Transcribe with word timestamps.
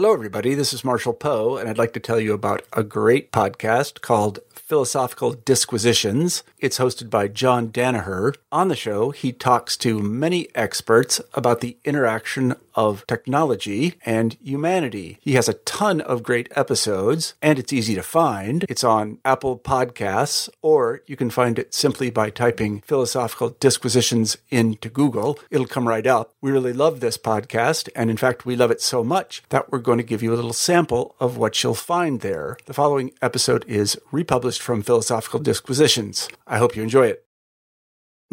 Hello, 0.00 0.14
everybody. 0.14 0.54
This 0.54 0.72
is 0.72 0.82
Marshall 0.82 1.12
Poe, 1.12 1.58
and 1.58 1.68
I'd 1.68 1.76
like 1.76 1.92
to 1.92 2.00
tell 2.00 2.18
you 2.18 2.32
about 2.32 2.62
a 2.72 2.82
great 2.82 3.30
podcast 3.32 4.00
called 4.00 4.38
Philosophical 4.48 5.34
Disquisitions. 5.34 6.42
It's 6.58 6.78
hosted 6.78 7.10
by 7.10 7.28
John 7.28 7.68
Danaher. 7.68 8.34
On 8.50 8.68
the 8.68 8.76
show, 8.76 9.10
he 9.10 9.30
talks 9.30 9.76
to 9.76 10.00
many 10.00 10.48
experts 10.54 11.20
about 11.34 11.60
the 11.60 11.76
interaction 11.84 12.54
of 12.80 13.06
technology 13.06 13.96
and 14.06 14.38
humanity. 14.42 15.18
He 15.20 15.34
has 15.34 15.50
a 15.50 15.60
ton 15.76 16.00
of 16.00 16.22
great 16.22 16.48
episodes, 16.56 17.34
and 17.42 17.58
it's 17.58 17.74
easy 17.74 17.94
to 17.94 18.02
find. 18.02 18.64
It's 18.70 18.82
on 18.82 19.18
Apple 19.22 19.58
Podcasts, 19.58 20.48
or 20.62 21.02
you 21.06 21.14
can 21.14 21.28
find 21.28 21.58
it 21.58 21.74
simply 21.74 22.08
by 22.08 22.30
typing 22.30 22.80
Philosophical 22.80 23.50
Disquisitions 23.60 24.38
into 24.48 24.88
Google. 24.88 25.38
It'll 25.50 25.66
come 25.66 25.86
right 25.86 26.06
up. 26.06 26.32
We 26.40 26.50
really 26.52 26.72
love 26.72 27.00
this 27.00 27.18
podcast, 27.18 27.90
and 27.94 28.08
in 28.08 28.16
fact, 28.16 28.46
we 28.46 28.56
love 28.56 28.70
it 28.70 28.80
so 28.80 29.04
much 29.04 29.42
that 29.50 29.70
we're 29.70 29.78
going 29.78 29.98
to 29.98 30.10
give 30.10 30.22
you 30.22 30.32
a 30.32 30.40
little 30.40 30.54
sample 30.54 31.14
of 31.20 31.36
what 31.36 31.62
you'll 31.62 31.74
find 31.74 32.20
there. 32.20 32.56
The 32.64 32.72
following 32.72 33.12
episode 33.20 33.66
is 33.68 33.98
republished 34.10 34.62
from 34.62 34.82
Philosophical 34.82 35.40
Disquisitions. 35.40 36.30
I 36.46 36.56
hope 36.56 36.74
you 36.74 36.82
enjoy 36.82 37.08
it. 37.08 37.26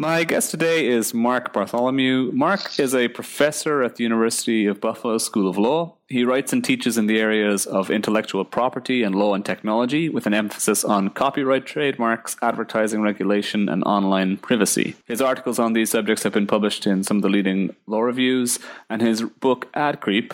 My 0.00 0.22
guest 0.22 0.52
today 0.52 0.86
is 0.86 1.12
Mark 1.12 1.52
Bartholomew. 1.52 2.30
Mark 2.32 2.78
is 2.78 2.94
a 2.94 3.08
professor 3.08 3.82
at 3.82 3.96
the 3.96 4.04
University 4.04 4.64
of 4.66 4.80
Buffalo 4.80 5.18
School 5.18 5.50
of 5.50 5.58
Law. 5.58 5.96
He 6.06 6.22
writes 6.22 6.52
and 6.52 6.64
teaches 6.64 6.96
in 6.96 7.08
the 7.08 7.18
areas 7.18 7.66
of 7.66 7.90
intellectual 7.90 8.44
property 8.44 9.02
and 9.02 9.12
law 9.12 9.34
and 9.34 9.44
technology, 9.44 10.08
with 10.08 10.24
an 10.28 10.34
emphasis 10.34 10.84
on 10.84 11.10
copyright, 11.10 11.66
trademarks, 11.66 12.36
advertising 12.40 13.02
regulation, 13.02 13.68
and 13.68 13.82
online 13.82 14.36
privacy. 14.36 14.94
His 15.04 15.20
articles 15.20 15.58
on 15.58 15.72
these 15.72 15.90
subjects 15.90 16.22
have 16.22 16.32
been 16.32 16.46
published 16.46 16.86
in 16.86 17.02
some 17.02 17.16
of 17.16 17.24
the 17.24 17.28
leading 17.28 17.74
law 17.88 18.02
reviews, 18.02 18.60
and 18.88 19.02
his 19.02 19.22
book 19.22 19.66
Ad 19.74 20.00
Creep 20.00 20.32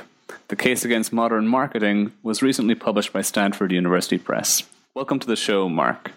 The 0.49 0.57
Case 0.57 0.85
Against 0.85 1.11
Modern 1.11 1.49
Marketing 1.49 2.13
was 2.23 2.43
recently 2.43 2.75
published 2.75 3.15
by 3.15 3.23
Stanford 3.23 3.73
University 3.73 4.19
Press. 4.19 4.65
Welcome 4.93 5.21
to 5.21 5.27
the 5.27 5.37
show, 5.37 5.71
Mark. 5.71 6.13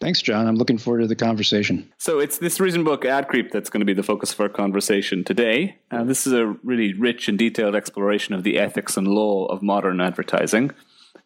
Thanks, 0.00 0.20
John. 0.20 0.46
I'm 0.46 0.56
looking 0.56 0.78
forward 0.78 1.00
to 1.00 1.06
the 1.06 1.16
conversation. 1.16 1.90
So 1.98 2.18
it's 2.18 2.38
this 2.38 2.60
recent 2.60 2.84
book, 2.84 3.04
Ad 3.04 3.28
Creep, 3.28 3.50
that's 3.50 3.70
going 3.70 3.80
to 3.80 3.86
be 3.86 3.94
the 3.94 4.02
focus 4.02 4.32
of 4.32 4.40
our 4.40 4.48
conversation 4.48 5.24
today. 5.24 5.76
Uh, 5.90 6.04
this 6.04 6.26
is 6.26 6.32
a 6.32 6.46
really 6.62 6.92
rich 6.92 7.28
and 7.28 7.38
detailed 7.38 7.74
exploration 7.74 8.34
of 8.34 8.42
the 8.42 8.58
ethics 8.58 8.96
and 8.96 9.08
law 9.08 9.46
of 9.46 9.62
modern 9.62 10.00
advertising. 10.00 10.72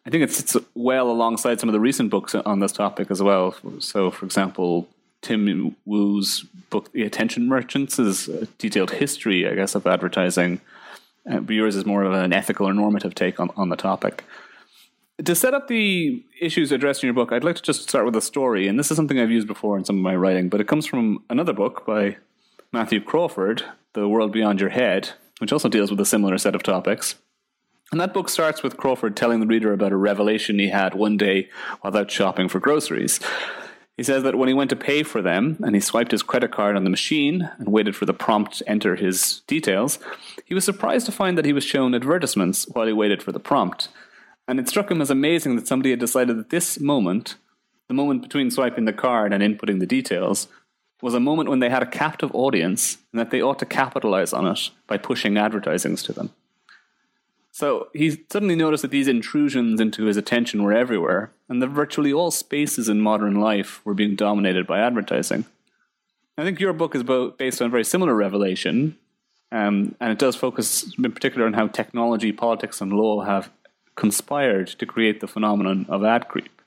I 0.05 0.09
think 0.09 0.23
it 0.23 0.31
sits 0.31 0.55
well 0.73 1.11
alongside 1.11 1.59
some 1.59 1.67
of 1.67 1.73
the 1.73 1.81
recent 1.81 2.09
books 2.09 2.33
on 2.33 2.59
this 2.59 2.71
topic 2.71 3.11
as 3.11 3.21
well. 3.21 3.55
So, 3.79 4.09
for 4.09 4.25
example, 4.25 4.87
Tim 5.21 5.75
Wu's 5.85 6.45
book, 6.69 6.93
The 6.93 7.03
Attention 7.03 7.47
Merchants, 7.49 7.99
is 7.99 8.29
a 8.29 8.45
detailed 8.57 8.91
history, 8.91 9.45
I 9.49 9.55
guess, 9.55 9.75
of 9.75 9.85
advertising. 9.85 10.61
Uh, 11.29 11.41
yours 11.41 11.75
is 11.75 11.85
more 11.85 12.03
of 12.03 12.13
an 12.13 12.31
ethical 12.31 12.69
or 12.69 12.73
normative 12.73 13.15
take 13.15 13.39
on, 13.39 13.49
on 13.57 13.67
the 13.67 13.75
topic. 13.75 14.23
To 15.25 15.33
set 15.33 15.55
up 15.55 15.67
the 15.67 16.23
issues 16.39 16.71
addressed 16.71 17.03
in 17.03 17.07
your 17.07 17.15
book, 17.15 17.31
I'd 17.31 17.43
like 17.43 17.55
to 17.55 17.61
just 17.61 17.89
start 17.89 18.05
with 18.05 18.15
a 18.15 18.21
story. 18.21 18.67
And 18.67 18.77
this 18.77 18.91
is 18.91 18.97
something 18.97 19.19
I've 19.19 19.31
used 19.31 19.47
before 19.47 19.75
in 19.75 19.83
some 19.83 19.97
of 19.97 20.03
my 20.03 20.15
writing, 20.15 20.47
but 20.47 20.61
it 20.61 20.67
comes 20.67 20.85
from 20.85 21.23
another 21.29 21.53
book 21.53 21.85
by 21.87 22.17
Matthew 22.71 23.01
Crawford, 23.01 23.63
The 23.93 24.07
World 24.07 24.31
Beyond 24.31 24.61
Your 24.61 24.69
Head, 24.69 25.11
which 25.39 25.51
also 25.51 25.69
deals 25.69 25.89
with 25.89 25.99
a 25.99 26.05
similar 26.05 26.37
set 26.37 26.53
of 26.53 26.61
topics. 26.61 27.15
And 27.91 27.99
that 27.99 28.13
book 28.13 28.29
starts 28.29 28.61
with 28.61 28.77
Crawford 28.77 29.15
telling 29.15 29.39
the 29.39 29.47
reader 29.47 29.73
about 29.73 29.91
a 29.91 29.97
revelation 29.97 30.59
he 30.59 30.69
had 30.69 30.93
one 30.93 31.17
day 31.17 31.49
while 31.81 31.97
out 31.97 32.11
shopping 32.11 32.47
for 32.47 32.59
groceries. 32.59 33.19
He 33.95 34.03
says 34.03 34.21
that 34.21 34.35
when 34.35 34.47
he 34.47 34.53
went 34.53 34.69
to 34.69 34.75
pay 34.75 35.01
for 35.01 35.23
them 35.23 35.57
and 35.63 35.73
he 35.73 35.81
swiped 35.81 36.11
his 36.11 36.21
credit 36.21 36.51
card 36.51 36.75
on 36.75 36.83
the 36.83 36.91
machine 36.91 37.49
and 37.57 37.69
waited 37.69 37.95
for 37.95 38.05
the 38.05 38.13
prompt 38.13 38.59
to 38.59 38.69
enter 38.69 38.95
his 38.95 39.41
details, 39.47 39.97
he 40.45 40.53
was 40.53 40.63
surprised 40.63 41.07
to 41.07 41.11
find 41.11 41.37
that 41.37 41.45
he 41.45 41.53
was 41.53 41.63
shown 41.63 41.95
advertisements 41.95 42.67
while 42.67 42.85
he 42.85 42.93
waited 42.93 43.23
for 43.23 43.31
the 43.31 43.39
prompt. 43.39 43.89
And 44.47 44.59
it 44.59 44.69
struck 44.69 44.89
him 44.89 45.01
as 45.01 45.09
amazing 45.09 45.55
that 45.55 45.67
somebody 45.67 45.89
had 45.89 45.99
decided 45.99 46.37
that 46.37 46.49
this 46.49 46.79
moment, 46.79 47.35
the 47.87 47.93
moment 47.93 48.21
between 48.21 48.49
swiping 48.49 48.85
the 48.85 48.93
card 48.93 49.33
and 49.33 49.43
inputting 49.43 49.79
the 49.79 49.85
details, 49.85 50.47
was 51.01 51.13
a 51.13 51.19
moment 51.19 51.49
when 51.49 51.59
they 51.59 51.69
had 51.69 51.83
a 51.83 51.87
captive 51.87 52.31
audience 52.33 52.97
and 53.11 53.19
that 53.19 53.29
they 53.29 53.41
ought 53.41 53.59
to 53.59 53.65
capitalize 53.65 54.33
on 54.33 54.47
it 54.47 54.69
by 54.87 54.97
pushing 54.97 55.37
advertisings 55.37 56.01
to 56.03 56.13
them. 56.13 56.31
So 57.51 57.87
he 57.93 58.23
suddenly 58.31 58.55
noticed 58.55 58.83
that 58.83 58.91
these 58.91 59.07
intrusions 59.07 59.81
into 59.81 60.05
his 60.05 60.15
attention 60.15 60.63
were 60.63 60.73
everywhere, 60.73 61.31
and 61.49 61.61
that 61.61 61.69
virtually 61.69 62.13
all 62.13 62.29
spaces 62.29 62.87
in 62.87 63.01
modern 63.01 63.39
life 63.39 63.81
were 63.83 63.95
being 63.95 64.15
dominated 64.15 64.67
by 64.67 64.79
advertising. 64.79 65.45
I 66.37 66.43
think 66.43 66.59
your 66.59 66.73
book 66.73 66.93
is 66.93 67.03
based 67.03 67.61
on 67.61 67.67
a 67.67 67.71
very 67.71 67.83
similar 67.83 68.13
revelation, 68.13 68.97
um, 69.51 69.95
and 69.99 70.11
it 70.11 70.19
does 70.19 70.35
focus 70.35 70.93
in 70.97 71.11
particular 71.11 71.47
on 71.47 71.53
how 71.53 71.67
technology, 71.67 72.31
politics, 72.31 72.79
and 72.79 72.93
law 72.93 73.21
have 73.21 73.49
conspired 73.97 74.67
to 74.67 74.85
create 74.85 75.19
the 75.19 75.27
phenomenon 75.27 75.85
of 75.89 76.05
ad 76.05 76.29
creep. 76.29 76.61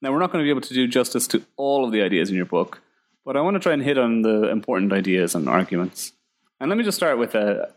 Now, 0.00 0.12
we're 0.12 0.20
not 0.20 0.30
going 0.30 0.44
to 0.44 0.46
be 0.46 0.50
able 0.50 0.60
to 0.60 0.74
do 0.74 0.86
justice 0.86 1.26
to 1.28 1.42
all 1.56 1.84
of 1.84 1.90
the 1.90 2.02
ideas 2.02 2.30
in 2.30 2.36
your 2.36 2.44
book, 2.44 2.80
but 3.24 3.36
I 3.36 3.40
want 3.40 3.54
to 3.54 3.60
try 3.60 3.72
and 3.72 3.82
hit 3.82 3.98
on 3.98 4.22
the 4.22 4.50
important 4.50 4.92
ideas 4.92 5.34
and 5.34 5.48
arguments. 5.48 6.12
And 6.60 6.68
let 6.68 6.78
me 6.78 6.84
just 6.84 6.96
start 6.96 7.18
with 7.18 7.34
a, 7.34 7.72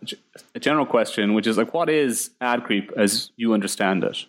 a 0.53 0.59
general 0.59 0.85
question, 0.85 1.33
which 1.33 1.47
is 1.47 1.57
like, 1.57 1.73
what 1.73 1.89
is 1.89 2.29
ad 2.41 2.63
creep 2.63 2.91
as 2.95 3.31
you 3.37 3.53
understand 3.53 4.03
it? 4.03 4.25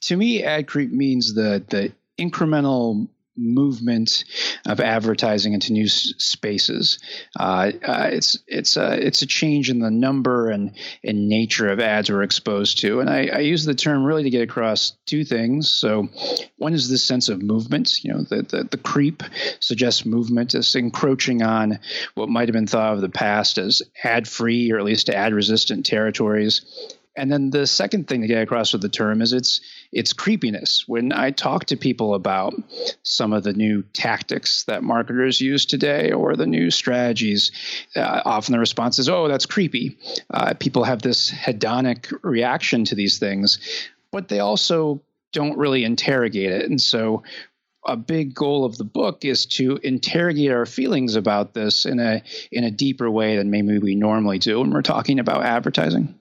To 0.00 0.16
me, 0.16 0.42
ad 0.42 0.66
creep 0.66 0.90
means 0.90 1.34
the 1.34 1.62
the 1.68 1.92
incremental 2.18 3.08
movement 3.36 4.24
of 4.66 4.80
advertising 4.80 5.52
into 5.52 5.72
new 5.72 5.86
s- 5.86 6.14
spaces. 6.18 6.98
Uh, 7.38 7.72
uh, 7.86 8.08
it's 8.12 8.38
it's 8.46 8.76
a 8.76 8.94
it's 9.04 9.22
a 9.22 9.26
change 9.26 9.70
in 9.70 9.80
the 9.80 9.90
number 9.90 10.50
and 10.50 10.76
and 11.02 11.28
nature 11.28 11.68
of 11.68 11.80
ads 11.80 12.10
we're 12.10 12.22
exposed 12.22 12.78
to, 12.78 13.00
and 13.00 13.10
I, 13.10 13.26
I, 13.32 13.38
use 13.40 13.64
the 13.64 13.74
term 13.74 14.04
really 14.04 14.22
to 14.24 14.30
get 14.30 14.42
across 14.42 14.92
two 15.06 15.24
things. 15.24 15.70
So, 15.70 16.08
one 16.56 16.74
is 16.74 16.88
this 16.88 17.04
sense 17.04 17.28
of 17.28 17.42
movement. 17.42 18.04
You 18.04 18.12
know, 18.12 18.22
the 18.22 18.42
the, 18.42 18.64
the 18.70 18.78
creep 18.78 19.22
suggests 19.60 20.06
movement, 20.06 20.54
is 20.54 20.74
encroaching 20.74 21.42
on 21.42 21.78
what 22.14 22.28
might 22.28 22.48
have 22.48 22.54
been 22.54 22.66
thought 22.66 22.94
of 22.94 23.00
the 23.00 23.08
past 23.08 23.58
as 23.58 23.82
ad 24.02 24.28
free 24.28 24.70
or 24.70 24.78
at 24.78 24.84
least 24.84 25.08
ad 25.08 25.34
resistant 25.34 25.86
territories. 25.86 26.62
And 27.16 27.30
then 27.30 27.50
the 27.50 27.66
second 27.66 28.08
thing 28.08 28.22
to 28.22 28.26
get 28.26 28.42
across 28.42 28.72
with 28.72 28.82
the 28.82 28.88
term 28.88 29.22
is 29.22 29.32
its 29.32 29.60
its 29.92 30.12
creepiness. 30.12 30.84
When 30.88 31.12
I 31.12 31.30
talk 31.30 31.66
to 31.66 31.76
people 31.76 32.14
about 32.14 32.54
some 33.02 33.32
of 33.32 33.44
the 33.44 33.52
new 33.52 33.82
tactics 33.92 34.64
that 34.64 34.82
marketers 34.82 35.40
use 35.40 35.64
today 35.64 36.10
or 36.10 36.34
the 36.34 36.46
new 36.46 36.70
strategies, 36.70 37.52
uh, 37.94 38.22
often 38.24 38.52
the 38.52 38.58
response 38.58 38.98
is, 38.98 39.08
"Oh, 39.08 39.28
that's 39.28 39.46
creepy." 39.46 39.96
Uh, 40.32 40.54
people 40.54 40.82
have 40.84 41.02
this 41.02 41.30
hedonic 41.30 42.12
reaction 42.22 42.84
to 42.86 42.96
these 42.96 43.18
things, 43.18 43.60
but 44.10 44.28
they 44.28 44.40
also 44.40 45.00
don't 45.32 45.56
really 45.56 45.84
interrogate 45.84 46.50
it, 46.50 46.68
and 46.68 46.80
so 46.80 47.22
a 47.86 47.96
big 47.96 48.34
goal 48.34 48.64
of 48.64 48.78
the 48.78 48.84
book 48.84 49.24
is 49.24 49.46
to 49.46 49.78
interrogate 49.82 50.50
our 50.50 50.66
feelings 50.66 51.16
about 51.16 51.54
this 51.54 51.86
in 51.86 52.00
a 52.00 52.22
in 52.50 52.64
a 52.64 52.70
deeper 52.70 53.10
way 53.10 53.36
than 53.36 53.50
maybe 53.50 53.78
we 53.78 53.94
normally 53.94 54.38
do 54.38 54.60
when 54.60 54.72
we're 54.72 54.82
talking 54.82 55.18
about 55.18 55.44
advertising. 55.44 56.14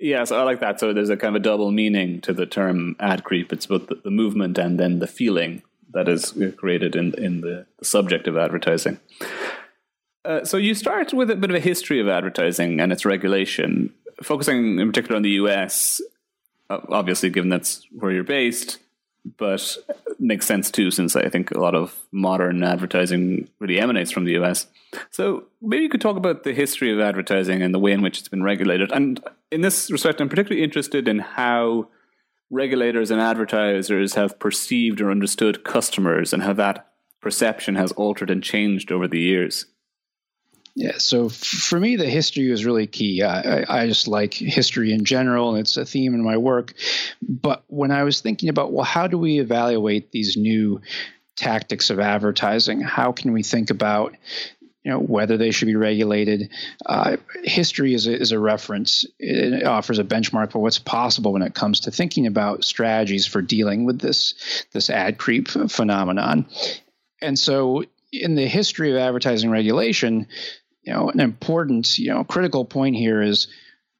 Yes, 0.00 0.32
I 0.32 0.42
like 0.42 0.60
that. 0.60 0.80
So 0.80 0.94
there's 0.94 1.10
a 1.10 1.16
kind 1.16 1.36
of 1.36 1.42
a 1.42 1.44
double 1.44 1.70
meaning 1.70 2.22
to 2.22 2.32
the 2.32 2.46
term 2.46 2.96
ad 2.98 3.22
creep. 3.22 3.52
It's 3.52 3.66
both 3.66 3.86
the, 3.88 4.10
movement 4.10 4.56
and 4.56 4.80
then 4.80 4.98
the 4.98 5.06
feeling 5.06 5.62
that 5.92 6.08
is 6.08 6.34
created 6.56 6.96
in 6.96 7.14
in 7.22 7.42
the, 7.42 7.66
the 7.78 7.84
subject 7.84 8.26
of 8.26 8.38
advertising. 8.38 8.98
Uh, 10.24 10.44
so 10.44 10.56
you 10.56 10.74
start 10.74 11.12
with 11.12 11.30
a 11.30 11.36
bit 11.36 11.50
of 11.50 11.56
a 11.56 11.60
history 11.60 12.00
of 12.00 12.08
advertising 12.08 12.80
and 12.80 12.92
its 12.92 13.04
regulation, 13.04 13.92
focusing 14.22 14.78
in 14.78 14.88
particular 14.88 15.16
on 15.16 15.22
the 15.22 15.30
U.S. 15.42 16.00
Uh, 16.70 16.78
obviously, 16.88 17.28
given 17.28 17.50
that's 17.50 17.86
where 17.92 18.12
you're 18.12 18.24
based, 18.24 18.78
but 19.36 19.76
makes 20.18 20.46
sense 20.46 20.70
too, 20.70 20.90
since 20.90 21.14
I 21.16 21.28
think 21.28 21.50
a 21.50 21.60
lot 21.60 21.74
of 21.74 21.94
modern 22.10 22.62
advertising 22.62 23.48
really 23.58 23.78
emanates 23.78 24.10
from 24.10 24.24
the 24.24 24.36
US. 24.42 24.66
So 25.10 25.44
maybe 25.60 25.82
you 25.82 25.88
could 25.88 26.00
talk 26.00 26.16
about 26.16 26.44
the 26.44 26.52
history 26.52 26.92
of 26.92 27.00
advertising 27.00 27.62
and 27.62 27.74
the 27.74 27.78
way 27.78 27.92
in 27.92 28.02
which 28.02 28.18
it's 28.18 28.28
been 28.28 28.42
regulated. 28.42 28.92
And 28.92 29.20
in 29.50 29.60
this 29.60 29.90
respect, 29.90 30.20
I'm 30.20 30.28
particularly 30.28 30.62
interested 30.62 31.08
in 31.08 31.18
how 31.18 31.88
regulators 32.50 33.10
and 33.10 33.20
advertisers 33.20 34.14
have 34.14 34.38
perceived 34.38 35.00
or 35.00 35.10
understood 35.10 35.64
customers 35.64 36.32
and 36.32 36.42
how 36.42 36.52
that 36.54 36.92
perception 37.20 37.76
has 37.76 37.92
altered 37.92 38.30
and 38.30 38.42
changed 38.42 38.90
over 38.90 39.06
the 39.06 39.20
years. 39.20 39.66
Yeah, 40.76 40.98
so 40.98 41.28
for 41.28 41.78
me, 41.80 41.96
the 41.96 42.08
history 42.08 42.48
was 42.50 42.64
really 42.64 42.86
key. 42.86 43.22
I, 43.22 43.64
I, 43.68 43.86
just 43.88 44.06
like 44.06 44.32
history 44.32 44.92
in 44.92 45.04
general, 45.04 45.50
and 45.50 45.58
it's 45.58 45.76
a 45.76 45.84
theme 45.84 46.14
in 46.14 46.22
my 46.22 46.36
work. 46.36 46.74
But 47.20 47.64
when 47.66 47.90
I 47.90 48.04
was 48.04 48.20
thinking 48.20 48.48
about, 48.48 48.72
well, 48.72 48.84
how 48.84 49.08
do 49.08 49.18
we 49.18 49.40
evaluate 49.40 50.12
these 50.12 50.36
new 50.36 50.80
tactics 51.36 51.90
of 51.90 51.98
advertising? 51.98 52.80
How 52.80 53.10
can 53.10 53.32
we 53.32 53.42
think 53.42 53.70
about 53.70 54.14
you 54.84 54.90
know 54.90 54.98
whether 54.98 55.36
they 55.36 55.50
should 55.50 55.66
be 55.66 55.76
regulated. 55.76 56.50
Uh, 56.86 57.16
history 57.44 57.94
is 57.94 58.06
a, 58.06 58.18
is 58.18 58.32
a 58.32 58.38
reference. 58.38 59.04
It 59.18 59.64
offers 59.64 59.98
a 59.98 60.04
benchmark 60.04 60.52
for 60.52 60.60
what's 60.60 60.78
possible 60.78 61.32
when 61.32 61.42
it 61.42 61.54
comes 61.54 61.80
to 61.80 61.90
thinking 61.90 62.26
about 62.26 62.64
strategies 62.64 63.26
for 63.26 63.42
dealing 63.42 63.84
with 63.84 64.00
this 64.00 64.64
this 64.72 64.88
ad 64.88 65.18
creep 65.18 65.48
phenomenon. 65.48 66.46
And 67.20 67.38
so, 67.38 67.84
in 68.12 68.34
the 68.34 68.46
history 68.46 68.90
of 68.90 68.96
advertising 68.96 69.50
regulation, 69.50 70.26
you 70.82 70.92
know, 70.92 71.10
an 71.10 71.20
important, 71.20 71.98
you 71.98 72.08
know, 72.08 72.24
critical 72.24 72.64
point 72.64 72.96
here 72.96 73.20
is 73.20 73.48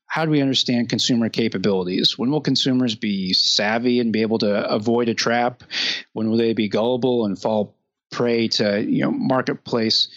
how 0.07 0.25
do 0.25 0.31
we 0.31 0.41
understand 0.43 0.89
consumer 0.89 1.29
capabilities? 1.29 2.19
When 2.19 2.31
will 2.31 2.41
consumers 2.41 2.97
be 2.97 3.33
savvy 3.33 4.01
and 4.01 4.13
be 4.13 4.23
able 4.23 4.39
to 4.39 4.69
avoid 4.69 5.09
a 5.09 5.15
trap? 5.15 5.63
When 6.15 6.31
will 6.31 6.39
they 6.39 6.53
be 6.53 6.69
gullible 6.69 7.27
and 7.27 7.41
fall 7.41 7.77
prey 8.11 8.49
to 8.49 8.83
you 8.83 9.03
know 9.03 9.11
marketplace 9.11 10.09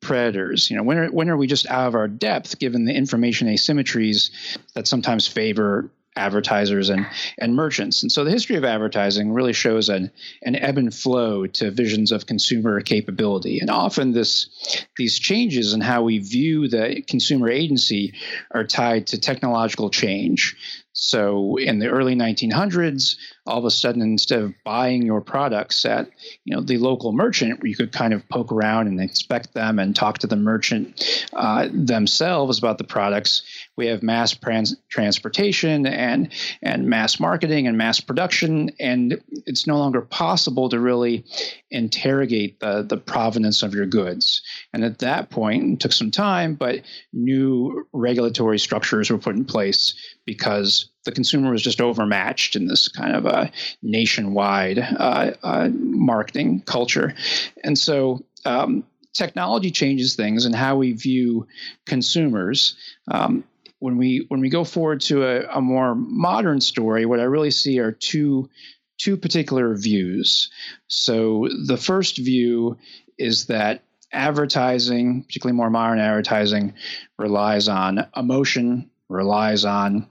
predators? 0.00 0.70
You 0.70 0.76
know, 0.76 0.82
when 0.82 0.98
are 0.98 1.06
when 1.08 1.28
are 1.28 1.36
we 1.36 1.46
just 1.46 1.66
out 1.66 1.88
of 1.88 1.94
our 1.94 2.08
depth 2.08 2.58
given 2.58 2.84
the 2.84 2.94
information 2.94 3.48
asymmetries 3.48 4.30
that 4.74 4.86
sometimes 4.86 5.26
favor 5.26 5.90
advertisers 6.16 6.90
and 6.90 7.06
and 7.38 7.54
merchants. 7.54 8.02
And 8.02 8.12
so 8.12 8.24
the 8.24 8.30
history 8.30 8.56
of 8.56 8.64
advertising 8.64 9.32
really 9.32 9.52
shows 9.52 9.88
an 9.88 10.10
an 10.42 10.56
ebb 10.56 10.78
and 10.78 10.94
flow 10.94 11.46
to 11.46 11.70
visions 11.70 12.12
of 12.12 12.26
consumer 12.26 12.80
capability. 12.80 13.58
And 13.58 13.70
often 13.70 14.12
this 14.12 14.48
these 14.96 15.18
changes 15.18 15.72
in 15.72 15.80
how 15.80 16.02
we 16.02 16.18
view 16.18 16.68
the 16.68 17.02
consumer 17.06 17.48
agency 17.50 18.14
are 18.52 18.64
tied 18.64 19.08
to 19.08 19.20
technological 19.20 19.90
change. 19.90 20.56
So 20.96 21.56
in 21.56 21.80
the 21.80 21.88
early 21.88 22.14
1900s, 22.14 23.16
all 23.46 23.58
of 23.58 23.64
a 23.64 23.70
sudden, 23.70 24.00
instead 24.00 24.40
of 24.40 24.54
buying 24.64 25.02
your 25.02 25.20
products 25.20 25.84
at 25.84 26.08
you 26.44 26.54
know 26.54 26.62
the 26.62 26.78
local 26.78 27.12
merchant, 27.12 27.60
you 27.64 27.74
could 27.74 27.92
kind 27.92 28.14
of 28.14 28.26
poke 28.28 28.52
around 28.52 28.86
and 28.86 29.00
inspect 29.00 29.54
them 29.54 29.80
and 29.80 29.94
talk 29.94 30.18
to 30.18 30.28
the 30.28 30.36
merchant 30.36 31.26
uh, 31.32 31.68
themselves 31.72 32.58
about 32.58 32.78
the 32.78 32.84
products, 32.84 33.42
we 33.76 33.86
have 33.86 34.02
mass 34.02 34.34
trans- 34.34 34.76
transportation 34.88 35.86
and 35.86 36.32
and 36.62 36.88
mass 36.88 37.18
marketing 37.18 37.66
and 37.66 37.76
mass 37.76 38.00
production, 38.00 38.70
and 38.78 39.20
it's 39.46 39.66
no 39.66 39.78
longer 39.78 40.00
possible 40.00 40.68
to 40.68 40.78
really 40.78 41.24
interrogate 41.70 42.60
the 42.60 42.82
the 42.82 42.96
provenance 42.96 43.62
of 43.62 43.74
your 43.74 43.86
goods. 43.86 44.42
And 44.72 44.84
at 44.84 44.98
that 45.00 45.30
point, 45.30 45.74
it 45.74 45.80
took 45.80 45.92
some 45.92 46.10
time, 46.10 46.54
but 46.54 46.82
new 47.12 47.86
regulatory 47.92 48.58
structures 48.58 49.10
were 49.10 49.18
put 49.18 49.36
in 49.36 49.44
place 49.44 49.94
because 50.24 50.90
the 51.04 51.12
consumer 51.12 51.50
was 51.50 51.62
just 51.62 51.80
overmatched 51.80 52.56
in 52.56 52.66
this 52.66 52.88
kind 52.88 53.14
of 53.14 53.26
a 53.26 53.50
nationwide 53.82 54.78
uh, 54.78 55.32
uh, 55.42 55.68
marketing 55.72 56.62
culture. 56.62 57.14
And 57.62 57.78
so 57.78 58.24
um, 58.44 58.84
technology 59.12 59.70
changes 59.70 60.16
things 60.16 60.44
and 60.44 60.54
how 60.54 60.76
we 60.76 60.92
view 60.92 61.46
consumers. 61.86 62.76
Um, 63.10 63.44
when 63.84 63.98
we 63.98 64.24
when 64.28 64.40
we 64.40 64.48
go 64.48 64.64
forward 64.64 65.02
to 65.02 65.24
a, 65.24 65.58
a, 65.58 65.60
more 65.60 65.94
modern 65.94 66.58
story, 66.58 67.04
what 67.04 67.20
I 67.20 67.24
really 67.24 67.50
see 67.50 67.78
are 67.80 67.92
two 67.92 68.48
two 68.96 69.14
particular 69.18 69.76
views. 69.76 70.50
So 70.86 71.50
the 71.66 71.76
first 71.76 72.16
view 72.16 72.78
is 73.18 73.44
that 73.48 73.82
advertising, 74.10 75.24
particularly 75.24 75.54
more 75.54 75.68
modern 75.68 75.98
advertising, 75.98 76.72
relies 77.18 77.68
on 77.68 78.06
emotion, 78.16 78.88
relies 79.10 79.66
on 79.66 80.08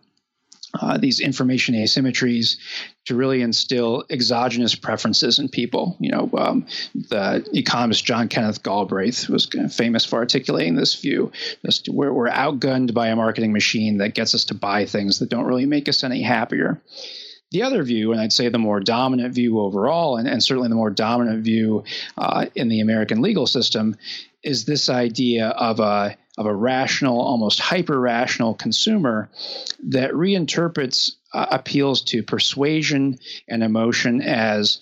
uh, 0.79 0.99
these 0.99 1.19
information 1.19 1.73
asymmetries 1.73 2.57
to 3.05 3.15
really 3.15 3.41
instill 3.41 4.05
exogenous 4.09 4.75
preferences 4.75 5.39
in 5.39 5.49
people. 5.49 5.97
You 5.99 6.11
know, 6.11 6.29
um, 6.37 6.65
the 6.93 7.45
economist 7.53 8.05
John 8.05 8.29
Kenneth 8.29 8.63
Galbraith 8.63 9.29
was 9.29 9.47
famous 9.71 10.05
for 10.05 10.19
articulating 10.19 10.75
this 10.75 10.95
view. 10.95 11.31
Just 11.65 11.89
we're, 11.89 12.13
we're 12.13 12.29
outgunned 12.29 12.93
by 12.93 13.07
a 13.07 13.15
marketing 13.15 13.51
machine 13.51 13.97
that 13.97 14.15
gets 14.15 14.33
us 14.33 14.45
to 14.45 14.53
buy 14.53 14.85
things 14.85 15.19
that 15.19 15.29
don't 15.29 15.45
really 15.45 15.65
make 15.65 15.89
us 15.89 16.03
any 16.03 16.21
happier. 16.21 16.81
The 17.51 17.61
other 17.61 17.83
view, 17.83 18.11
and 18.11 18.19
I'd 18.19 18.33
say 18.33 18.49
the 18.49 18.57
more 18.57 18.79
dominant 18.79 19.35
view 19.35 19.59
overall, 19.59 20.17
and, 20.17 20.27
and 20.27 20.43
certainly 20.43 20.69
the 20.69 20.75
more 20.75 20.89
dominant 20.89 21.43
view 21.43 21.83
uh, 22.17 22.47
in 22.55 22.67
the 22.67 22.79
American 22.79 23.21
legal 23.21 23.45
system, 23.45 23.95
is 24.41 24.65
this 24.65 24.89
idea 24.89 25.49
of 25.49 25.79
a 25.79 26.17
of 26.37 26.45
a 26.45 26.55
rational, 26.55 27.19
almost 27.19 27.59
hyper 27.59 27.99
rational 27.99 28.53
consumer 28.53 29.29
that 29.83 30.11
reinterprets 30.11 31.11
uh, 31.33 31.45
appeals 31.51 32.01
to 32.03 32.23
persuasion 32.23 33.19
and 33.47 33.63
emotion 33.63 34.21
as 34.21 34.79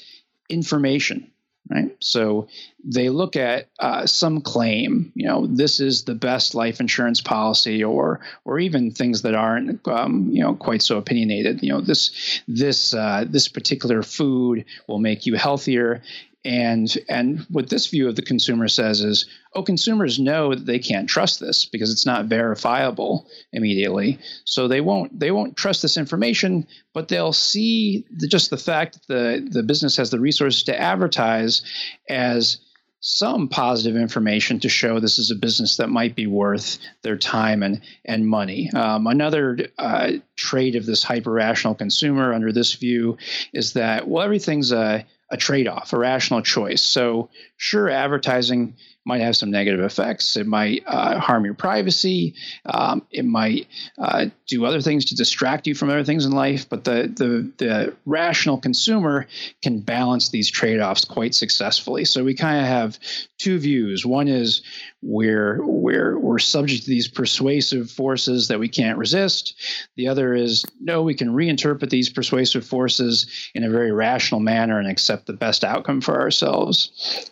information. 0.49 1.27
Right. 1.69 1.95
So 1.99 2.47
they 2.83 3.09
look 3.09 3.37
at 3.37 3.69
uh, 3.79 4.05
some 4.05 4.41
claim, 4.41 5.11
you 5.15 5.27
know, 5.27 5.47
this 5.47 5.79
is 5.79 6.03
the 6.03 6.15
best 6.15 6.53
life 6.53 6.81
insurance 6.81 7.21
policy, 7.21 7.83
or 7.83 8.19
or 8.43 8.59
even 8.59 8.91
things 8.91 9.21
that 9.21 9.35
aren't, 9.35 9.87
um, 9.87 10.31
you 10.31 10.43
know, 10.43 10.55
quite 10.55 10.81
so 10.81 10.97
opinionated. 10.97 11.61
You 11.61 11.73
know, 11.73 11.81
this 11.81 12.41
this 12.47 12.93
uh, 12.93 13.25
this 13.29 13.47
particular 13.47 14.03
food 14.03 14.65
will 14.87 14.99
make 14.99 15.25
you 15.25 15.35
healthier, 15.35 16.01
and 16.43 16.97
and 17.07 17.45
what 17.49 17.69
this 17.69 17.87
view 17.87 18.07
of 18.07 18.15
the 18.15 18.21
consumer 18.21 18.67
says 18.67 19.01
is, 19.01 19.27
oh, 19.53 19.61
consumers 19.61 20.19
know 20.19 20.55
that 20.55 20.65
they 20.65 20.79
can't 20.79 21.09
trust 21.09 21.39
this 21.39 21.65
because 21.65 21.91
it's 21.91 22.05
not 22.05 22.25
verifiable 22.25 23.27
immediately. 23.53 24.19
So 24.45 24.67
they 24.67 24.81
won't 24.81 25.19
they 25.19 25.31
won't 25.31 25.55
trust 25.55 25.81
this 25.83 25.97
information, 25.97 26.67
but 26.93 27.09
they'll 27.09 27.33
see 27.33 28.05
the, 28.09 28.27
just 28.27 28.49
the 28.49 28.57
fact 28.57 29.07
that 29.07 29.07
the 29.07 29.49
the 29.51 29.63
business 29.63 29.97
has 29.97 30.09
the 30.09 30.19
resources 30.19 30.63
to 30.63 30.79
advertise 30.79 31.61
as 32.09 32.57
some 33.03 33.47
positive 33.47 33.99
information 33.99 34.59
to 34.59 34.69
show 34.69 34.99
this 34.99 35.17
is 35.17 35.31
a 35.31 35.35
business 35.35 35.77
that 35.77 35.89
might 35.89 36.15
be 36.15 36.27
worth 36.27 36.77
their 37.03 37.17
time 37.17 37.61
and 37.61 37.81
and 38.05 38.27
money. 38.27 38.71
Um, 38.73 39.05
another 39.05 39.57
uh, 39.77 40.13
trait 40.35 40.75
of 40.75 40.87
this 40.87 41.03
hyper 41.03 41.31
rational 41.31 41.75
consumer 41.75 42.33
under 42.33 42.51
this 42.51 42.73
view 42.73 43.17
is 43.53 43.73
that 43.73 44.07
well 44.07 44.23
everything's 44.23 44.71
a 44.71 45.05
a 45.31 45.37
trade 45.37 45.67
off, 45.67 45.93
a 45.93 45.97
rational 45.97 46.41
choice. 46.41 46.81
So, 46.81 47.29
sure, 47.57 47.89
advertising 47.89 48.75
might 49.05 49.21
have 49.21 49.35
some 49.35 49.49
negative 49.49 49.81
effects. 49.81 50.37
It 50.37 50.45
might 50.45 50.83
uh, 50.85 51.19
harm 51.19 51.43
your 51.45 51.55
privacy. 51.55 52.35
Um, 52.65 53.05
it 53.09 53.25
might 53.25 53.67
uh, 53.97 54.27
do 54.47 54.65
other 54.65 54.81
things 54.81 55.05
to 55.05 55.15
distract 55.15 55.65
you 55.65 55.73
from 55.73 55.89
other 55.89 56.03
things 56.03 56.25
in 56.25 56.31
life. 56.31 56.69
But 56.69 56.83
the, 56.83 57.11
the, 57.13 57.51
the 57.57 57.95
rational 58.05 58.59
consumer 58.59 59.27
can 59.63 59.79
balance 59.79 60.29
these 60.29 60.51
trade 60.51 60.79
offs 60.79 61.05
quite 61.05 61.33
successfully. 61.33 62.05
So 62.05 62.23
we 62.23 62.35
kind 62.35 62.59
of 62.59 62.67
have 62.67 62.99
two 63.39 63.57
views. 63.57 64.05
One 64.05 64.27
is 64.27 64.61
we're, 65.01 65.65
we're, 65.65 66.17
we're 66.19 66.39
subject 66.39 66.83
to 66.83 66.89
these 66.89 67.07
persuasive 67.07 67.89
forces 67.89 68.49
that 68.49 68.59
we 68.59 68.69
can't 68.69 68.99
resist. 68.99 69.55
The 69.95 70.09
other 70.09 70.35
is 70.35 70.63
no, 70.79 71.01
we 71.01 71.15
can 71.15 71.29
reinterpret 71.29 71.89
these 71.89 72.09
persuasive 72.09 72.65
forces 72.65 73.25
in 73.55 73.63
a 73.63 73.69
very 73.69 73.91
rational 73.91 74.41
manner 74.41 74.77
and 74.77 74.87
accept 74.87 75.25
the 75.25 75.33
best 75.33 75.63
outcome 75.63 76.01
for 76.01 76.21
ourselves 76.21 77.31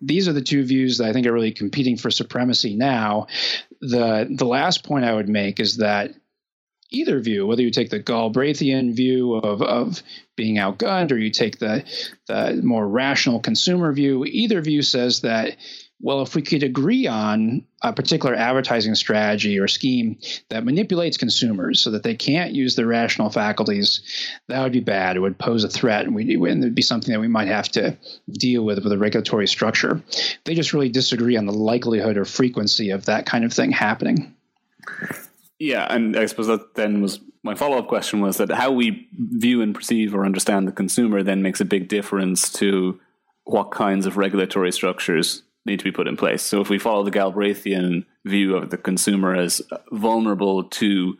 these 0.00 0.28
are 0.28 0.32
the 0.32 0.42
two 0.42 0.64
views 0.64 0.98
that 0.98 1.08
I 1.08 1.12
think 1.12 1.26
are 1.26 1.32
really 1.32 1.52
competing 1.52 1.96
for 1.96 2.10
supremacy 2.10 2.76
now. 2.76 3.26
The 3.80 4.28
the 4.30 4.46
last 4.46 4.84
point 4.84 5.04
I 5.04 5.14
would 5.14 5.28
make 5.28 5.60
is 5.60 5.78
that 5.78 6.14
either 6.90 7.20
view, 7.20 7.46
whether 7.46 7.62
you 7.62 7.70
take 7.70 7.90
the 7.90 8.02
Galbraithian 8.02 8.94
view 8.94 9.34
of, 9.34 9.62
of 9.62 10.02
being 10.36 10.56
outgunned 10.56 11.10
or 11.10 11.16
you 11.16 11.30
take 11.30 11.58
the, 11.58 11.84
the 12.28 12.60
more 12.62 12.86
rational 12.86 13.40
consumer 13.40 13.92
view, 13.92 14.24
either 14.24 14.60
view 14.60 14.82
says 14.82 15.20
that, 15.22 15.56
well, 16.00 16.20
if 16.20 16.34
we 16.34 16.42
could 16.42 16.62
agree 16.62 17.06
on 17.06 17.64
a 17.82 17.92
particular 17.92 18.34
advertising 18.34 18.94
strategy 18.94 19.58
or 19.58 19.66
scheme 19.66 20.18
that 20.50 20.64
manipulates 20.64 21.16
consumers 21.16 21.80
so 21.80 21.90
that 21.90 22.02
they 22.02 22.14
can't 22.14 22.52
use 22.52 22.76
their 22.76 22.86
rational 22.86 23.30
faculties, 23.30 24.02
that 24.48 24.62
would 24.62 24.72
be 24.72 24.80
bad. 24.80 25.16
It 25.16 25.20
would 25.20 25.38
pose 25.38 25.64
a 25.64 25.70
threat, 25.70 26.04
and, 26.04 26.14
we, 26.14 26.22
and 26.50 26.62
it 26.62 26.66
would 26.66 26.74
be 26.74 26.82
something 26.82 27.12
that 27.12 27.20
we 27.20 27.28
might 27.28 27.48
have 27.48 27.70
to 27.70 27.96
deal 28.30 28.64
with 28.64 28.82
with 28.82 28.92
a 28.92 28.98
regulatory 28.98 29.46
structure. 29.46 30.02
They 30.44 30.54
just 30.54 30.74
really 30.74 30.90
disagree 30.90 31.36
on 31.36 31.46
the 31.46 31.52
likelihood 31.52 32.18
or 32.18 32.26
frequency 32.26 32.90
of 32.90 33.06
that 33.06 33.24
kind 33.24 33.44
of 33.44 33.52
thing 33.52 33.72
happening. 33.72 34.34
Yeah, 35.58 35.86
and 35.88 36.16
I 36.16 36.26
suppose 36.26 36.48
that 36.48 36.74
then 36.74 37.00
was 37.00 37.20
my 37.42 37.54
follow 37.54 37.78
up 37.78 37.88
question 37.88 38.20
was 38.20 38.36
that 38.36 38.50
how 38.50 38.70
we 38.70 39.08
view 39.12 39.62
and 39.62 39.74
perceive 39.74 40.14
or 40.14 40.26
understand 40.26 40.68
the 40.68 40.72
consumer 40.72 41.22
then 41.22 41.42
makes 41.42 41.60
a 41.60 41.64
big 41.64 41.88
difference 41.88 42.52
to 42.54 43.00
what 43.44 43.70
kinds 43.70 44.04
of 44.04 44.16
regulatory 44.16 44.72
structures 44.72 45.42
need 45.66 45.78
to 45.80 45.84
be 45.84 45.92
put 45.92 46.08
in 46.08 46.16
place. 46.16 46.42
So 46.42 46.60
if 46.60 46.70
we 46.70 46.78
follow 46.78 47.04
the 47.04 47.10
Galbraithian 47.10 48.04
view 48.24 48.56
of 48.56 48.70
the 48.70 48.78
consumer 48.78 49.34
as 49.34 49.60
vulnerable 49.92 50.64
to 50.64 51.14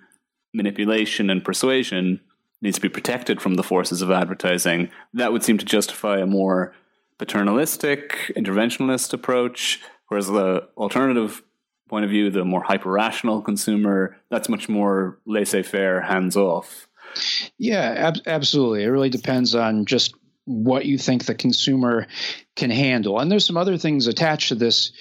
manipulation 0.55 1.29
and 1.29 1.45
persuasion, 1.45 2.21
needs 2.63 2.77
to 2.77 2.83
be 2.83 2.89
protected 2.89 3.43
from 3.43 3.55
the 3.55 3.63
forces 3.63 4.01
of 4.01 4.11
advertising, 4.11 4.91
that 5.13 5.33
would 5.33 5.43
seem 5.43 5.59
to 5.59 5.65
justify 5.65 6.19
a 6.19 6.27
more 6.27 6.75
paternalistic, 7.19 8.33
interventionist 8.37 9.13
approach, 9.13 9.81
whereas 10.09 10.29
the 10.29 10.67
alternative 10.77 11.43
point 11.89 12.05
of 12.05 12.11
view, 12.11 12.31
the 12.31 12.45
more 12.45 12.63
hyper 12.63 12.91
rational 12.91 13.43
consumer, 13.43 14.17
that's 14.31 14.49
much 14.49 14.69
more 14.69 15.19
laissez 15.27 15.63
faire, 15.63 16.01
hands 16.01 16.37
off. 16.37 16.89
Yeah, 17.59 17.95
ab- 17.97 18.27
absolutely. 18.27 18.85
It 18.85 18.89
really 18.89 19.11
depends 19.11 19.55
on 19.55 19.87
just 19.87 20.15
what 20.47 20.87
you 20.87 20.97
think 20.97 21.25
the 21.25 21.35
consumer 21.35 22.07
can 22.55 22.71
handle. 22.71 23.19
And 23.19 23.31
there's 23.31 23.45
some 23.45 23.57
other 23.57 23.77
things 23.77 24.07
attached 24.07 24.49
to 24.49 24.55
this. 24.55 24.93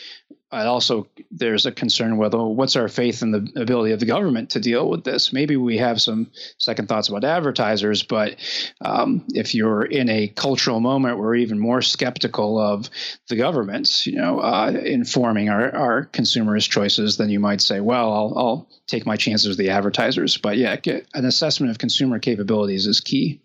And 0.51 0.67
also 0.67 1.07
there's 1.29 1.65
a 1.65 1.71
concern 1.71 2.17
whether 2.17 2.41
what's 2.41 2.75
our 2.75 2.87
faith 2.87 3.21
in 3.21 3.31
the 3.31 3.61
ability 3.61 3.93
of 3.93 3.99
the 3.99 4.05
government 4.05 4.51
to 4.51 4.59
deal 4.59 4.89
with 4.89 5.03
this? 5.03 5.31
Maybe 5.31 5.55
we 5.55 5.77
have 5.77 6.01
some 6.01 6.31
second 6.57 6.87
thoughts 6.87 7.09
about 7.09 7.23
advertisers 7.23 8.03
but 8.03 8.37
um, 8.81 9.25
if 9.33 9.53
you're 9.53 9.83
in 9.83 10.09
a 10.09 10.27
cultural 10.29 10.79
moment 10.79 11.17
where 11.17 11.27
we're 11.27 11.35
even 11.35 11.59
more 11.59 11.81
skeptical 11.81 12.57
of 12.57 12.89
the 13.27 13.35
government 13.35 14.07
you 14.07 14.17
know 14.17 14.39
uh, 14.39 14.71
informing 14.71 15.49
our, 15.49 15.75
our 15.75 16.05
consumers 16.05 16.67
choices 16.67 17.17
then 17.17 17.29
you 17.29 17.39
might 17.39 17.61
say 17.61 17.81
well 17.81 18.13
I'll, 18.13 18.33
I'll 18.37 18.69
take 18.87 19.05
my 19.05 19.17
chances 19.17 19.49
with 19.49 19.57
the 19.57 19.71
advertisers. 19.71 20.37
But 20.37 20.57
yeah 20.57 20.77
an 21.13 21.25
assessment 21.25 21.71
of 21.71 21.77
consumer 21.77 22.19
capabilities 22.19 22.87
is 22.87 23.01
key. 23.01 23.41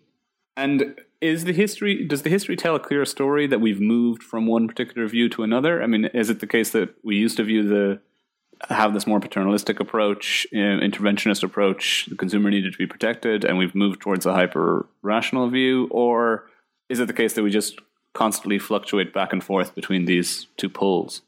And 0.55 0.95
is 1.21 1.45
the 1.45 1.53
history 1.53 2.03
does 2.05 2.23
the 2.23 2.29
history 2.29 2.55
tell 2.55 2.75
a 2.75 2.79
clear 2.79 3.05
story 3.05 3.47
that 3.47 3.61
we've 3.61 3.79
moved 3.79 4.23
from 4.23 4.47
one 4.47 4.67
particular 4.67 5.07
view 5.07 5.29
to 5.29 5.43
another? 5.43 5.81
I 5.81 5.87
mean, 5.87 6.05
is 6.05 6.29
it 6.29 6.39
the 6.39 6.47
case 6.47 6.71
that 6.71 6.95
we 7.03 7.15
used 7.15 7.37
to 7.37 7.43
view 7.43 7.67
the 7.67 8.01
have 8.69 8.93
this 8.93 9.07
more 9.07 9.19
paternalistic 9.19 9.79
approach, 9.79 10.45
uh, 10.53 10.57
interventionist 10.57 11.43
approach, 11.43 12.05
the 12.07 12.15
consumer 12.15 12.49
needed 12.51 12.71
to 12.73 12.77
be 12.77 12.85
protected, 12.85 13.43
and 13.43 13.57
we've 13.57 13.73
moved 13.73 14.01
towards 14.01 14.25
a 14.25 14.33
hyper 14.33 14.87
rational 15.01 15.49
view, 15.49 15.87
or 15.89 16.47
is 16.89 16.99
it 16.99 17.07
the 17.07 17.13
case 17.13 17.33
that 17.33 17.43
we 17.43 17.49
just 17.49 17.79
constantly 18.13 18.59
fluctuate 18.59 19.13
back 19.13 19.33
and 19.33 19.43
forth 19.43 19.73
between 19.73 20.05
these 20.05 20.47
two 20.57 20.69
poles? 20.69 21.21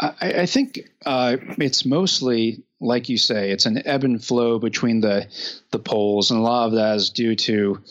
I, 0.00 0.14
I 0.20 0.46
think 0.46 0.80
uh, 1.04 1.36
it's 1.58 1.84
mostly, 1.84 2.62
like 2.80 3.08
you 3.08 3.18
say, 3.18 3.50
it's 3.50 3.66
an 3.66 3.86
ebb 3.86 4.04
and 4.04 4.22
flow 4.22 4.58
between 4.58 5.00
the 5.00 5.28
the 5.70 5.78
poles, 5.78 6.30
and 6.30 6.40
a 6.40 6.42
lot 6.42 6.66
of 6.66 6.72
that 6.72 6.96
is 6.96 7.10
due 7.10 7.36
to 7.36 7.82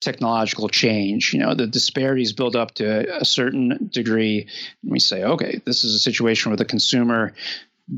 technological 0.00 0.68
change. 0.68 1.32
You 1.32 1.40
know, 1.40 1.54
the 1.54 1.66
disparities 1.66 2.32
build 2.32 2.56
up 2.56 2.74
to 2.74 3.20
a 3.20 3.24
certain 3.24 3.90
degree. 3.92 4.48
And 4.82 4.92
we 4.92 4.98
say, 4.98 5.24
okay, 5.24 5.60
this 5.64 5.84
is 5.84 5.94
a 5.94 5.98
situation 5.98 6.50
where 6.50 6.56
the 6.56 6.64
consumer 6.64 7.34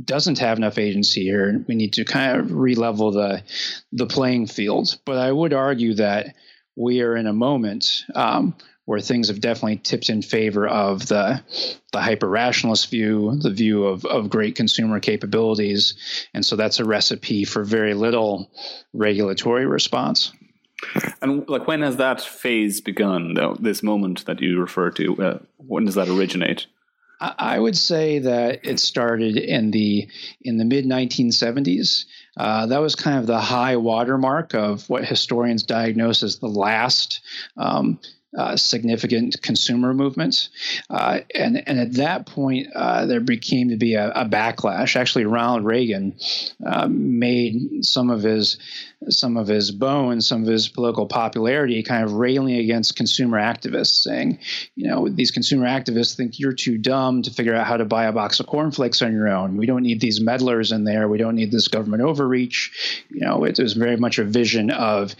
doesn't 0.04 0.38
have 0.38 0.58
enough 0.58 0.78
agency 0.78 1.22
here. 1.22 1.64
We 1.66 1.74
need 1.74 1.94
to 1.94 2.04
kind 2.04 2.38
of 2.38 2.52
re-level 2.52 3.12
the 3.12 3.42
the 3.92 4.06
playing 4.06 4.46
field. 4.46 4.98
But 5.04 5.18
I 5.18 5.32
would 5.32 5.52
argue 5.52 5.94
that 5.94 6.34
we 6.76 7.02
are 7.02 7.16
in 7.16 7.26
a 7.26 7.32
moment 7.32 8.04
um, 8.14 8.54
where 8.84 9.00
things 9.00 9.28
have 9.28 9.40
definitely 9.40 9.76
tipped 9.76 10.08
in 10.08 10.22
favor 10.22 10.66
of 10.66 11.06
the 11.08 11.42
the 11.92 12.00
hyper 12.00 12.28
rationalist 12.28 12.90
view, 12.90 13.36
the 13.40 13.50
view 13.50 13.84
of 13.84 14.04
of 14.04 14.30
great 14.30 14.56
consumer 14.56 15.00
capabilities, 15.00 16.26
and 16.34 16.44
so 16.44 16.56
that's 16.56 16.80
a 16.80 16.84
recipe 16.84 17.44
for 17.44 17.64
very 17.64 17.94
little 17.94 18.50
regulatory 18.92 19.66
response. 19.66 20.32
And 21.20 21.48
like, 21.48 21.66
when 21.66 21.82
has 21.82 21.96
that 21.96 22.20
phase 22.20 22.80
begun? 22.80 23.34
Though 23.34 23.56
This 23.58 23.82
moment 23.82 24.24
that 24.26 24.40
you 24.40 24.60
refer 24.60 24.90
to, 24.92 25.22
uh, 25.22 25.38
when 25.56 25.84
does 25.84 25.96
that 25.96 26.08
originate? 26.08 26.66
I 27.20 27.58
would 27.58 27.76
say 27.76 28.20
that 28.20 28.64
it 28.64 28.78
started 28.78 29.36
in 29.36 29.72
the 29.72 30.06
in 30.40 30.56
the 30.56 30.64
mid 30.64 30.84
1970s. 30.84 32.04
Uh, 32.36 32.66
that 32.66 32.78
was 32.78 32.94
kind 32.94 33.18
of 33.18 33.26
the 33.26 33.40
high 33.40 33.76
watermark 33.76 34.54
of 34.54 34.88
what 34.88 35.04
historians 35.04 35.64
diagnose 35.64 36.22
as 36.22 36.38
the 36.38 36.46
last 36.46 37.20
um, 37.56 37.98
uh, 38.36 38.56
significant 38.56 39.40
consumer 39.42 39.94
movements. 39.94 40.50
Uh, 40.90 41.20
and, 41.34 41.62
and 41.66 41.78
at 41.78 41.94
that 41.94 42.26
point, 42.26 42.68
uh, 42.74 43.06
there 43.06 43.20
became 43.20 43.70
to 43.70 43.76
be 43.76 43.94
a, 43.94 44.10
a 44.10 44.24
backlash. 44.26 44.96
Actually, 44.96 45.24
Ronald 45.24 45.64
Reagan 45.64 46.16
uh, 46.64 46.88
made 46.88 47.84
some 47.84 48.10
of 48.10 48.22
his 48.22 48.58
some 49.08 49.36
of 49.36 49.46
his 49.46 49.70
bones, 49.70 50.26
some 50.26 50.42
of 50.42 50.48
his 50.48 50.68
political 50.68 51.06
popularity, 51.06 51.82
kind 51.84 52.04
of 52.04 52.14
railing 52.14 52.56
against 52.56 52.96
consumer 52.96 53.38
activists, 53.38 54.02
saying, 54.02 54.40
you 54.74 54.88
know, 54.88 55.08
these 55.08 55.30
consumer 55.30 55.66
activists 55.66 56.16
think 56.16 56.38
you're 56.38 56.52
too 56.52 56.78
dumb 56.78 57.22
to 57.22 57.30
figure 57.30 57.54
out 57.54 57.66
how 57.66 57.76
to 57.76 57.84
buy 57.84 58.06
a 58.06 58.12
box 58.12 58.40
of 58.40 58.46
cornflakes 58.46 59.00
on 59.00 59.12
your 59.12 59.28
own. 59.28 59.56
We 59.56 59.66
don't 59.66 59.84
need 59.84 60.00
these 60.00 60.20
meddlers 60.20 60.72
in 60.72 60.82
there. 60.82 61.08
We 61.08 61.18
don't 61.18 61.36
need 61.36 61.52
this 61.52 61.68
government 61.68 62.02
overreach. 62.02 63.04
You 63.08 63.20
know, 63.20 63.44
it 63.44 63.58
was 63.58 63.74
very 63.74 63.96
much 63.96 64.18
a 64.18 64.24
vision 64.24 64.70
of 64.70 65.14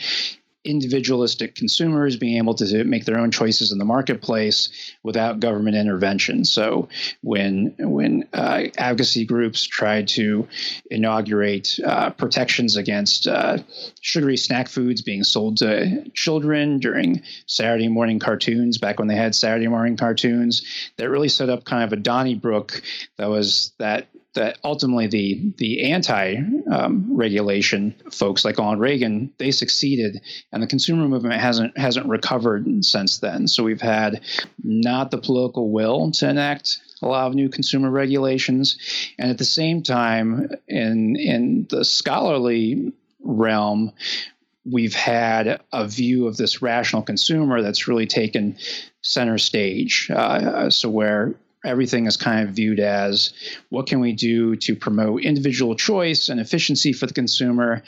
individualistic 0.65 1.55
consumers 1.55 2.17
being 2.17 2.37
able 2.37 2.55
to 2.55 2.85
make 2.85 3.05
their 3.05 3.19
own 3.19 3.31
choices 3.31 3.73
in 3.73 3.79
the 3.79 3.85
marketplace 3.85 4.69
without 5.03 5.41
government 5.41 5.77
intervention. 5.77 6.45
So 6.45 6.89
when 7.23 7.75
when 7.79 8.29
uh, 8.33 8.65
advocacy 8.77 9.25
groups 9.25 9.65
tried 9.65 10.09
to 10.09 10.49
inaugurate 10.91 11.79
uh, 11.85 12.11
protections 12.11 12.77
against 12.77 13.27
uh, 13.27 13.59
sugary 14.01 14.37
snack 14.37 14.69
foods 14.69 15.03
being 15.03 15.25
sold 15.25 15.59
to 15.59 16.09
children 16.11 16.79
during 16.81 17.23
Saturday 17.47 17.89
morning 17.89 18.19
cartoons, 18.19 18.79
back 18.79 18.99
when 18.99 19.09
they 19.09 19.17
had 19.17 19.35
Saturday 19.35 19.69
morning 19.69 19.97
cartoons, 19.97 20.91
that 20.97 21.09
really 21.09 21.29
set 21.29 21.49
up 21.49 21.65
kind 21.65 21.85
of 21.85 21.93
a 21.93 21.97
Donnybrook 21.97 22.83
that 23.17 23.29
was 23.29 23.73
that 23.79 24.09
that 24.39 24.59
ultimately 24.63 25.09
the 25.09 25.53
the 25.59 25.91
anti 25.93 26.37
um, 26.71 27.07
regulation 27.11 27.93
folks 28.13 28.45
like 28.45 28.57
Ronald 28.57 28.79
Reagan 28.79 29.33
they 29.39 29.51
succeeded, 29.51 30.23
and 30.53 30.63
the 30.63 30.67
consumer 30.67 31.09
movement 31.09 31.41
hasn't 31.41 31.77
hasn't 31.77 32.07
recovered 32.07 32.85
since 32.85 33.19
then. 33.19 33.49
So 33.49 33.65
we've 33.65 33.81
had 33.81 34.23
not 34.63 35.11
the 35.11 35.19
political 35.19 35.71
will 35.71 36.13
to 36.13 36.29
enact 36.29 36.79
a 37.03 37.09
lot 37.09 37.27
of 37.27 37.35
new 37.35 37.49
consumer 37.49 37.91
regulations, 37.91 38.79
and 39.19 39.29
at 39.31 39.39
the 39.39 39.45
same 39.45 39.83
time, 39.83 40.49
in 40.69 41.17
in 41.17 41.67
the 41.69 41.85
scholarly 41.85 42.93
realm, 43.21 43.93
we've 44.65 44.95
had 44.95 45.61
a 45.73 45.89
view 45.89 46.29
of 46.29 46.37
this 46.37 46.63
rational 46.63 47.03
consumer 47.03 47.61
that's 47.61 47.89
really 47.89 48.07
taken 48.07 48.57
center 49.03 49.39
stage. 49.39 50.09
Uh, 50.15 50.71
so 50.71 50.89
where 50.89 51.35
everything 51.69 52.07
is 52.07 52.17
kind 52.17 52.49
of 52.49 52.55
viewed 52.55 52.81
as 52.81 53.33
what 53.69 53.87
can 53.87 54.01
we 54.01 54.13
do 54.13 54.57
to 54.57 54.75
promote 54.75 55.23
individual 55.23 55.75
choice 55.75 56.29
and 56.29 56.41
efficiency 56.41 56.93
for 56.93 57.07
the 57.07 57.15
consumer 57.15 57.83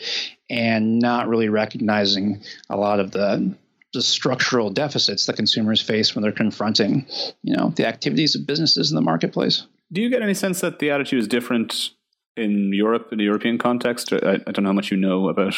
and 0.49 0.99
not 0.99 1.29
really 1.29 1.49
recognizing 1.49 2.43
a 2.69 2.77
lot 2.77 3.01
of 3.01 3.11
the 3.11 3.55
the 3.93 4.03
structural 4.03 4.71
deficits 4.71 5.27
that 5.27 5.35
consumers 5.35 5.83
face 5.83 6.15
when 6.15 6.23
they're 6.23 6.31
confronting, 6.31 7.05
you 7.43 7.57
know, 7.57 7.73
the 7.75 7.85
activities 7.85 8.37
of 8.37 8.47
businesses 8.47 8.93
in 8.93 8.95
the 8.95 9.01
marketplace. 9.01 9.67
Do 9.93 10.01
you 10.01 10.09
get 10.09 10.23
any 10.23 10.35
sense 10.35 10.61
that 10.61 10.79
the 10.79 10.91
attitude 10.91 11.19
is 11.19 11.27
different 11.27 11.91
in 12.37 12.73
Europe, 12.73 13.09
in 13.11 13.19
the 13.19 13.25
European 13.25 13.59
context? 13.59 14.13
I, 14.13 14.35
I 14.47 14.53
don't 14.53 14.63
know 14.63 14.69
how 14.69 14.75
much 14.75 14.93
you 14.93 14.97
know 14.97 15.29
about 15.29 15.55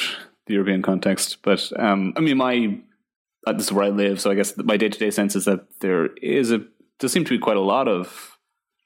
the 0.47 0.55
European 0.55 0.81
context, 0.81 1.43
but 1.43 1.71
um, 1.79 2.15
I 2.17 2.21
mean, 2.21 2.39
my 2.39 2.79
uh, 3.47 3.53
this 3.53 3.67
is 3.67 3.73
where 3.73 3.85
I 3.85 3.91
live, 3.91 4.21
so 4.21 4.31
I 4.31 4.35
guess 4.35 4.57
my 4.57 4.77
day 4.77 4.89
to 4.89 4.99
day 4.99 5.11
sense 5.11 5.37
is 5.37 5.45
that 5.45 5.67
there 5.81 6.07
is 6.23 6.53
a 6.53 6.65
there 7.03 7.09
seem 7.09 7.25
to 7.25 7.31
be 7.31 7.39
quite 7.39 7.57
a 7.57 7.61
lot 7.61 7.89
of 7.89 8.39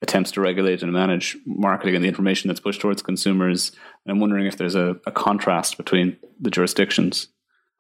attempts 0.03 0.33
to 0.33 0.41
regulate 0.41 0.83
and 0.83 0.93
manage 0.93 1.37
marketing 1.47 1.95
and 1.95 2.05
the 2.05 2.09
information 2.09 2.49
that's 2.49 2.61
pushed 2.61 2.81
towards 2.81 3.03
consumers. 3.03 3.71
And 4.05 4.13
I'm 4.13 4.21
wondering 4.21 4.47
if 4.47 4.57
there's 4.57 4.75
a, 4.75 4.97
a 5.07 5.13
contrast 5.13 5.77
between 5.77 6.17
the 6.41 6.51
jurisdictions. 6.51 7.29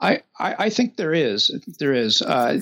I, 0.00 0.22
I, 0.38 0.54
I 0.58 0.70
think 0.70 0.96
there 0.96 1.14
is. 1.14 1.50
There 1.78 1.94
is. 1.94 2.20
Uh, 2.20 2.60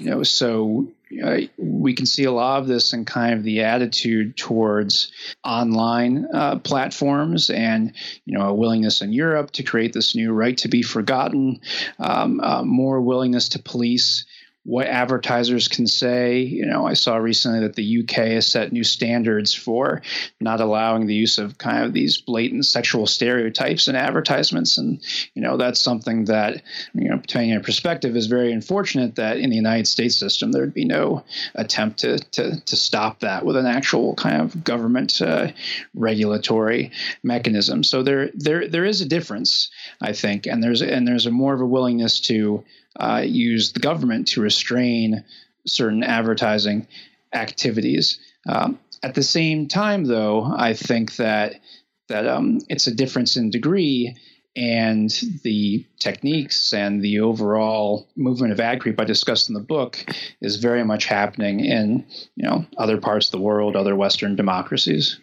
you 0.00 0.10
know, 0.10 0.22
so 0.22 0.88
uh, 1.24 1.38
we 1.56 1.94
can 1.94 2.04
see 2.04 2.24
a 2.24 2.32
lot 2.32 2.60
of 2.60 2.66
this 2.66 2.92
in 2.92 3.06
kind 3.06 3.32
of 3.32 3.44
the 3.44 3.62
attitude 3.62 4.36
towards 4.36 5.10
online 5.42 6.26
uh, 6.34 6.58
platforms 6.58 7.48
and 7.48 7.94
you 8.26 8.36
know 8.36 8.48
a 8.48 8.54
willingness 8.54 9.00
in 9.00 9.12
Europe 9.12 9.52
to 9.52 9.62
create 9.62 9.94
this 9.94 10.14
new 10.14 10.32
right 10.32 10.58
to 10.58 10.68
be 10.68 10.82
forgotten, 10.82 11.60
um, 11.98 12.40
uh, 12.40 12.62
more 12.62 13.00
willingness 13.00 13.50
to 13.50 13.58
police 13.58 14.26
what 14.66 14.88
advertisers 14.88 15.68
can 15.68 15.86
say. 15.86 16.40
You 16.40 16.66
know, 16.66 16.86
I 16.86 16.94
saw 16.94 17.16
recently 17.16 17.60
that 17.60 17.76
the 17.76 18.00
UK 18.00 18.32
has 18.32 18.48
set 18.48 18.72
new 18.72 18.82
standards 18.82 19.54
for 19.54 20.02
not 20.40 20.60
allowing 20.60 21.06
the 21.06 21.14
use 21.14 21.38
of 21.38 21.56
kind 21.56 21.84
of 21.84 21.92
these 21.92 22.18
blatant 22.18 22.66
sexual 22.66 23.06
stereotypes 23.06 23.86
in 23.86 23.94
advertisements, 23.94 24.76
and 24.76 25.00
you 25.34 25.42
know 25.42 25.56
that's 25.56 25.80
something 25.80 26.24
that 26.24 26.62
you 26.94 27.08
know, 27.08 27.18
depending 27.18 27.56
on 27.56 27.62
perspective, 27.62 28.16
is 28.16 28.26
very 28.26 28.52
unfortunate 28.52 29.14
that 29.14 29.38
in 29.38 29.50
the 29.50 29.56
United 29.56 29.86
States 29.86 30.16
system 30.16 30.50
there 30.50 30.62
would 30.62 30.74
be 30.74 30.84
no 30.84 31.24
attempt 31.54 32.00
to 32.00 32.18
to, 32.32 32.60
to 32.60 32.76
stop 32.76 33.20
that 33.20 33.46
with 33.46 33.56
an 33.56 33.66
actual 33.66 34.16
kind 34.16 34.42
of 34.42 34.64
government 34.64 35.22
uh, 35.22 35.46
regulatory 35.94 36.90
mechanism. 37.22 37.84
So 37.84 38.02
there 38.02 38.30
there 38.34 38.66
there 38.66 38.84
is 38.84 39.00
a 39.00 39.08
difference, 39.08 39.70
I 40.00 40.12
think, 40.12 40.46
and 40.46 40.60
there's 40.60 40.82
and 40.82 41.06
there's 41.06 41.26
a 41.26 41.30
more 41.30 41.54
of 41.54 41.60
a 41.60 41.66
willingness 41.66 42.18
to 42.22 42.64
uh, 42.98 43.22
use 43.24 43.72
the 43.72 43.80
government 43.80 44.28
to 44.28 44.40
restrain 44.40 45.24
certain 45.66 46.02
advertising 46.02 46.86
activities. 47.32 48.18
Um, 48.48 48.78
at 49.02 49.14
the 49.14 49.22
same 49.22 49.68
time, 49.68 50.04
though, 50.04 50.44
I 50.44 50.74
think 50.74 51.16
that 51.16 51.60
that 52.08 52.26
um, 52.26 52.60
it's 52.68 52.86
a 52.86 52.94
difference 52.94 53.36
in 53.36 53.50
degree, 53.50 54.16
and 54.54 55.10
the 55.42 55.84
techniques 55.98 56.72
and 56.72 57.02
the 57.02 57.20
overall 57.20 58.08
movement 58.16 58.52
of 58.52 58.60
ad 58.60 58.80
creep 58.80 59.00
I 59.00 59.04
discussed 59.04 59.48
in 59.48 59.54
the 59.54 59.60
book 59.60 59.98
is 60.40 60.56
very 60.56 60.84
much 60.84 61.06
happening 61.06 61.60
in 61.60 62.06
you 62.36 62.48
know 62.48 62.64
other 62.78 62.98
parts 62.98 63.26
of 63.26 63.32
the 63.32 63.40
world, 63.40 63.76
other 63.76 63.96
Western 63.96 64.36
democracies. 64.36 65.20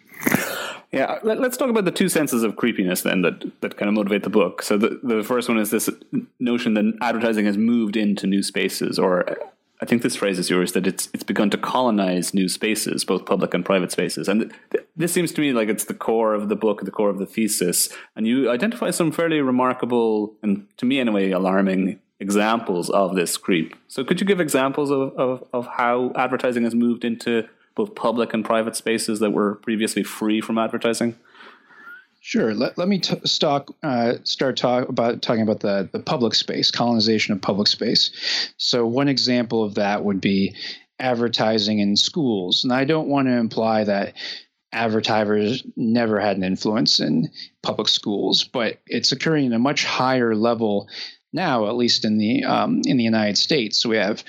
Yeah, 0.94 1.18
let, 1.22 1.38
us 1.40 1.56
talk 1.56 1.70
about 1.70 1.84
the 1.84 1.90
two 1.90 2.08
senses 2.08 2.44
of 2.44 2.56
creepiness 2.56 3.02
then 3.02 3.22
that, 3.22 3.60
that 3.62 3.76
kind 3.76 3.88
of 3.88 3.94
motivate 3.94 4.22
the 4.22 4.30
book. 4.30 4.62
So 4.62 4.78
the, 4.78 5.00
the 5.02 5.24
first 5.24 5.48
one 5.48 5.58
is 5.58 5.70
this 5.70 5.90
notion 6.38 6.74
that 6.74 6.96
advertising 7.00 7.46
has 7.46 7.58
moved 7.58 7.96
into 7.96 8.26
new 8.26 8.42
spaces, 8.42 8.98
or 8.98 9.26
I 9.80 9.86
think 9.86 10.02
this 10.02 10.14
phrase 10.14 10.38
is 10.38 10.50
yours, 10.50 10.72
that 10.72 10.86
it's 10.86 11.08
it's 11.12 11.24
begun 11.24 11.50
to 11.50 11.58
colonize 11.58 12.32
new 12.32 12.48
spaces, 12.48 13.04
both 13.04 13.26
public 13.26 13.54
and 13.54 13.64
private 13.64 13.90
spaces. 13.90 14.28
And 14.28 14.52
th- 14.70 14.84
this 14.96 15.12
seems 15.12 15.32
to 15.32 15.40
me 15.40 15.52
like 15.52 15.68
it's 15.68 15.86
the 15.86 15.94
core 15.94 16.32
of 16.32 16.48
the 16.48 16.56
book, 16.56 16.82
the 16.82 16.92
core 16.92 17.10
of 17.10 17.18
the 17.18 17.26
thesis. 17.26 17.88
And 18.14 18.26
you 18.26 18.48
identify 18.50 18.90
some 18.92 19.10
fairly 19.10 19.40
remarkable, 19.40 20.34
and 20.42 20.66
to 20.76 20.86
me 20.86 21.00
anyway, 21.00 21.32
alarming 21.32 21.98
examples 22.20 22.88
of 22.88 23.16
this 23.16 23.36
creep. 23.36 23.74
So 23.88 24.04
could 24.04 24.20
you 24.20 24.26
give 24.26 24.40
examples 24.40 24.90
of, 24.90 25.12
of, 25.18 25.44
of 25.52 25.66
how 25.66 26.12
advertising 26.14 26.62
has 26.62 26.74
moved 26.74 27.04
into 27.04 27.48
both 27.74 27.94
public 27.94 28.32
and 28.34 28.44
private 28.44 28.76
spaces 28.76 29.20
that 29.20 29.30
were 29.30 29.56
previously 29.56 30.02
free 30.02 30.40
from 30.40 30.58
advertising? 30.58 31.16
Sure. 32.20 32.54
Let, 32.54 32.78
let 32.78 32.88
me 32.88 33.00
t- 33.00 33.20
uh, 33.82 34.14
start 34.24 34.56
talk 34.56 34.88
about 34.88 35.20
talking 35.20 35.42
about 35.42 35.60
the, 35.60 35.90
the 35.92 35.98
public 35.98 36.34
space, 36.34 36.70
colonization 36.70 37.34
of 37.34 37.42
public 37.42 37.68
space. 37.68 38.52
So 38.56 38.86
one 38.86 39.08
example 39.08 39.62
of 39.62 39.74
that 39.74 40.04
would 40.04 40.22
be 40.22 40.54
advertising 40.98 41.80
in 41.80 41.96
schools. 41.96 42.64
And 42.64 42.72
I 42.72 42.84
don't 42.84 43.08
want 43.08 43.28
to 43.28 43.32
imply 43.32 43.84
that 43.84 44.14
advertisers 44.72 45.64
never 45.76 46.18
had 46.18 46.36
an 46.36 46.44
influence 46.44 46.98
in 46.98 47.30
public 47.62 47.88
schools, 47.88 48.44
but 48.44 48.80
it's 48.86 49.12
occurring 49.12 49.48
at 49.48 49.52
a 49.52 49.58
much 49.58 49.84
higher 49.84 50.34
level 50.34 50.88
now, 51.32 51.68
at 51.68 51.76
least 51.76 52.04
in 52.04 52.16
the 52.16 52.44
um, 52.44 52.80
in 52.86 52.96
the 52.96 53.04
United 53.04 53.36
States. 53.36 53.82
So 53.82 53.88
we 53.90 53.96
have 53.96 54.24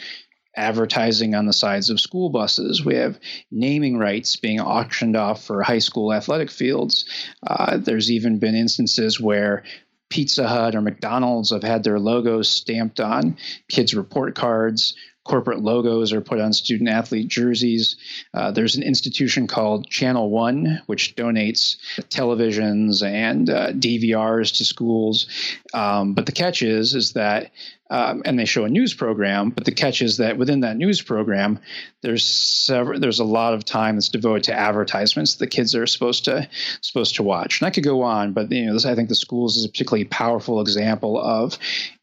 advertising 0.55 1.35
on 1.35 1.45
the 1.45 1.53
sides 1.53 1.89
of 1.89 2.00
school 2.00 2.29
buses. 2.29 2.83
We 2.83 2.95
have 2.95 3.19
naming 3.51 3.97
rights 3.97 4.35
being 4.35 4.59
auctioned 4.59 5.15
off 5.15 5.43
for 5.43 5.62
high 5.62 5.79
school 5.79 6.13
athletic 6.13 6.51
fields. 6.51 7.05
Uh, 7.45 7.77
there's 7.77 8.12
even 8.12 8.39
been 8.39 8.55
instances 8.55 9.19
where 9.19 9.63
Pizza 10.09 10.47
Hut 10.47 10.75
or 10.75 10.81
McDonald's 10.81 11.51
have 11.51 11.63
had 11.63 11.83
their 11.83 12.00
logos 12.00 12.50
stamped 12.50 13.00
on 13.00 13.38
kids' 13.69 13.95
report 13.95 14.35
cards 14.35 14.95
corporate 15.25 15.62
logos 15.62 16.13
are 16.13 16.21
put 16.21 16.39
on 16.39 16.53
student 16.53 16.88
athlete 16.88 17.27
jerseys. 17.27 17.97
Uh, 18.33 18.51
there's 18.51 18.75
an 18.75 18.83
institution 18.83 19.47
called 19.47 19.89
Channel 19.89 20.29
One, 20.29 20.81
which 20.85 21.15
donates 21.15 21.77
televisions 22.09 23.03
and 23.03 23.50
uh, 23.50 23.72
DVRs 23.72 24.55
to 24.57 24.65
schools. 24.65 25.27
Um, 25.74 26.13
but 26.13 26.27
the 26.27 26.31
catch 26.31 26.61
is, 26.61 26.94
is 26.94 27.13
that, 27.13 27.51
um, 27.89 28.24
and 28.25 28.37
they 28.37 28.45
show 28.45 28.65
a 28.65 28.69
news 28.69 28.93
program. 28.93 29.51
But 29.51 29.65
the 29.65 29.71
catch 29.71 30.01
is 30.01 30.17
that 30.17 30.37
within 30.37 30.61
that 30.61 30.77
news 30.77 31.01
program, 31.01 31.59
there's 32.01 32.25
several, 32.25 33.00
there's 33.00 33.19
a 33.19 33.25
lot 33.25 33.53
of 33.53 33.63
time 33.63 33.95
that's 33.95 34.09
devoted 34.09 34.43
to 34.45 34.53
advertisements 34.53 35.35
the 35.35 35.48
kids 35.48 35.75
are 35.75 35.85
supposed 35.85 36.25
to 36.25 36.50
supposed 36.81 37.15
to 37.15 37.24
watch. 37.24 37.61
And 37.61 37.67
I 37.67 37.71
could 37.71 37.83
go 37.83 38.01
on, 38.01 38.33
but 38.33 38.51
you 38.51 38.65
know, 38.65 38.74
this, 38.74 38.85
I 38.85 38.95
think 38.95 39.09
the 39.09 39.15
schools 39.15 39.57
is 39.57 39.65
a 39.65 39.69
particularly 39.69 40.05
powerful 40.05 40.61
example 40.61 41.19
of 41.19 41.57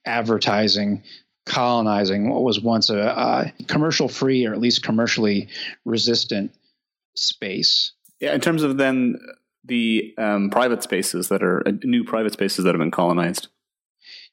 advertising 0.04 1.02
colonizing 1.44 2.30
what 2.30 2.44
was 2.44 2.60
once 2.60 2.88
a, 2.88 2.98
a 2.98 3.64
commercial 3.64 4.08
free 4.08 4.46
or 4.46 4.52
at 4.52 4.60
least 4.60 4.84
commercially 4.84 5.48
resistant 5.84 6.54
space. 7.16 7.92
Yeah, 8.20 8.34
in 8.34 8.40
terms 8.40 8.62
of 8.62 8.76
then 8.76 9.18
the 9.64 10.14
um, 10.18 10.50
private 10.50 10.82
spaces 10.82 11.28
that 11.28 11.42
are 11.42 11.66
uh, 11.66 11.72
new 11.82 12.04
private 12.04 12.32
spaces 12.32 12.64
that 12.64 12.74
have 12.74 12.80
been 12.80 12.90
colonized. 12.90 13.48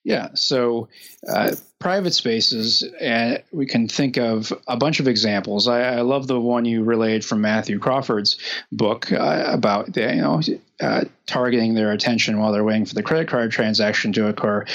Yeah, 0.03 0.29
so 0.33 0.88
uh, 1.27 1.55
private 1.79 2.13
spaces, 2.13 2.83
and 3.01 3.38
uh, 3.38 3.41
we 3.51 3.65
can 3.65 3.88
think 3.88 4.17
of 4.17 4.53
a 4.67 4.77
bunch 4.77 4.99
of 4.99 5.07
examples. 5.07 5.67
I, 5.67 5.97
I 5.97 6.01
love 6.01 6.27
the 6.27 6.39
one 6.39 6.65
you 6.65 6.83
relayed 6.83 7.25
from 7.25 7.41
Matthew 7.41 7.79
Crawford's 7.79 8.38
book 8.71 9.12
uh, 9.12 9.43
about 9.47 9.93
the, 9.93 10.15
you 10.15 10.21
know 10.21 10.41
uh, 10.81 11.03
targeting 11.25 11.73
their 11.73 11.91
attention 11.91 12.39
while 12.39 12.53
they're 12.53 12.63
waiting 12.63 12.85
for 12.85 12.95
the 12.95 13.03
credit 13.03 13.27
card 13.27 13.51
transaction 13.51 14.13
to 14.13 14.27
occur. 14.27 14.65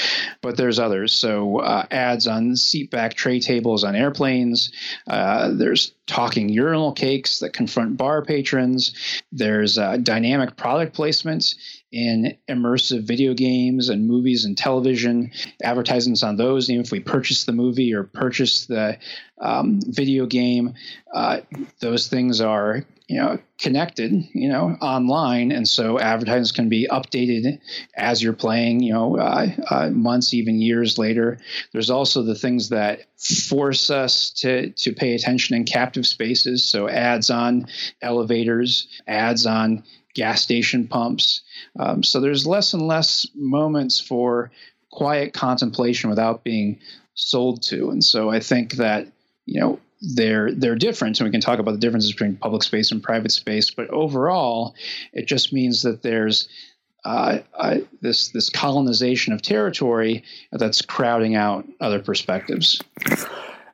But 0.42 0.56
there's 0.56 0.78
others. 0.78 1.12
So 1.12 1.60
uh, 1.60 1.86
ads 1.90 2.26
on 2.26 2.52
seatback 2.52 3.14
tray 3.14 3.40
tables 3.40 3.84
on 3.84 3.96
airplanes. 3.96 4.70
Uh, 5.06 5.52
there's 5.52 5.92
talking 6.06 6.50
urinal 6.50 6.92
cakes 6.92 7.38
that 7.38 7.54
confront 7.54 7.96
bar 7.96 8.22
patrons. 8.22 9.22
There's 9.32 9.78
uh, 9.78 9.96
dynamic 9.96 10.56
product 10.56 10.94
placement 10.94 11.54
in 11.94 12.36
immersive 12.48 13.02
video 13.02 13.34
games 13.34 13.88
and 13.88 14.08
movies 14.08 14.44
and 14.44 14.58
television. 14.58 15.30
Advertisements 15.62 16.24
on 16.24 16.36
those, 16.36 16.68
even 16.68 16.84
if 16.84 16.90
we 16.90 16.98
purchase 16.98 17.44
the 17.44 17.52
movie 17.52 17.94
or 17.94 18.02
purchase 18.02 18.66
the 18.66 18.98
um, 19.40 19.80
video 19.86 20.26
game, 20.26 20.74
uh, 21.14 21.40
those 21.78 22.08
things 22.08 22.40
are 22.40 22.84
you 23.06 23.20
know 23.20 23.38
connected 23.58 24.12
you 24.32 24.48
know 24.48 24.76
online. 24.80 25.52
And 25.52 25.68
so 25.68 26.00
advertisements 26.00 26.50
can 26.50 26.68
be 26.68 26.88
updated 26.90 27.60
as 27.96 28.20
you're 28.20 28.32
playing 28.32 28.80
you 28.80 28.92
know 28.92 29.16
uh, 29.16 29.46
uh, 29.70 29.90
months 29.90 30.34
even 30.34 30.60
years 30.60 30.98
later. 30.98 31.38
There's 31.72 31.90
also 31.90 32.24
the 32.24 32.34
things 32.34 32.70
that 32.70 33.02
force 33.48 33.88
us 33.88 34.30
to 34.40 34.70
to 34.70 34.92
pay 34.92 35.14
attention 35.14 35.54
in 35.54 35.64
captive 35.64 36.06
spaces. 36.06 36.68
So 36.68 36.88
ads 36.88 37.30
on 37.30 37.66
elevators 38.02 38.88
ads 39.06 39.46
on 39.46 39.84
gas 40.14 40.42
station 40.42 40.86
pumps 40.86 41.42
um, 41.78 42.02
so 42.02 42.20
there's 42.20 42.46
less 42.46 42.72
and 42.72 42.86
less 42.86 43.26
moments 43.34 44.00
for 44.00 44.50
quiet 44.90 45.32
contemplation 45.32 46.08
without 46.08 46.44
being 46.44 46.78
sold 47.14 47.62
to 47.62 47.90
and 47.90 48.02
so 48.02 48.30
i 48.30 48.40
think 48.40 48.74
that 48.74 49.06
you 49.46 49.60
know 49.60 49.78
they're 50.14 50.52
they're 50.52 50.76
different, 50.76 51.18
and 51.18 51.26
we 51.26 51.30
can 51.30 51.40
talk 51.40 51.58
about 51.58 51.72
the 51.72 51.78
differences 51.78 52.12
between 52.12 52.36
public 52.36 52.62
space 52.62 52.92
and 52.92 53.02
private 53.02 53.32
space. 53.32 53.70
But 53.70 53.88
overall, 53.90 54.74
it 55.12 55.26
just 55.26 55.52
means 55.52 55.82
that 55.82 56.02
there's 56.02 56.48
uh, 57.04 57.38
uh, 57.54 57.78
this 58.00 58.28
this 58.28 58.50
colonization 58.50 59.32
of 59.32 59.42
territory 59.42 60.24
that's 60.52 60.82
crowding 60.82 61.34
out 61.34 61.66
other 61.80 62.00
perspectives. 62.00 62.80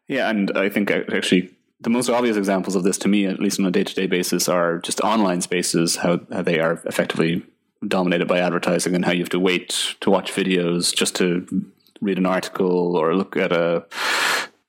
Yeah, 0.09 0.29
and 0.31 0.57
I 0.57 0.69
think 0.69 0.91
actually 0.91 1.51
the 1.81 1.91
most 1.91 2.09
obvious 2.09 2.37
examples 2.37 2.77
of 2.77 2.83
this 2.83 2.99
to 2.99 3.09
me, 3.09 3.27
at 3.27 3.41
least 3.41 3.59
on 3.59 3.67
a 3.67 3.71
day 3.71 3.85
to 3.85 3.95
day 3.95 4.07
basis, 4.07 4.49
are 4.49 4.79
just 4.79 5.01
online 5.01 5.41
spaces, 5.41 5.97
how, 5.97 6.21
how 6.33 6.43
they 6.43 6.61
are 6.61 6.81
effectively 6.85 7.45
dominated 7.87 8.29
by 8.29 8.39
advertising, 8.39 8.95
and 8.95 9.05
how 9.05 9.13
you 9.13 9.21
have 9.21 9.31
to 9.31 9.41
wait 9.41 9.97
to 10.01 10.11
watch 10.11 10.33
videos 10.33 10.95
just 10.95 11.17
to 11.17 11.65
read 12.01 12.19
an 12.19 12.27
article 12.27 12.97
or 12.97 13.15
look 13.15 13.37
at 13.37 13.53
a 13.53 13.85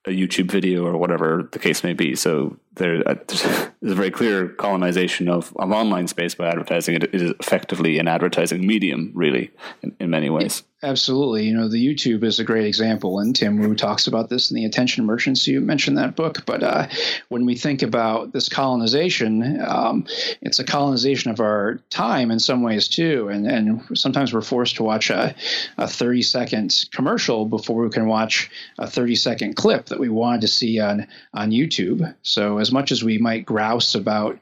a 0.04 0.10
YouTube 0.10 0.50
video 0.50 0.84
or 0.84 0.96
whatever 0.96 1.48
the 1.52 1.58
case 1.58 1.84
may 1.84 1.92
be. 1.92 2.16
So 2.16 2.56
there, 2.74 3.06
uh, 3.08 3.14
there's 3.28 3.92
a 3.92 3.94
very 3.94 4.10
clear 4.10 4.48
colonization 4.48 5.28
of, 5.28 5.54
of 5.56 5.70
online 5.70 6.08
space 6.08 6.34
by 6.34 6.48
advertising. 6.48 6.96
It, 6.96 7.04
it 7.04 7.14
is 7.14 7.30
effectively 7.40 7.98
an 7.98 8.08
advertising 8.08 8.66
medium, 8.66 9.12
really, 9.14 9.50
in, 9.82 9.94
in 10.00 10.10
many 10.10 10.30
ways. 10.30 10.62
Absolutely. 10.84 11.46
You 11.46 11.54
know, 11.54 11.68
the 11.68 11.84
YouTube 11.84 12.24
is 12.24 12.40
a 12.40 12.44
great 12.44 12.66
example, 12.66 13.20
and 13.20 13.36
Tim 13.36 13.60
Wu 13.60 13.76
talks 13.76 14.08
about 14.08 14.30
this 14.30 14.50
in 14.50 14.56
the 14.56 14.64
Attention 14.64 15.06
Merchants. 15.06 15.46
You 15.46 15.60
mentioned 15.60 15.96
that 15.96 16.16
book, 16.16 16.44
but 16.44 16.64
uh, 16.64 16.88
when 17.28 17.46
we 17.46 17.54
think 17.54 17.82
about 17.82 18.32
this 18.32 18.48
colonization, 18.48 19.62
um, 19.64 20.04
it's 20.40 20.58
a 20.58 20.64
colonization 20.64 21.30
of 21.30 21.38
our 21.38 21.78
time 21.90 22.32
in 22.32 22.40
some 22.40 22.62
ways 22.62 22.88
too, 22.88 23.28
and 23.28 23.46
and 23.46 23.96
sometimes 23.96 24.34
we're 24.34 24.40
forced 24.40 24.74
to 24.76 24.82
watch 24.82 25.08
a, 25.08 25.36
a 25.78 25.86
30 25.86 26.22
second 26.22 26.86
commercial 26.90 27.46
before 27.46 27.84
we 27.84 27.90
can 27.90 28.08
watch 28.08 28.50
a 28.78 28.90
30 28.90 29.14
second 29.14 29.54
clip 29.54 29.86
that 29.86 30.00
we 30.00 30.08
wanted 30.08 30.40
to 30.40 30.48
see 30.48 30.80
on 30.80 31.06
on 31.32 31.52
YouTube. 31.52 32.12
So 32.22 32.58
as 32.62 32.72
much 32.72 32.90
as 32.90 33.04
we 33.04 33.18
might 33.18 33.44
grouse 33.44 33.94
about 33.94 34.38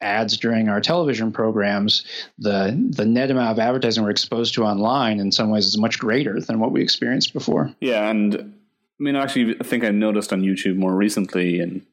ads 0.00 0.38
during 0.38 0.70
our 0.70 0.80
television 0.80 1.30
programs, 1.32 2.04
the 2.38 2.74
the 2.90 3.04
net 3.04 3.30
amount 3.30 3.50
of 3.50 3.58
advertising 3.58 4.02
we're 4.02 4.10
exposed 4.10 4.54
to 4.54 4.64
online 4.64 5.20
in 5.20 5.30
some 5.30 5.50
ways 5.50 5.66
is 5.66 5.76
much 5.76 5.98
greater 5.98 6.40
than 6.40 6.58
what 6.58 6.72
we 6.72 6.80
experienced 6.80 7.34
before. 7.34 7.74
Yeah, 7.80 8.08
and 8.08 8.36
I 8.36 9.02
mean, 9.02 9.16
actually, 9.16 9.56
I 9.60 9.64
think 9.64 9.84
I 9.84 9.90
noticed 9.90 10.32
on 10.32 10.42
YouTube 10.42 10.76
more 10.76 10.94
recently, 10.94 11.60
and 11.60 11.84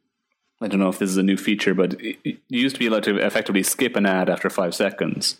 I 0.61 0.67
don't 0.67 0.79
know 0.79 0.89
if 0.89 0.99
this 0.99 1.09
is 1.09 1.17
a 1.17 1.23
new 1.23 1.37
feature, 1.37 1.73
but 1.73 2.01
you 2.01 2.37
used 2.47 2.75
to 2.75 2.79
be 2.79 2.87
allowed 2.87 3.03
to 3.03 3.17
effectively 3.17 3.63
skip 3.63 3.95
an 3.95 4.05
ad 4.05 4.29
after 4.29 4.49
five 4.49 4.75
seconds, 4.75 5.37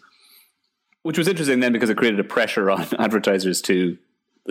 which 1.03 1.17
was 1.17 1.27
interesting 1.27 1.59
then 1.59 1.71
because 1.71 1.89
it 1.89 1.97
created 1.97 2.19
a 2.19 2.25
pressure 2.25 2.69
on 2.71 2.87
advertisers 2.99 3.61
to 3.61 3.97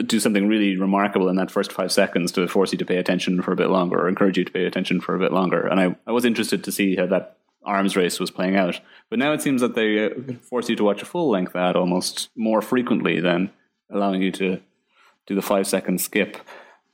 do 0.03 0.21
something 0.21 0.49
really 0.49 0.77
remarkable 0.77 1.29
in 1.29 1.37
that 1.37 1.51
first 1.51 1.73
five 1.73 1.93
seconds 1.93 2.33
to 2.33 2.47
force 2.49 2.73
you 2.73 2.79
to 2.79 2.85
pay 2.85 2.97
attention 2.97 3.43
for 3.43 3.53
a 3.53 3.57
bit 3.57 3.71
longer 3.71 3.99
or 4.01 4.09
encourage 4.09 4.39
you 4.39 4.45
to 4.45 4.53
pay 4.53 4.65
attention 4.65 5.01
for 5.01 5.15
a 5.15 5.19
bit 5.19 5.33
longer. 5.33 5.67
And 5.67 5.81
I, 5.81 5.97
I 6.07 6.13
was 6.13 6.25
interested 6.25 6.65
to 6.65 6.73
see 6.73 6.97
how 6.97 7.07
that 7.07 7.37
arms 7.65 7.97
race 7.97 8.19
was 8.19 8.31
playing 8.31 8.57
out. 8.57 8.81
But 9.09 9.19
now 9.19 9.33
it 9.33 9.43
seems 9.43 9.61
that 9.61 9.75
they 9.75 10.07
uh, 10.07 10.11
force 10.43 10.69
you 10.69 10.77
to 10.77 10.85
watch 10.85 11.03
a 11.03 11.07
full 11.07 11.31
length 11.31 11.55
ad 11.55 11.77
almost 11.77 12.31
more 12.37 12.63
frequently 12.63 13.21
than 13.21 13.51
allowing 13.91 14.23
you 14.23 14.33
to 14.33 14.61
do 15.27 15.35
the 15.35 15.43
five 15.43 15.67
second 15.67 16.01
skip. 16.01 16.37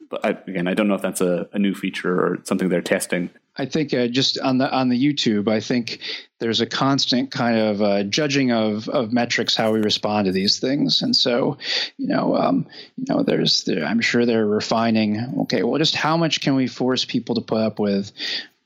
But 0.09 0.25
I, 0.25 0.31
again, 0.31 0.69
I 0.69 0.75
don't 0.75 0.89
know 0.89 0.95
if 0.95 1.03
that's 1.03 1.21
a, 1.21 1.49
a 1.53 1.59
new 1.59 1.75
feature 1.75 2.15
or 2.15 2.39
something 2.45 2.69
they're 2.69 2.81
testing. 2.81 3.31
I 3.59 3.67
think 3.67 3.95
uh, 3.95 4.09
just 4.09 4.39
on 4.39 4.59
the 4.59 4.71
on 4.71 4.89
the 4.89 5.03
YouTube, 5.03 5.49
I 5.49 5.61
think 5.61 6.01
there's 6.39 6.61
a 6.61 6.67
constant 6.67 7.31
kind 7.31 7.59
of 7.59 7.83
uh, 7.83 8.03
judging 8.05 8.53
of 8.53 8.89
of 8.89 9.13
metrics 9.13 9.57
how 9.57 9.73
we 9.73 9.81
respond 9.81 10.27
to 10.27 10.33
these 10.33 10.59
things, 10.59 11.03
and 11.03 11.17
so 11.17 11.57
you 11.97 12.09
know, 12.09 12.37
um, 12.37 12.67
you 12.97 13.05
know, 13.09 13.23
there's 13.23 13.65
there, 13.65 13.85
I'm 13.85 14.01
sure 14.01 14.27
they're 14.27 14.47
refining. 14.47 15.19
Okay, 15.43 15.63
well, 15.63 15.79
just 15.79 15.95
how 15.95 16.17
much 16.17 16.41
can 16.41 16.55
we 16.55 16.67
force 16.67 17.05
people 17.05 17.35
to 17.37 17.41
put 17.41 17.61
up 17.61 17.79
with 17.79 18.13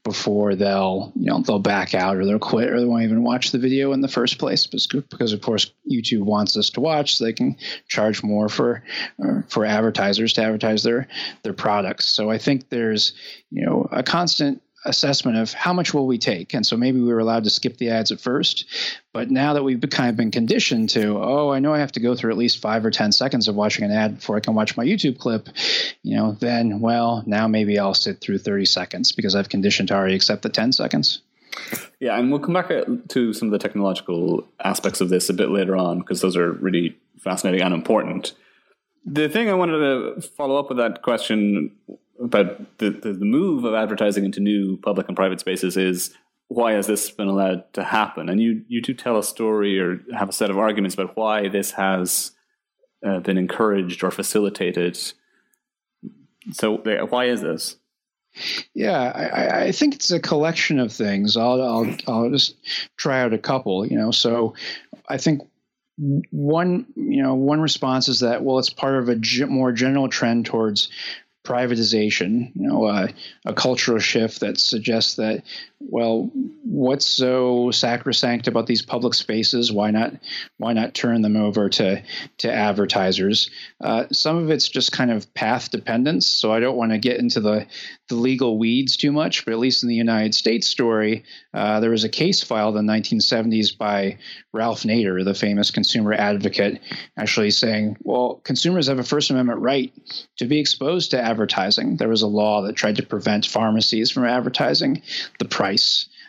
before 0.03 0.55
they'll 0.55 1.13
you 1.15 1.27
know 1.27 1.41
they'll 1.41 1.59
back 1.59 1.95
out 1.95 2.17
or 2.17 2.25
they'll 2.25 2.39
quit 2.39 2.71
or 2.71 2.81
they 2.81 2.87
won't 2.87 3.03
even 3.03 3.23
watch 3.23 3.51
the 3.51 3.59
video 3.59 3.93
in 3.93 4.01
the 4.01 4.09
first 4.09 4.39
place 4.39 4.67
because 4.67 5.33
of 5.33 5.43
course 5.43 5.73
YouTube 5.91 6.23
wants 6.23 6.57
us 6.57 6.71
to 6.71 6.81
watch 6.81 7.17
so 7.17 7.25
they 7.25 7.35
can 7.35 7.57
charge 7.87 8.23
more 8.23 8.49
for 8.49 8.83
for 9.49 9.67
advertisers 9.67 10.33
to 10.33 10.43
advertise 10.43 10.83
their 10.83 11.07
their 11.43 11.53
products 11.53 12.07
so 12.07 12.31
I 12.31 12.39
think 12.39 12.71
there's 12.71 13.13
you 13.51 13.67
know 13.67 13.89
a 13.93 14.03
constant 14.03 14.63
assessment 14.85 15.37
of 15.37 15.53
how 15.53 15.73
much 15.73 15.93
will 15.93 16.07
we 16.07 16.19
take. 16.19 16.55
And 16.55 16.65
so 16.65 16.77
maybe 16.77 17.01
we 17.01 17.13
were 17.13 17.19
allowed 17.19 17.45
to 17.45 17.51
skip 17.51 17.77
the 17.77 17.91
ads 17.91 18.13
at 18.13 18.21
first 18.21 18.67
but 19.13 19.31
now 19.31 19.55
that 19.55 19.65
we've 19.65 19.81
kind 19.91 20.09
of 20.09 20.17
been 20.17 20.31
conditioned 20.31 20.89
to 20.91 21.19
oh 21.19 21.51
i 21.51 21.59
know 21.59 21.75
i 21.75 21.79
have 21.79 21.93
to 21.93 22.01
go 22.01 22.15
through 22.15 22.31
at 22.31 22.39
least 22.39 22.61
five 22.61 22.85
or 22.85 22.91
ten 22.91 23.13
seconds 23.13 23.49
of 23.49 23.55
watching 23.55 23.85
an 23.85 23.91
ad 23.91 24.17
before 24.17 24.37
i 24.37 24.41
can 24.41 24.55
watch 24.55 24.77
my 24.77 24.85
youtube 24.85 25.19
clip 25.19 25.49
you 26.03 26.17
know 26.17 26.33
then 26.41 26.81
well 26.81 27.23
now 27.27 27.49
maybe 27.49 27.79
i'll 27.79 27.95
sit 27.95 28.21
through 28.21 28.39
30 28.39 28.65
seconds 28.65 29.13
because 29.13 29.35
i've 29.35 29.49
conditioned 29.49 29.89
to 29.89 29.95
already 29.95 30.15
accept 30.15 30.43
the 30.43 30.49
10 30.49 30.73
seconds. 30.73 31.23
Yeah 31.99 32.17
and 32.17 32.31
we'll 32.31 32.41
come 32.41 32.55
back 32.55 32.71
uh, 32.71 32.85
to 33.09 33.33
some 33.33 33.49
of 33.49 33.53
the 33.53 33.59
technological 33.59 34.47
aspects 34.63 35.01
of 35.01 35.09
this 35.09 35.29
a 35.29 35.35
bit 35.35 35.51
later 35.51 35.77
on 35.77 35.99
because 35.99 36.21
those 36.21 36.37
are 36.37 36.53
really 36.53 36.97
fascinating 37.19 37.61
and 37.61 37.75
important. 37.75 38.35
The 39.05 39.29
thing 39.29 39.51
i 39.51 39.55
wanted 39.55 39.79
to 39.79 40.21
follow 40.23 40.57
up 40.57 40.69
with 40.69 40.79
that 40.79 41.03
question 41.03 41.73
about 42.21 42.79
the, 42.79 42.91
the, 42.91 43.13
the 43.13 43.25
move 43.25 43.65
of 43.65 43.75
advertising 43.75 44.25
into 44.25 44.41
new 44.41 44.77
public 44.79 45.09
and 45.09 45.17
private 45.17 45.41
spaces 45.41 45.77
is 45.77 46.15
why 46.49 46.73
has 46.73 46.87
this 46.87 47.11
been 47.11 47.29
allowed 47.29 47.73
to 47.75 47.85
happen? 47.85 48.29
And 48.29 48.41
you 48.41 48.65
you 48.69 48.83
do 48.83 48.93
tell 48.93 49.17
a 49.17 49.23
story 49.23 49.79
or 49.79 50.01
have 50.17 50.29
a 50.29 50.33
set 50.33 50.51
of 50.51 50.59
arguments 50.59 50.95
about 50.95 51.17
why 51.17 51.49
this 51.49 51.73
has 51.73 52.33
uh, 53.07 53.21
been 53.21 53.39
encouraged 53.39 54.03
or 54.03 54.11
facilitated. 54.11 54.99
So 56.53 56.79
why 57.09 57.27
is 57.27 57.41
this? 57.41 57.77
Yeah, 58.75 59.01
I, 59.01 59.65
I, 59.67 59.73
think 59.73 59.95
it's 59.97 60.13
a 60.13 60.21
collection 60.21 60.79
of 60.79 60.93
things. 60.93 61.37
I'll, 61.37 61.61
I'll 61.61 61.97
I'll 62.07 62.31
just 62.31 62.57
try 62.97 63.23
out 63.23 63.33
a 63.33 63.39
couple. 63.39 63.87
You 63.87 63.99
know, 63.99 64.11
so 64.11 64.55
I 65.09 65.19
think 65.19 65.43
one 66.31 66.87
you 66.97 67.23
know 67.23 67.35
one 67.35 67.61
response 67.61 68.09
is 68.09 68.21
that 68.21 68.43
well, 68.43 68.59
it's 68.59 68.71
part 68.71 68.97
of 68.97 69.09
a 69.09 69.47
more 69.47 69.73
general 69.73 70.09
trend 70.09 70.47
towards 70.47 70.91
privatization, 71.51 72.53
you 72.55 72.69
know, 72.69 72.85
uh, 72.85 73.09
a 73.45 73.53
cultural 73.53 73.99
shift 73.99 74.41
that 74.41 74.59
suggests 74.59 75.17
that, 75.17 75.43
well, 75.81 76.31
what's 76.63 77.07
so 77.07 77.71
sacrosanct 77.71 78.47
about 78.47 78.67
these 78.67 78.83
public 78.83 79.15
spaces? 79.15 79.73
Why 79.73 79.91
not, 79.91 80.13
why 80.59 80.75
not 80.75 80.95
turn 80.95 81.23
them 81.23 81.37
over 81.37 81.69
to 81.71 82.03
to 82.39 82.53
advertisers? 82.53 83.51
Uh, 83.81 84.05
some 84.13 84.37
of 84.37 84.51
it's 84.51 84.69
just 84.69 84.93
kind 84.93 85.11
of 85.11 85.33
path 85.33 85.71
dependence. 85.71 86.27
So 86.27 86.53
I 86.53 86.61
don't 86.61 86.77
want 86.77 86.93
to 86.93 86.99
get 86.99 87.19
into 87.19 87.41
the 87.41 87.67
the 88.09 88.15
legal 88.15 88.59
weeds 88.59 88.97
too 88.97 89.13
much, 89.13 89.45
but 89.45 89.53
at 89.53 89.59
least 89.59 89.83
in 89.83 89.89
the 89.89 89.95
United 89.95 90.35
States 90.35 90.67
story, 90.67 91.25
uh, 91.55 91.81
there 91.81 91.91
was 91.91 92.05
a 92.05 92.09
case 92.09 92.43
filed 92.43 92.77
in 92.77 92.87
the 92.87 92.93
1970s 92.93 93.77
by 93.79 94.19
Ralph 94.53 94.83
Nader, 94.83 95.25
the 95.25 95.33
famous 95.33 95.71
consumer 95.71 96.13
advocate, 96.13 96.81
actually 97.17 97.53
saying, 97.53 97.97
well, 98.03 98.41
consumers 98.43 98.89
have 98.89 98.99
a 98.99 99.05
First 99.05 99.31
Amendment 99.31 99.61
right 99.61 99.93
to 100.39 100.47
be 100.47 100.59
exposed 100.59 101.13
to 101.13 101.21
advertising. 101.21 101.97
There 101.97 102.09
was 102.09 102.23
a 102.23 102.27
law 102.27 102.63
that 102.63 102.75
tried 102.75 102.97
to 102.97 103.07
prevent 103.07 103.47
pharmacies 103.47 104.11
from 104.11 104.25
advertising 104.25 105.03
the 105.39 105.45
price 105.45 105.70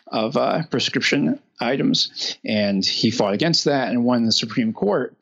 of 0.08 0.36
uh, 0.36 0.64
prescription 0.70 1.40
items. 1.62 2.38
And 2.44 2.86
he 2.86 3.12
fought 3.12 3.34
against 3.34 3.66
that 3.66 3.90
and 3.90 4.04
won 4.04 4.26
the 4.26 4.32
Supreme 4.32 4.74
Court, 4.74 5.16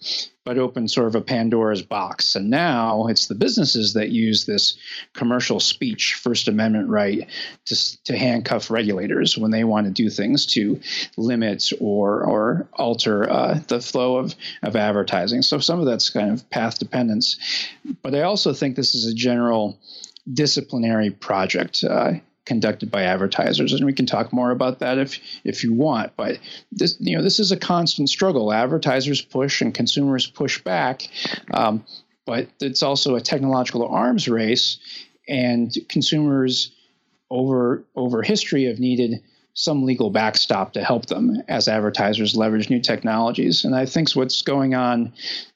but 0.43 0.57
opened 0.57 0.89
sort 0.89 1.07
of 1.07 1.15
a 1.15 1.21
Pandora's 1.21 1.83
box. 1.83 2.35
And 2.35 2.49
now 2.49 3.07
it's 3.07 3.27
the 3.27 3.35
businesses 3.35 3.93
that 3.93 4.09
use 4.09 4.45
this 4.45 4.77
commercial 5.13 5.59
speech, 5.59 6.19
First 6.23 6.47
Amendment 6.47 6.89
right, 6.89 7.27
to, 7.65 8.03
to 8.05 8.17
handcuff 8.17 8.71
regulators 8.71 9.37
when 9.37 9.51
they 9.51 9.63
want 9.63 9.85
to 9.85 9.93
do 9.93 10.09
things 10.09 10.47
to 10.47 10.79
limit 11.17 11.71
or, 11.79 12.23
or 12.23 12.67
alter 12.73 13.29
uh, 13.29 13.59
the 13.67 13.81
flow 13.81 14.17
of, 14.17 14.33
of 14.63 14.75
advertising. 14.75 15.43
So 15.43 15.59
some 15.59 15.79
of 15.79 15.85
that's 15.85 16.09
kind 16.09 16.31
of 16.31 16.49
path 16.49 16.79
dependence. 16.79 17.37
But 18.01 18.15
I 18.15 18.21
also 18.21 18.53
think 18.53 18.75
this 18.75 18.95
is 18.95 19.05
a 19.05 19.13
general 19.13 19.77
disciplinary 20.31 21.11
project. 21.11 21.83
Uh, 21.83 22.13
conducted 22.45 22.89
by 22.89 23.03
advertisers, 23.03 23.73
and 23.73 23.85
we 23.85 23.93
can 23.93 24.05
talk 24.05 24.33
more 24.33 24.51
about 24.51 24.79
that 24.79 24.97
if 24.97 25.19
if 25.43 25.63
you 25.63 25.73
want. 25.73 26.13
But 26.15 26.39
this, 26.71 26.97
you 26.99 27.15
know, 27.15 27.23
this 27.23 27.39
is 27.39 27.51
a 27.51 27.57
constant 27.57 28.09
struggle. 28.09 28.51
Advertisers 28.51 29.21
push 29.21 29.61
and 29.61 29.73
consumers 29.73 30.27
push 30.27 30.61
back, 30.63 31.07
um, 31.53 31.85
but 32.25 32.47
it's 32.59 32.83
also 32.83 33.15
a 33.15 33.21
technological 33.21 33.87
arms 33.87 34.27
race, 34.27 34.79
and 35.27 35.75
consumers 35.89 36.71
over 37.29 37.83
over 37.95 38.21
history 38.21 38.65
have 38.65 38.79
needed 38.79 39.21
some 39.53 39.83
legal 39.83 40.09
backstop 40.09 40.71
to 40.73 40.83
help 40.83 41.07
them 41.07 41.43
as 41.49 41.67
advertisers 41.67 42.35
leverage 42.35 42.69
new 42.69 42.79
technologies. 42.79 43.65
And 43.65 43.75
I 43.75 43.85
think 43.85 44.09
what's 44.11 44.41
going 44.41 44.73
on 44.73 45.11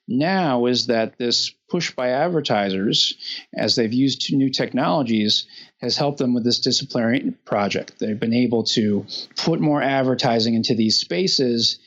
now 0.10 0.66
is 0.66 0.88
that 0.88 1.18
this 1.18 1.54
push 1.70 1.92
by 1.92 2.10
advertisers, 2.10 3.16
as 3.56 3.76
they've 3.76 3.94
used 3.94 4.34
new 4.34 4.50
technologies, 4.50 5.48
has 5.84 5.98
helped 5.98 6.18
them 6.18 6.34
with 6.34 6.46
this 6.46 6.60
disciplinary 6.60 7.32
project. 7.44 8.00
They've 8.00 8.20
been 8.20 8.34
able 8.34 8.64
to 8.76 9.06
put 9.36 9.60
more 9.60 9.82
advertising 9.82 10.54
into 10.54 10.76
these 10.76 10.98
spaces, 10.98 11.78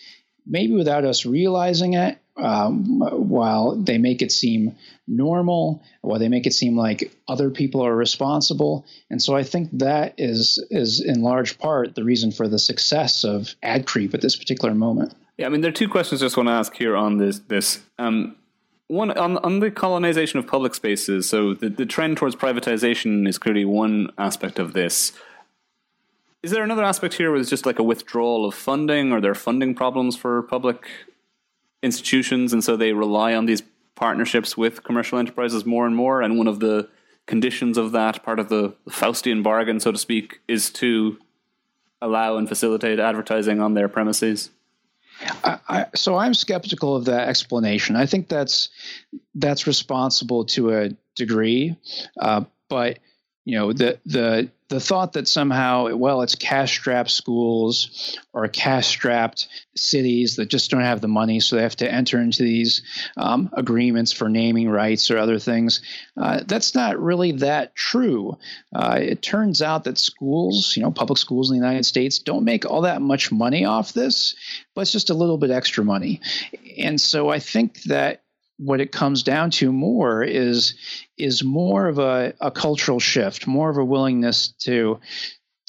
maybe 0.46 0.74
without 0.74 1.04
us 1.04 1.24
realizing 1.24 1.94
it, 1.94 2.18
um, 2.36 3.00
while 3.00 3.74
they 3.74 3.96
make 3.96 4.20
it 4.20 4.30
seem 4.30 4.76
normal, 5.08 5.82
while 6.02 6.18
they 6.18 6.28
make 6.28 6.46
it 6.46 6.52
seem 6.52 6.76
like 6.76 7.10
other 7.26 7.48
people 7.48 7.80
are 7.80 7.96
responsible. 7.96 8.84
And 9.08 9.22
so 9.22 9.34
I 9.34 9.42
think 9.42 9.70
that 9.78 10.14
is 10.18 10.62
is 10.70 11.00
in 11.00 11.22
large 11.22 11.58
part 11.58 11.94
the 11.94 12.04
reason 12.04 12.32
for 12.32 12.48
the 12.48 12.58
success 12.58 13.24
of 13.24 13.54
ad 13.62 13.86
creep 13.86 14.12
at 14.12 14.20
this 14.20 14.36
particular 14.36 14.74
moment. 14.74 15.14
Yeah, 15.38 15.46
I 15.46 15.48
mean, 15.48 15.62
there 15.62 15.70
are 15.70 15.72
two 15.72 15.88
questions 15.88 16.22
I 16.22 16.26
just 16.26 16.36
want 16.36 16.48
to 16.48 16.52
ask 16.52 16.74
here 16.74 16.96
on 16.96 17.16
this. 17.16 17.38
This 17.38 17.80
um, 17.98 18.36
one 18.88 19.10
on 19.12 19.38
on 19.38 19.60
the 19.60 19.70
colonization 19.70 20.38
of 20.38 20.46
public 20.46 20.74
spaces. 20.74 21.28
So 21.28 21.54
the, 21.54 21.68
the 21.68 21.86
trend 21.86 22.16
towards 22.16 22.36
privatization 22.36 23.28
is 23.28 23.38
clearly 23.38 23.64
one 23.64 24.10
aspect 24.18 24.58
of 24.58 24.72
this. 24.72 25.12
Is 26.42 26.52
there 26.52 26.62
another 26.62 26.84
aspect 26.84 27.14
here 27.14 27.34
it's 27.34 27.50
just 27.50 27.66
like 27.66 27.78
a 27.78 27.82
withdrawal 27.82 28.44
of 28.46 28.54
funding, 28.54 29.12
or 29.12 29.20
there 29.20 29.32
are 29.32 29.34
funding 29.34 29.74
problems 29.74 30.16
for 30.16 30.42
public 30.42 30.86
institutions, 31.82 32.52
and 32.52 32.62
so 32.62 32.76
they 32.76 32.92
rely 32.92 33.34
on 33.34 33.46
these 33.46 33.62
partnerships 33.96 34.56
with 34.56 34.84
commercial 34.84 35.18
enterprises 35.18 35.66
more 35.66 35.86
and 35.86 35.96
more? 35.96 36.22
And 36.22 36.38
one 36.38 36.46
of 36.46 36.60
the 36.60 36.88
conditions 37.26 37.76
of 37.76 37.90
that, 37.92 38.22
part 38.22 38.38
of 38.38 38.48
the 38.48 38.74
Faustian 38.88 39.42
bargain, 39.42 39.80
so 39.80 39.90
to 39.90 39.98
speak, 39.98 40.40
is 40.46 40.70
to 40.70 41.18
allow 42.00 42.36
and 42.36 42.48
facilitate 42.48 43.00
advertising 43.00 43.60
on 43.60 43.74
their 43.74 43.88
premises. 43.88 44.50
I, 45.20 45.58
I, 45.68 45.86
so 45.94 46.16
I'm 46.16 46.34
skeptical 46.34 46.96
of 46.96 47.06
that 47.06 47.28
explanation. 47.28 47.96
I 47.96 48.06
think 48.06 48.28
that's 48.28 48.68
that's 49.34 49.66
responsible 49.66 50.44
to 50.46 50.72
a 50.72 50.90
degree, 51.14 51.76
uh, 52.20 52.44
but 52.68 52.98
you 53.46 53.56
know 53.56 53.72
the 53.72 53.98
the 54.04 54.50
the 54.68 54.80
thought 54.80 55.12
that 55.12 55.28
somehow 55.28 55.94
well 55.94 56.22
it's 56.22 56.34
cash 56.34 56.72
strapped 56.72 57.12
schools 57.12 58.18
or 58.32 58.48
cash 58.48 58.88
strapped 58.88 59.46
cities 59.76 60.36
that 60.36 60.50
just 60.50 60.70
don't 60.70 60.80
have 60.80 61.00
the 61.00 61.08
money 61.08 61.38
so 61.38 61.54
they 61.54 61.62
have 61.62 61.76
to 61.76 61.90
enter 61.90 62.20
into 62.20 62.42
these 62.42 62.82
um, 63.16 63.48
agreements 63.52 64.12
for 64.12 64.28
naming 64.28 64.68
rights 64.68 65.12
or 65.12 65.18
other 65.18 65.38
things 65.38 65.80
uh, 66.16 66.42
that's 66.46 66.74
not 66.74 66.98
really 67.00 67.32
that 67.32 67.74
true. 67.76 68.36
Uh, 68.74 68.98
it 69.00 69.22
turns 69.22 69.62
out 69.62 69.84
that 69.84 69.96
schools 69.96 70.76
you 70.76 70.82
know 70.82 70.90
public 70.90 71.18
schools 71.18 71.48
in 71.48 71.58
the 71.58 71.64
united 71.64 71.86
states 71.86 72.18
don't 72.18 72.44
make 72.44 72.66
all 72.66 72.82
that 72.82 73.00
much 73.00 73.30
money 73.30 73.64
off 73.64 73.92
this 73.92 74.34
but 74.74 74.80
it's 74.82 74.92
just 74.92 75.10
a 75.10 75.14
little 75.14 75.38
bit 75.38 75.50
extra 75.50 75.84
money. 75.84 76.20
And 76.78 77.00
so 77.00 77.28
i 77.28 77.38
think 77.38 77.82
that 77.84 78.22
what 78.58 78.80
it 78.80 78.92
comes 78.92 79.22
down 79.22 79.50
to 79.50 79.70
more 79.72 80.22
is 80.22 80.74
is 81.18 81.44
more 81.44 81.86
of 81.88 81.98
a, 81.98 82.34
a 82.40 82.50
cultural 82.50 83.00
shift, 83.00 83.46
more 83.46 83.70
of 83.70 83.76
a 83.76 83.84
willingness 83.84 84.48
to 84.48 85.00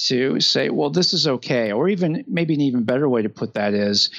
to 0.07 0.39
say, 0.39 0.69
well, 0.69 0.91
this 0.91 1.13
is 1.13 1.27
okay, 1.27 1.71
or 1.71 1.89
even 1.89 2.23
maybe 2.27 2.53
an 2.53 2.61
even 2.61 2.83
better 2.83 3.09
way 3.09 3.23
to 3.23 3.29
put 3.29 3.55
that 3.55 3.73
is 3.73 4.11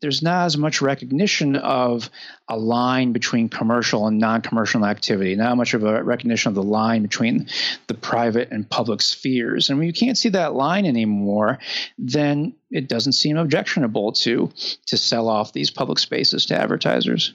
there's 0.00 0.22
not 0.22 0.46
as 0.46 0.56
much 0.56 0.80
recognition 0.80 1.56
of 1.56 2.08
a 2.48 2.56
line 2.56 3.12
between 3.12 3.48
commercial 3.48 4.06
and 4.06 4.18
non-commercial 4.18 4.84
activity, 4.86 5.34
not 5.34 5.56
much 5.56 5.74
of 5.74 5.82
a 5.82 6.02
recognition 6.04 6.48
of 6.48 6.54
the 6.54 6.62
line 6.62 7.02
between 7.02 7.48
the 7.88 7.94
private 7.94 8.50
and 8.52 8.70
public 8.70 9.02
spheres. 9.02 9.68
And 9.68 9.78
when 9.78 9.88
you 9.88 9.92
can't 9.92 10.16
see 10.16 10.28
that 10.30 10.54
line 10.54 10.86
anymore, 10.86 11.58
then 11.98 12.54
it 12.70 12.88
doesn't 12.88 13.14
seem 13.14 13.36
objectionable 13.36 14.12
to 14.12 14.50
to 14.86 14.96
sell 14.96 15.28
off 15.28 15.52
these 15.52 15.70
public 15.70 15.98
spaces 15.98 16.46
to 16.46 16.56
advertisers. 16.56 17.34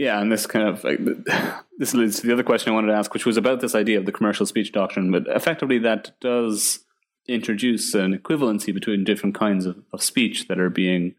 Yeah, 0.00 0.18
and 0.18 0.32
this 0.32 0.46
kind 0.46 0.66
of 0.66 0.82
like, 0.82 0.98
this 1.78 1.92
leads 1.92 2.20
to 2.20 2.26
the 2.26 2.32
other 2.32 2.42
question 2.42 2.72
I 2.72 2.74
wanted 2.74 2.86
to 2.86 2.94
ask, 2.94 3.12
which 3.12 3.26
was 3.26 3.36
about 3.36 3.60
this 3.60 3.74
idea 3.74 3.98
of 3.98 4.06
the 4.06 4.12
commercial 4.12 4.46
speech 4.46 4.72
doctrine. 4.72 5.12
But 5.12 5.24
effectively, 5.26 5.76
that 5.80 6.18
does 6.22 6.86
introduce 7.28 7.92
an 7.92 8.16
equivalency 8.16 8.72
between 8.72 9.04
different 9.04 9.34
kinds 9.34 9.66
of, 9.66 9.76
of 9.92 10.02
speech 10.02 10.48
that 10.48 10.58
are 10.58 10.70
being 10.70 11.16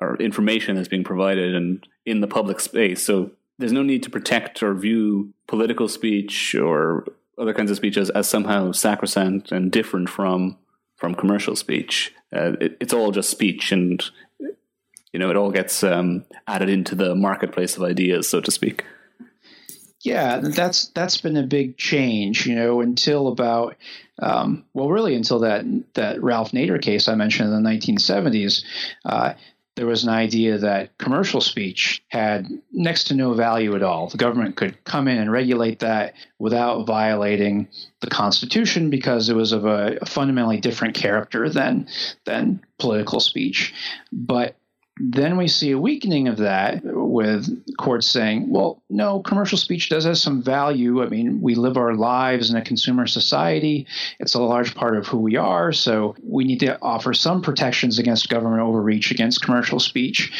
or 0.00 0.16
information 0.16 0.74
that's 0.74 0.88
being 0.88 1.04
provided 1.04 1.54
and 1.54 1.86
in 2.04 2.20
the 2.20 2.26
public 2.26 2.58
space. 2.58 3.00
So 3.00 3.30
there's 3.58 3.70
no 3.70 3.84
need 3.84 4.02
to 4.02 4.10
protect 4.10 4.60
or 4.60 4.74
view 4.74 5.32
political 5.46 5.86
speech 5.86 6.56
or 6.56 7.06
other 7.38 7.54
kinds 7.54 7.70
of 7.70 7.76
speech 7.76 7.96
as, 7.96 8.10
as 8.10 8.28
somehow 8.28 8.72
sacrosanct 8.72 9.52
and 9.52 9.70
different 9.70 10.08
from 10.08 10.58
from 10.96 11.14
commercial 11.14 11.54
speech. 11.54 12.12
Uh, 12.34 12.54
it, 12.60 12.76
it's 12.80 12.92
all 12.92 13.12
just 13.12 13.30
speech, 13.30 13.70
and 13.70 14.02
you 15.12 15.18
know, 15.18 15.30
it 15.30 15.36
all 15.36 15.50
gets 15.50 15.82
um, 15.82 16.24
added 16.46 16.68
into 16.68 16.94
the 16.94 17.14
marketplace 17.14 17.76
of 17.76 17.82
ideas, 17.82 18.28
so 18.28 18.40
to 18.40 18.50
speak. 18.50 18.84
Yeah, 20.02 20.38
that's 20.38 20.88
that's 20.88 21.20
been 21.20 21.36
a 21.36 21.42
big 21.42 21.76
change, 21.76 22.46
you 22.46 22.54
know, 22.54 22.80
until 22.80 23.28
about 23.28 23.76
um, 24.20 24.64
well, 24.72 24.88
really 24.88 25.14
until 25.14 25.40
that 25.40 25.64
that 25.94 26.22
Ralph 26.22 26.52
Nader 26.52 26.80
case 26.80 27.08
I 27.08 27.14
mentioned 27.14 27.52
in 27.52 27.62
the 27.62 27.68
1970s. 27.68 28.64
Uh, 29.04 29.34
there 29.76 29.86
was 29.86 30.02
an 30.02 30.10
idea 30.10 30.58
that 30.58 30.98
commercial 30.98 31.40
speech 31.40 32.02
had 32.08 32.46
next 32.72 33.04
to 33.04 33.14
no 33.14 33.32
value 33.34 33.74
at 33.74 33.82
all. 33.82 34.08
The 34.08 34.18
government 34.18 34.56
could 34.56 34.82
come 34.84 35.08
in 35.08 35.16
and 35.16 35.32
regulate 35.32 35.78
that 35.78 36.14
without 36.38 36.86
violating 36.86 37.68
the 38.00 38.10
Constitution 38.10 38.90
because 38.90 39.28
it 39.28 39.36
was 39.36 39.52
of 39.52 39.64
a, 39.64 39.96
a 40.02 40.06
fundamentally 40.06 40.60
different 40.60 40.94
character 40.94 41.48
than 41.48 41.88
than 42.24 42.60
political 42.78 43.20
speech. 43.20 43.72
But 44.12 44.56
then 45.02 45.38
we 45.38 45.48
see 45.48 45.70
a 45.70 45.78
weakening 45.78 46.28
of 46.28 46.36
that 46.38 46.82
with 46.84 47.64
courts 47.78 48.06
saying, 48.06 48.50
well, 48.50 48.82
no, 48.90 49.20
commercial 49.20 49.56
speech 49.56 49.88
does 49.88 50.04
have 50.04 50.18
some 50.18 50.42
value. 50.42 51.02
I 51.02 51.08
mean, 51.08 51.40
we 51.40 51.54
live 51.54 51.78
our 51.78 51.94
lives 51.94 52.50
in 52.50 52.56
a 52.56 52.62
consumer 52.62 53.06
society, 53.06 53.86
it's 54.18 54.34
a 54.34 54.42
large 54.42 54.74
part 54.74 54.96
of 54.96 55.06
who 55.06 55.18
we 55.18 55.36
are. 55.36 55.72
So 55.72 56.14
we 56.22 56.44
need 56.44 56.60
to 56.60 56.80
offer 56.82 57.14
some 57.14 57.40
protections 57.40 57.98
against 57.98 58.28
government 58.28 58.62
overreach 58.62 59.10
against 59.10 59.42
commercial 59.42 59.80
speech. 59.80 60.30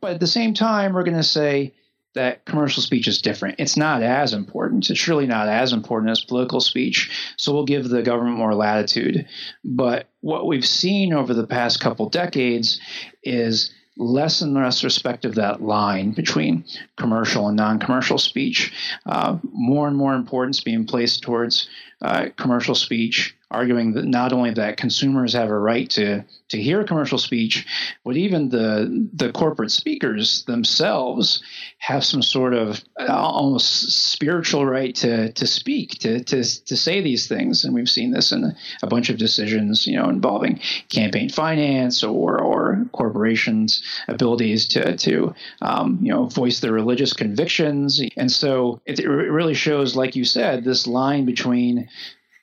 But 0.00 0.12
at 0.12 0.20
the 0.20 0.26
same 0.26 0.52
time, 0.52 0.92
we're 0.92 1.04
going 1.04 1.16
to 1.16 1.22
say, 1.22 1.72
that 2.14 2.44
commercial 2.44 2.80
speech 2.80 3.08
is 3.08 3.20
different. 3.20 3.56
It's 3.58 3.76
not 3.76 4.00
as 4.02 4.32
important. 4.32 4.88
It's 4.88 5.00
surely 5.00 5.26
not 5.26 5.48
as 5.48 5.72
important 5.72 6.12
as 6.12 6.24
political 6.24 6.60
speech. 6.60 7.10
So 7.36 7.52
we'll 7.52 7.64
give 7.64 7.88
the 7.88 8.02
government 8.02 8.38
more 8.38 8.54
latitude. 8.54 9.26
But 9.64 10.08
what 10.20 10.46
we've 10.46 10.64
seen 10.64 11.12
over 11.12 11.34
the 11.34 11.44
past 11.46 11.80
couple 11.80 12.08
decades 12.08 12.80
is 13.24 13.73
less 13.96 14.40
and 14.40 14.54
less 14.54 14.82
respect 14.82 15.24
of 15.24 15.36
that 15.36 15.62
line 15.62 16.10
between 16.10 16.64
commercial 16.96 17.48
and 17.48 17.56
non-commercial 17.56 18.18
speech. 18.18 18.72
Uh, 19.06 19.38
more 19.52 19.86
and 19.86 19.96
more 19.96 20.14
importance 20.14 20.60
being 20.60 20.84
placed 20.84 21.22
towards 21.22 21.68
uh, 22.04 22.28
commercial 22.36 22.74
speech, 22.74 23.34
arguing 23.50 23.94
that 23.94 24.04
not 24.04 24.32
only 24.32 24.50
that 24.50 24.76
consumers 24.76 25.32
have 25.32 25.48
a 25.48 25.58
right 25.58 25.88
to 25.88 26.22
to 26.50 26.60
hear 26.60 26.84
commercial 26.84 27.16
speech, 27.16 27.66
but 28.04 28.16
even 28.16 28.50
the 28.50 29.08
the 29.14 29.32
corporate 29.32 29.70
speakers 29.70 30.44
themselves 30.44 31.42
have 31.78 32.04
some 32.04 32.20
sort 32.20 32.52
of 32.52 32.82
uh, 33.00 33.12
almost 33.12 34.10
spiritual 34.12 34.66
right 34.66 34.94
to 34.96 35.32
to 35.32 35.46
speak, 35.46 35.98
to 36.00 36.22
to 36.24 36.44
to 36.64 36.76
say 36.76 37.00
these 37.00 37.26
things. 37.26 37.64
And 37.64 37.74
we've 37.74 37.88
seen 37.88 38.10
this 38.10 38.32
in 38.32 38.54
a 38.82 38.86
bunch 38.86 39.08
of 39.08 39.16
decisions, 39.16 39.86
you 39.86 39.96
know, 39.96 40.10
involving 40.10 40.60
campaign 40.90 41.30
finance 41.30 42.04
or 42.04 42.38
or 42.38 42.84
corporations' 42.92 43.82
abilities 44.08 44.68
to 44.68 44.96
to 44.98 45.34
um, 45.62 45.98
you 46.02 46.12
know 46.12 46.26
voice 46.26 46.60
their 46.60 46.72
religious 46.72 47.14
convictions. 47.14 48.02
And 48.18 48.30
so 48.30 48.82
it, 48.84 49.00
it 49.00 49.08
really 49.08 49.54
shows, 49.54 49.96
like 49.96 50.16
you 50.16 50.26
said, 50.26 50.64
this 50.64 50.86
line 50.86 51.24
between 51.24 51.88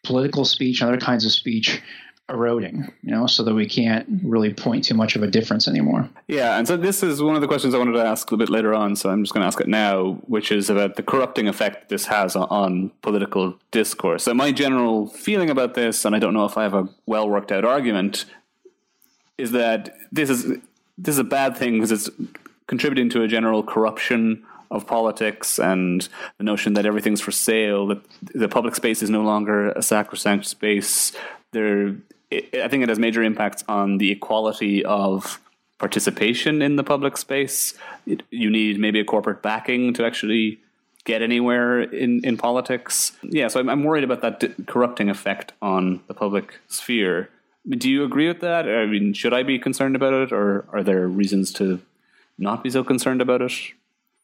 political 0.03 0.45
speech 0.45 0.81
and 0.81 0.89
other 0.89 0.99
kinds 0.99 1.25
of 1.25 1.31
speech 1.31 1.81
eroding, 2.31 2.91
you 3.01 3.11
know, 3.11 3.27
so 3.27 3.43
that 3.43 3.53
we 3.53 3.65
can't 3.65 4.07
really 4.23 4.53
point 4.53 4.85
to 4.85 4.93
much 4.93 5.15
of 5.15 5.23
a 5.23 5.27
difference 5.27 5.67
anymore. 5.67 6.09
Yeah, 6.27 6.57
and 6.57 6.67
so 6.67 6.77
this 6.77 7.03
is 7.03 7.21
one 7.21 7.35
of 7.35 7.41
the 7.41 7.47
questions 7.47 7.75
I 7.75 7.77
wanted 7.77 7.93
to 7.93 8.03
ask 8.03 8.31
a 8.31 8.37
bit 8.37 8.49
later 8.49 8.73
on, 8.73 8.95
so 8.95 9.09
I'm 9.09 9.23
just 9.23 9.33
going 9.33 9.41
to 9.41 9.47
ask 9.47 9.59
it 9.59 9.67
now, 9.67 10.13
which 10.27 10.51
is 10.51 10.69
about 10.69 10.95
the 10.95 11.03
corrupting 11.03 11.47
effect 11.47 11.89
this 11.89 12.05
has 12.05 12.35
on, 12.35 12.47
on 12.49 12.91
political 13.01 13.55
discourse. 13.71 14.23
So 14.23 14.33
my 14.33 14.51
general 14.51 15.07
feeling 15.07 15.49
about 15.49 15.73
this, 15.73 16.05
and 16.05 16.15
I 16.15 16.19
don't 16.19 16.33
know 16.33 16.45
if 16.45 16.57
I 16.57 16.63
have 16.63 16.73
a 16.73 16.87
well 17.05 17.29
worked 17.29 17.51
out 17.51 17.65
argument, 17.65 18.25
is 19.37 19.51
that 19.51 19.95
this 20.11 20.29
is 20.29 20.45
this 20.97 21.15
is 21.15 21.19
a 21.19 21.23
bad 21.23 21.57
thing 21.57 21.73
because 21.73 21.91
it's 21.91 22.09
contributing 22.67 23.09
to 23.09 23.23
a 23.23 23.27
general 23.27 23.63
corruption 23.63 24.45
of 24.71 24.87
politics 24.87 25.59
and 25.59 26.07
the 26.37 26.43
notion 26.43 26.73
that 26.73 26.85
everything's 26.85 27.21
for 27.21 27.31
sale, 27.31 27.87
that 27.87 28.01
the 28.33 28.47
public 28.47 28.73
space 28.73 29.03
is 29.03 29.09
no 29.09 29.21
longer 29.21 29.71
a 29.71 29.83
sacrosanct 29.83 30.45
space. 30.45 31.11
There, 31.51 31.95
I 32.31 32.67
think 32.69 32.81
it 32.81 32.89
has 32.89 32.97
major 32.97 33.21
impacts 33.21 33.63
on 33.67 33.97
the 33.97 34.11
equality 34.11 34.83
of 34.85 35.39
participation 35.77 36.61
in 36.61 36.77
the 36.77 36.83
public 36.83 37.17
space. 37.17 37.73
It, 38.05 38.23
you 38.29 38.49
need 38.49 38.79
maybe 38.79 38.99
a 38.99 39.05
corporate 39.05 39.41
backing 39.41 39.93
to 39.95 40.05
actually 40.05 40.59
get 41.03 41.21
anywhere 41.21 41.81
in, 41.81 42.23
in 42.23 42.37
politics. 42.37 43.11
Yeah, 43.23 43.49
so 43.49 43.59
I'm, 43.59 43.69
I'm 43.69 43.83
worried 43.83 44.03
about 44.03 44.21
that 44.21 44.67
corrupting 44.67 45.09
effect 45.09 45.51
on 45.61 46.01
the 46.07 46.13
public 46.13 46.59
sphere. 46.67 47.29
Do 47.67 47.89
you 47.89 48.03
agree 48.03 48.27
with 48.27 48.39
that? 48.41 48.69
I 48.69 48.85
mean, 48.85 49.13
should 49.13 49.33
I 49.33 49.43
be 49.43 49.59
concerned 49.59 49.95
about 49.95 50.13
it, 50.13 50.31
or 50.31 50.65
are 50.71 50.83
there 50.83 51.07
reasons 51.07 51.51
to 51.53 51.81
not 52.37 52.63
be 52.63 52.69
so 52.69 52.83
concerned 52.83 53.21
about 53.21 53.41
it? 53.41 53.51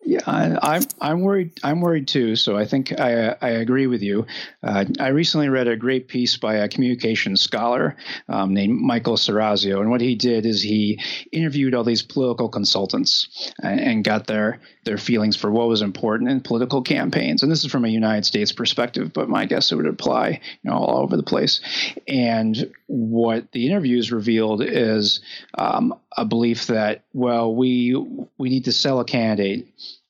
Yeah, 0.08 0.22
I, 0.26 0.78
am 0.78 0.84
I'm, 1.02 1.22
worried. 1.22 1.60
I'm 1.64 1.82
worried 1.82 2.08
too. 2.08 2.38
So 2.38 2.56
I 2.56 2.64
think 2.64 2.98
I 2.98 3.36
I 3.42 3.50
agree 3.50 3.88
with 3.88 4.02
you. 4.02 4.26
Uh, 4.64 4.86
I 5.02 5.10
recently 5.10 5.50
read 5.50 5.68
a 5.68 5.76
great 5.76 6.08
piece 6.08 6.38
by 6.38 6.56
a 6.56 6.70
communications 6.70 7.42
scholar 7.42 7.98
um, 8.30 8.54
named 8.54 8.80
Michael 8.80 9.18
Serazio, 9.18 9.82
and 9.82 9.90
what 9.90 10.00
he 10.00 10.16
did 10.16 10.46
is 10.46 10.62
he 10.62 11.02
interviewed 11.34 11.76
all 11.76 11.84
these 11.84 12.04
political 12.04 12.48
consultants 12.48 13.52
and, 13.62 13.82
and 13.82 14.04
got 14.06 14.28
their 14.28 14.62
their 14.86 14.98
feelings 14.98 15.36
for 15.36 15.52
what 15.52 15.68
was 15.68 15.82
important 15.82 16.32
in 16.32 16.40
political 16.40 16.82
campaigns. 16.82 17.44
And 17.44 17.52
this 17.52 17.66
is 17.66 17.70
from 17.70 17.84
a 17.84 17.90
United 17.90 18.26
States 18.26 18.54
perspective, 18.54 19.12
but 19.12 19.28
my 19.28 19.46
guess 19.46 19.74
it 19.74 19.76
would 19.76 19.88
apply 19.88 20.40
you 20.62 20.72
know 20.72 20.78
all 20.78 21.04
over 21.04 21.18
the 21.18 21.24
place. 21.24 21.60
And 22.08 22.74
what 22.86 23.52
the 23.52 23.68
interviews 23.68 24.14
revealed 24.14 24.64
is 24.64 25.20
um, 25.58 25.94
a 26.16 26.24
belief 26.24 26.68
that 26.68 27.04
well 27.12 27.54
we 27.54 27.94
we 28.38 28.48
need 28.48 28.64
to 28.66 28.72
sell 28.72 29.02
a 29.02 29.06
candidate 29.06 29.68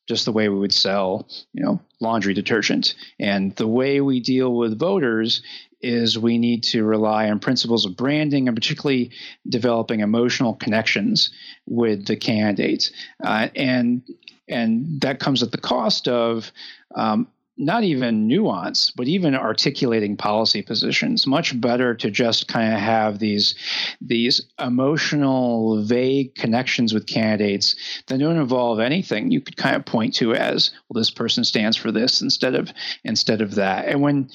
just 0.07 0.25
the 0.25 0.31
way 0.31 0.49
we 0.49 0.57
would 0.57 0.73
sell, 0.73 1.27
you 1.53 1.63
know, 1.63 1.79
laundry 1.99 2.33
detergent. 2.33 2.95
And 3.19 3.55
the 3.55 3.67
way 3.67 4.01
we 4.01 4.19
deal 4.19 4.55
with 4.55 4.79
voters 4.79 5.41
is 5.81 6.17
we 6.17 6.37
need 6.37 6.63
to 6.63 6.83
rely 6.83 7.29
on 7.29 7.39
principles 7.39 7.85
of 7.85 7.95
branding 7.95 8.47
and 8.47 8.57
particularly 8.57 9.11
developing 9.47 9.99
emotional 9.99 10.55
connections 10.55 11.29
with 11.67 12.07
the 12.07 12.15
candidates. 12.15 12.91
Uh, 13.23 13.49
and 13.55 14.01
and 14.49 15.01
that 15.01 15.19
comes 15.19 15.43
at 15.43 15.51
the 15.51 15.57
cost 15.57 16.07
of 16.07 16.51
um, 16.95 17.27
not 17.57 17.83
even 17.83 18.27
nuance, 18.27 18.91
but 18.91 19.07
even 19.07 19.33
articulating 19.33 20.15
policy 20.15 20.61
positions. 20.61 21.25
Much 21.25 21.59
better 21.59 21.95
to 21.95 22.11
just 22.11 22.47
kind 22.47 22.73
of 22.73 22.79
have 22.79 23.19
these 23.19 23.55
these 23.99 24.41
emotional, 24.59 25.83
vague 25.83 26.35
connections 26.35 26.93
with 26.93 27.07
candidates 27.07 27.75
that 28.07 28.19
don't 28.19 28.37
involve 28.37 28.79
anything 28.79 29.31
you 29.31 29.41
could 29.41 29.57
kind 29.57 29.75
of 29.75 29.85
point 29.85 30.13
to 30.15 30.33
as, 30.33 30.71
well, 30.87 30.99
this 30.99 31.11
person 31.11 31.43
stands 31.43 31.75
for 31.75 31.91
this 31.91 32.21
instead 32.21 32.53
of 32.53 32.71
instead 33.03 33.41
of 33.41 33.55
that. 33.55 33.87
And 33.87 34.01
when 34.01 34.29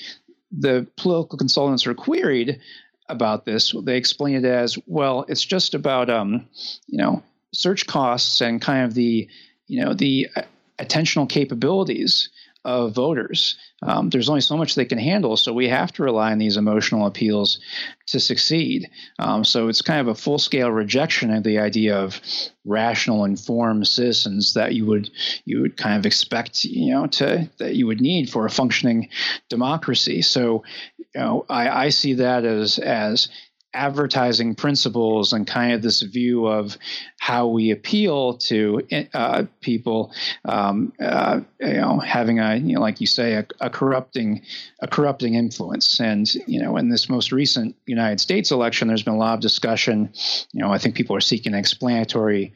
the 0.50 0.86
political 0.96 1.38
consultants 1.38 1.86
are 1.86 1.94
queried 1.94 2.60
about 3.08 3.44
this, 3.44 3.74
they 3.84 3.96
explain 3.96 4.36
it 4.36 4.44
as, 4.44 4.78
well, 4.86 5.24
it's 5.28 5.44
just 5.44 5.74
about 5.74 6.10
um, 6.10 6.48
you 6.88 6.98
know 6.98 7.22
search 7.52 7.86
costs 7.86 8.40
and 8.40 8.60
kind 8.60 8.84
of 8.84 8.94
the 8.94 9.28
you 9.68 9.84
know 9.84 9.94
the 9.94 10.28
attentional 10.78 11.28
capabilities 11.28 12.30
of 12.64 12.94
voters. 12.94 13.56
Um, 13.82 14.10
there's 14.10 14.28
only 14.28 14.40
so 14.40 14.56
much 14.56 14.74
they 14.74 14.84
can 14.84 14.98
handle, 14.98 15.36
so 15.36 15.52
we 15.52 15.68
have 15.68 15.92
to 15.92 16.04
rely 16.04 16.30
on 16.30 16.38
these 16.38 16.56
emotional 16.56 17.06
appeals 17.06 17.58
to 18.06 18.20
succeed. 18.20 18.88
Um, 19.18 19.44
so 19.44 19.68
it's 19.68 19.82
kind 19.82 20.00
of 20.00 20.08
a 20.08 20.14
full 20.14 20.38
scale 20.38 20.70
rejection 20.70 21.32
of 21.32 21.42
the 21.42 21.58
idea 21.58 21.96
of 21.96 22.20
rational, 22.64 23.24
informed 23.24 23.88
citizens 23.88 24.54
that 24.54 24.74
you 24.74 24.86
would 24.86 25.10
you 25.44 25.60
would 25.62 25.76
kind 25.76 25.98
of 25.98 26.06
expect, 26.06 26.64
you 26.64 26.92
know, 26.92 27.06
to 27.08 27.50
that 27.58 27.74
you 27.74 27.86
would 27.86 28.00
need 28.00 28.30
for 28.30 28.46
a 28.46 28.50
functioning 28.50 29.08
democracy. 29.48 30.22
So, 30.22 30.62
you 30.98 31.06
know, 31.16 31.44
I, 31.48 31.86
I 31.86 31.88
see 31.88 32.14
that 32.14 32.44
as 32.44 32.78
as 32.78 33.28
advertising 33.74 34.54
principles 34.54 35.32
and 35.32 35.46
kind 35.46 35.72
of 35.72 35.82
this 35.82 36.02
view 36.02 36.46
of 36.46 36.76
how 37.18 37.46
we 37.46 37.70
appeal 37.70 38.34
to 38.34 38.86
uh, 39.14 39.44
people, 39.60 40.12
um, 40.44 40.92
uh, 41.00 41.40
you 41.60 41.74
know, 41.74 41.98
having 41.98 42.38
a, 42.38 42.56
you 42.56 42.74
know, 42.74 42.80
like 42.80 43.00
you 43.00 43.06
say, 43.06 43.34
a, 43.34 43.46
a, 43.60 43.70
corrupting, 43.70 44.42
a 44.80 44.88
corrupting 44.88 45.34
influence. 45.34 46.00
And 46.00 46.32
you 46.46 46.60
know, 46.60 46.76
in 46.76 46.88
this 46.88 47.08
most 47.08 47.32
recent 47.32 47.76
United 47.86 48.20
States 48.20 48.50
election, 48.50 48.88
there's 48.88 49.02
been 49.02 49.14
a 49.14 49.18
lot 49.18 49.34
of 49.34 49.40
discussion. 49.40 50.12
You 50.52 50.60
know, 50.60 50.72
I 50.72 50.78
think 50.78 50.94
people 50.94 51.16
are 51.16 51.20
seeking 51.20 51.52
an 51.54 51.58
explanatory 51.58 52.52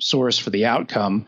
source 0.00 0.38
for 0.38 0.50
the 0.50 0.66
outcome. 0.66 1.26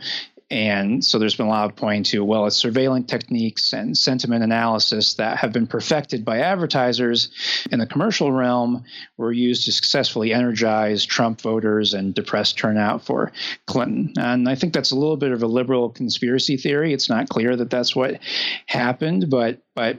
And 0.51 1.05
so 1.05 1.19
there's 1.19 1.35
been 1.35 1.47
a 1.47 1.51
lot 1.51 1.71
of 1.71 1.77
pointing 1.77 2.05
to, 2.05 2.25
well, 2.25 2.47
it's 2.47 2.57
surveillance 2.57 3.11
techniques 3.11 3.73
and 3.73 3.97
sentiment 3.97 4.45
analysis 4.45 5.15
that 5.15 5.39
have 5.39 5.53
been 5.53 5.67
perfected 5.67 6.25
by 6.25 6.41
advertisers 6.41 7.31
in 7.73 7.79
the 7.79 7.87
commercial 7.87 8.31
realm 8.31 8.85
were 9.17 9.33
used 9.33 9.65
to 9.65 9.73
successfully 9.73 10.33
energize 10.33 11.05
Trump 11.05 11.41
voters 11.41 11.95
and 11.95 12.15
depress 12.15 12.53
turnout 12.53 13.05
for 13.05 13.33
Clinton. 13.67 14.13
And 14.19 14.49
I 14.49 14.55
think 14.55 14.75
that's 14.75 14.91
a 14.91 14.97
little 14.97 15.17
bit 15.17 15.33
of 15.33 15.43
a 15.43 15.47
liberal 15.47 15.91
conspiracy 15.91 16.57
theory. 16.57 16.93
It's 16.93 17.09
not 17.09 17.29
clear 17.29 17.57
that 17.57 17.71
that's 17.71 17.97
what 17.97 18.21
happened, 18.67 19.31
but 19.31 19.63
but 19.75 19.99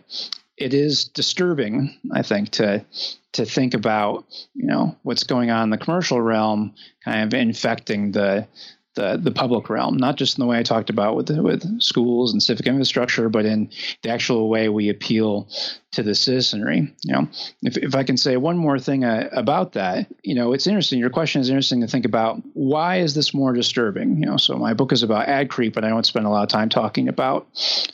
it 0.57 0.73
is 0.73 1.05
disturbing, 1.05 1.97
I 2.13 2.21
think, 2.21 2.49
to 2.51 2.85
to 3.33 3.45
think 3.45 3.73
about 3.73 4.25
you 4.53 4.67
know 4.67 4.95
what's 5.03 5.23
going 5.23 5.49
on 5.49 5.63
in 5.63 5.69
the 5.69 5.77
commercial 5.77 6.21
realm, 6.21 6.75
kind 7.03 7.23
of 7.23 7.37
infecting 7.37 8.11
the 8.11 8.47
the 8.95 9.19
the 9.21 9.31
public 9.31 9.69
realm, 9.69 9.97
not 9.97 10.15
just 10.15 10.37
in 10.37 10.41
the 10.41 10.47
way 10.47 10.57
I 10.57 10.63
talked 10.63 10.89
about 10.89 11.15
with 11.15 11.29
with 11.29 11.81
schools 11.81 12.33
and 12.33 12.41
civic 12.41 12.65
infrastructure, 12.65 13.29
but 13.29 13.45
in 13.45 13.69
the 14.01 14.09
actual 14.09 14.49
way 14.49 14.69
we 14.69 14.89
appeal 14.89 15.47
to 15.91 16.03
the 16.03 16.15
citizenry. 16.15 16.93
You 17.03 17.13
know, 17.13 17.29
if 17.61 17.77
if 17.77 17.95
I 17.95 18.03
can 18.03 18.17
say 18.17 18.37
one 18.37 18.57
more 18.57 18.79
thing 18.79 19.03
uh, 19.03 19.29
about 19.31 19.73
that, 19.73 20.07
you 20.23 20.35
know, 20.35 20.53
it's 20.53 20.67
interesting. 20.67 20.99
Your 20.99 21.09
question 21.09 21.41
is 21.41 21.49
interesting 21.49 21.81
to 21.81 21.87
think 21.87 22.05
about. 22.05 22.41
Why 22.53 22.97
is 22.97 23.13
this 23.13 23.33
more 23.33 23.53
disturbing? 23.53 24.19
You 24.19 24.25
know, 24.25 24.37
so 24.37 24.57
my 24.57 24.73
book 24.73 24.91
is 24.91 25.03
about 25.03 25.27
ad 25.27 25.49
creep, 25.49 25.73
but 25.73 25.83
I 25.83 25.89
don't 25.89 26.05
spend 26.05 26.25
a 26.25 26.29
lot 26.29 26.43
of 26.43 26.49
time 26.49 26.69
talking 26.69 27.07
about 27.07 27.47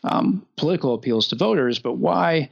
um, 0.04 0.46
political 0.56 0.94
appeals 0.94 1.28
to 1.30 1.36
voters. 1.36 1.80
But 1.80 1.94
why? 1.94 2.50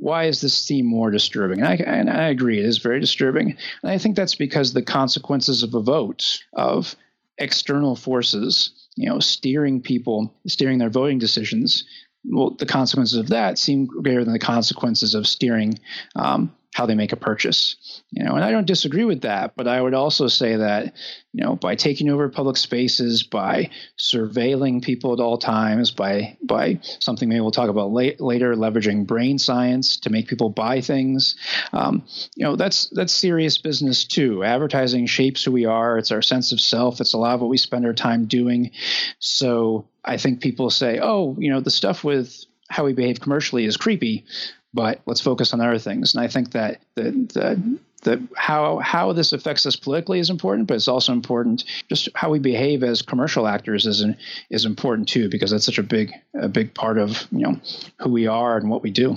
why 0.00 0.24
is 0.24 0.40
this 0.40 0.66
theme 0.66 0.86
more 0.86 1.10
disturbing? 1.10 1.60
And 1.60 1.68
I, 1.68 1.74
and 1.74 2.08
I, 2.08 2.28
agree, 2.28 2.58
it 2.58 2.64
is 2.64 2.78
very 2.78 3.00
disturbing. 3.00 3.58
And 3.82 3.92
I 3.92 3.98
think 3.98 4.16
that's 4.16 4.34
because 4.34 4.72
the 4.72 4.80
consequences 4.80 5.62
of 5.62 5.74
a 5.74 5.82
vote, 5.82 6.42
of 6.54 6.96
external 7.40 7.96
forces, 7.96 8.88
you 8.96 9.08
know, 9.08 9.18
steering 9.18 9.80
people, 9.80 10.32
steering 10.46 10.78
their 10.78 10.90
voting 10.90 11.18
decisions, 11.18 11.84
well, 12.24 12.50
the 12.50 12.66
consequences 12.66 13.18
of 13.18 13.28
that 13.28 13.58
seem 13.58 13.86
greater 13.86 14.24
than 14.24 14.32
the 14.32 14.38
consequences 14.38 15.14
of 15.14 15.26
steering 15.26 15.78
um, 16.16 16.54
how 16.72 16.86
they 16.86 16.94
make 16.94 17.12
a 17.12 17.16
purchase. 17.16 18.02
You 18.12 18.24
know, 18.24 18.34
and 18.34 18.44
I 18.44 18.50
don't 18.50 18.66
disagree 18.66 19.04
with 19.04 19.22
that, 19.22 19.54
but 19.56 19.66
I 19.66 19.80
would 19.80 19.94
also 19.94 20.28
say 20.28 20.56
that, 20.56 20.94
you 21.32 21.42
know, 21.44 21.56
by 21.56 21.74
taking 21.74 22.08
over 22.08 22.28
public 22.28 22.56
spaces, 22.56 23.22
by 23.22 23.70
surveilling 23.98 24.82
people 24.82 25.12
at 25.12 25.20
all 25.20 25.36
times, 25.36 25.90
by 25.90 26.36
by 26.42 26.80
something 27.00 27.28
maybe 27.28 27.40
we'll 27.40 27.50
talk 27.50 27.70
about 27.70 27.92
late, 27.92 28.20
later, 28.20 28.54
leveraging 28.54 29.06
brain 29.06 29.38
science 29.38 29.96
to 29.98 30.10
make 30.10 30.28
people 30.28 30.48
buy 30.48 30.80
things, 30.80 31.36
um, 31.72 32.04
you 32.36 32.44
know, 32.44 32.56
that's 32.56 32.88
that's 32.90 33.12
serious 33.12 33.58
business 33.58 34.04
too. 34.04 34.44
Advertising 34.44 35.06
shapes 35.06 35.44
who 35.44 35.52
we 35.52 35.66
are. 35.66 35.98
It's 35.98 36.12
our 36.12 36.22
sense 36.22 36.52
of 36.52 36.60
self. 36.60 37.00
It's 37.00 37.14
a 37.14 37.18
lot 37.18 37.34
of 37.34 37.40
what 37.40 37.50
we 37.50 37.58
spend 37.58 37.84
our 37.84 37.94
time 37.94 38.26
doing. 38.26 38.70
So 39.18 39.88
I 40.04 40.16
think 40.16 40.40
people 40.40 40.70
say, 40.70 41.00
oh, 41.00 41.36
you 41.38 41.50
know, 41.50 41.60
the 41.60 41.70
stuff 41.70 42.04
with 42.04 42.44
how 42.68 42.84
we 42.84 42.92
behave 42.92 43.20
commercially 43.20 43.64
is 43.64 43.76
creepy 43.76 44.24
but 44.72 45.00
let's 45.06 45.20
focus 45.20 45.52
on 45.52 45.60
other 45.60 45.78
things. 45.78 46.14
And 46.14 46.22
I 46.22 46.28
think 46.28 46.52
that 46.52 46.80
the 46.94 47.10
the 47.10 47.78
the 48.02 48.28
how 48.36 48.78
how 48.78 49.12
this 49.12 49.32
affects 49.32 49.66
us 49.66 49.76
politically 49.76 50.18
is 50.18 50.30
important, 50.30 50.68
but 50.68 50.74
it's 50.74 50.88
also 50.88 51.12
important 51.12 51.64
just 51.88 52.08
how 52.14 52.30
we 52.30 52.38
behave 52.38 52.82
as 52.82 53.02
commercial 53.02 53.46
actors 53.46 53.86
is 53.86 54.04
is 54.50 54.64
important 54.64 55.08
too, 55.08 55.28
because 55.28 55.50
that's 55.50 55.66
such 55.66 55.78
a 55.78 55.82
big 55.82 56.12
a 56.34 56.48
big 56.48 56.74
part 56.74 56.98
of 56.98 57.26
you 57.32 57.40
know 57.40 57.60
who 57.98 58.10
we 58.10 58.26
are 58.26 58.56
and 58.56 58.70
what 58.70 58.82
we 58.82 58.90
do. 58.90 59.16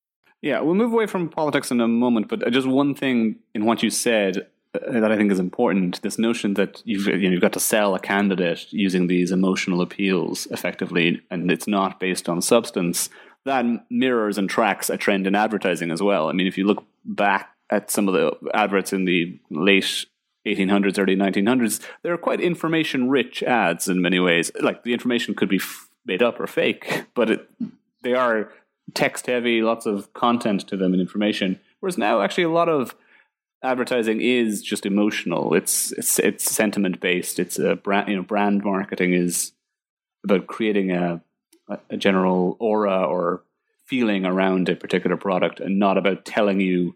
Yeah, 0.41 0.61
we'll 0.61 0.75
move 0.75 0.91
away 0.91 1.05
from 1.05 1.29
politics 1.29 1.69
in 1.71 1.79
a 1.81 1.87
moment, 1.87 2.27
but 2.27 2.49
just 2.51 2.67
one 2.67 2.95
thing 2.95 3.37
in 3.53 3.65
what 3.65 3.83
you 3.83 3.91
said 3.91 4.47
uh, 4.73 4.99
that 4.99 5.11
I 5.11 5.17
think 5.17 5.31
is 5.31 5.39
important: 5.39 6.01
this 6.01 6.17
notion 6.17 6.55
that 6.55 6.81
you've 6.85 7.07
you 7.07 7.29
know, 7.29 7.29
you've 7.29 7.41
got 7.41 7.53
to 7.53 7.59
sell 7.59 7.93
a 7.93 7.99
candidate 7.99 8.71
using 8.71 9.07
these 9.07 9.31
emotional 9.31 9.81
appeals 9.81 10.47
effectively, 10.47 11.21
and 11.29 11.51
it's 11.51 11.67
not 11.67 11.99
based 11.99 12.27
on 12.27 12.41
substance. 12.41 13.09
That 13.45 13.65
mirrors 13.89 14.37
and 14.37 14.49
tracks 14.49 14.89
a 14.89 14.97
trend 14.97 15.27
in 15.27 15.35
advertising 15.35 15.91
as 15.91 16.01
well. 16.01 16.29
I 16.29 16.33
mean, 16.33 16.47
if 16.47 16.57
you 16.57 16.65
look 16.65 16.85
back 17.05 17.49
at 17.69 17.89
some 17.89 18.07
of 18.07 18.13
the 18.13 18.31
adverts 18.53 18.93
in 18.93 19.05
the 19.05 19.39
late 19.49 20.05
1800s, 20.45 20.99
early 20.99 21.15
1900s, 21.15 21.81
they're 22.03 22.17
quite 22.17 22.41
information 22.41 23.09
rich 23.09 23.41
ads 23.43 23.87
in 23.87 24.01
many 24.01 24.19
ways. 24.19 24.51
Like 24.59 24.83
the 24.83 24.93
information 24.93 25.33
could 25.33 25.49
be 25.49 25.57
f- 25.57 25.89
made 26.05 26.21
up 26.21 26.39
or 26.39 26.47
fake, 26.47 27.05
but 27.15 27.29
it, 27.29 27.49
they 28.03 28.13
are 28.13 28.51
text 28.93 29.27
heavy, 29.27 29.61
lots 29.61 29.85
of 29.85 30.13
content 30.13 30.67
to 30.67 30.77
them 30.77 30.93
and 30.93 31.01
information. 31.01 31.59
Whereas 31.79 31.97
now, 31.97 32.21
actually, 32.21 32.43
a 32.43 32.49
lot 32.49 32.69
of 32.69 32.95
advertising 33.63 34.21
is 34.21 34.61
just 34.61 34.85
emotional. 34.85 35.53
It's 35.53 35.91
it's 35.93 36.19
it's 36.19 36.43
sentiment 36.43 36.99
based. 36.99 37.39
It's 37.39 37.59
a 37.59 37.75
brand. 37.75 38.09
You 38.09 38.17
know, 38.17 38.23
brand 38.23 38.63
marketing 38.63 39.13
is 39.13 39.53
about 40.23 40.47
creating 40.47 40.91
a 40.91 41.21
a 41.89 41.97
general 41.97 42.57
aura 42.59 43.03
or 43.03 43.43
feeling 43.85 44.25
around 44.25 44.69
a 44.69 44.75
particular 44.75 45.17
product, 45.17 45.59
and 45.59 45.79
not 45.79 45.97
about 45.97 46.25
telling 46.25 46.59
you 46.59 46.95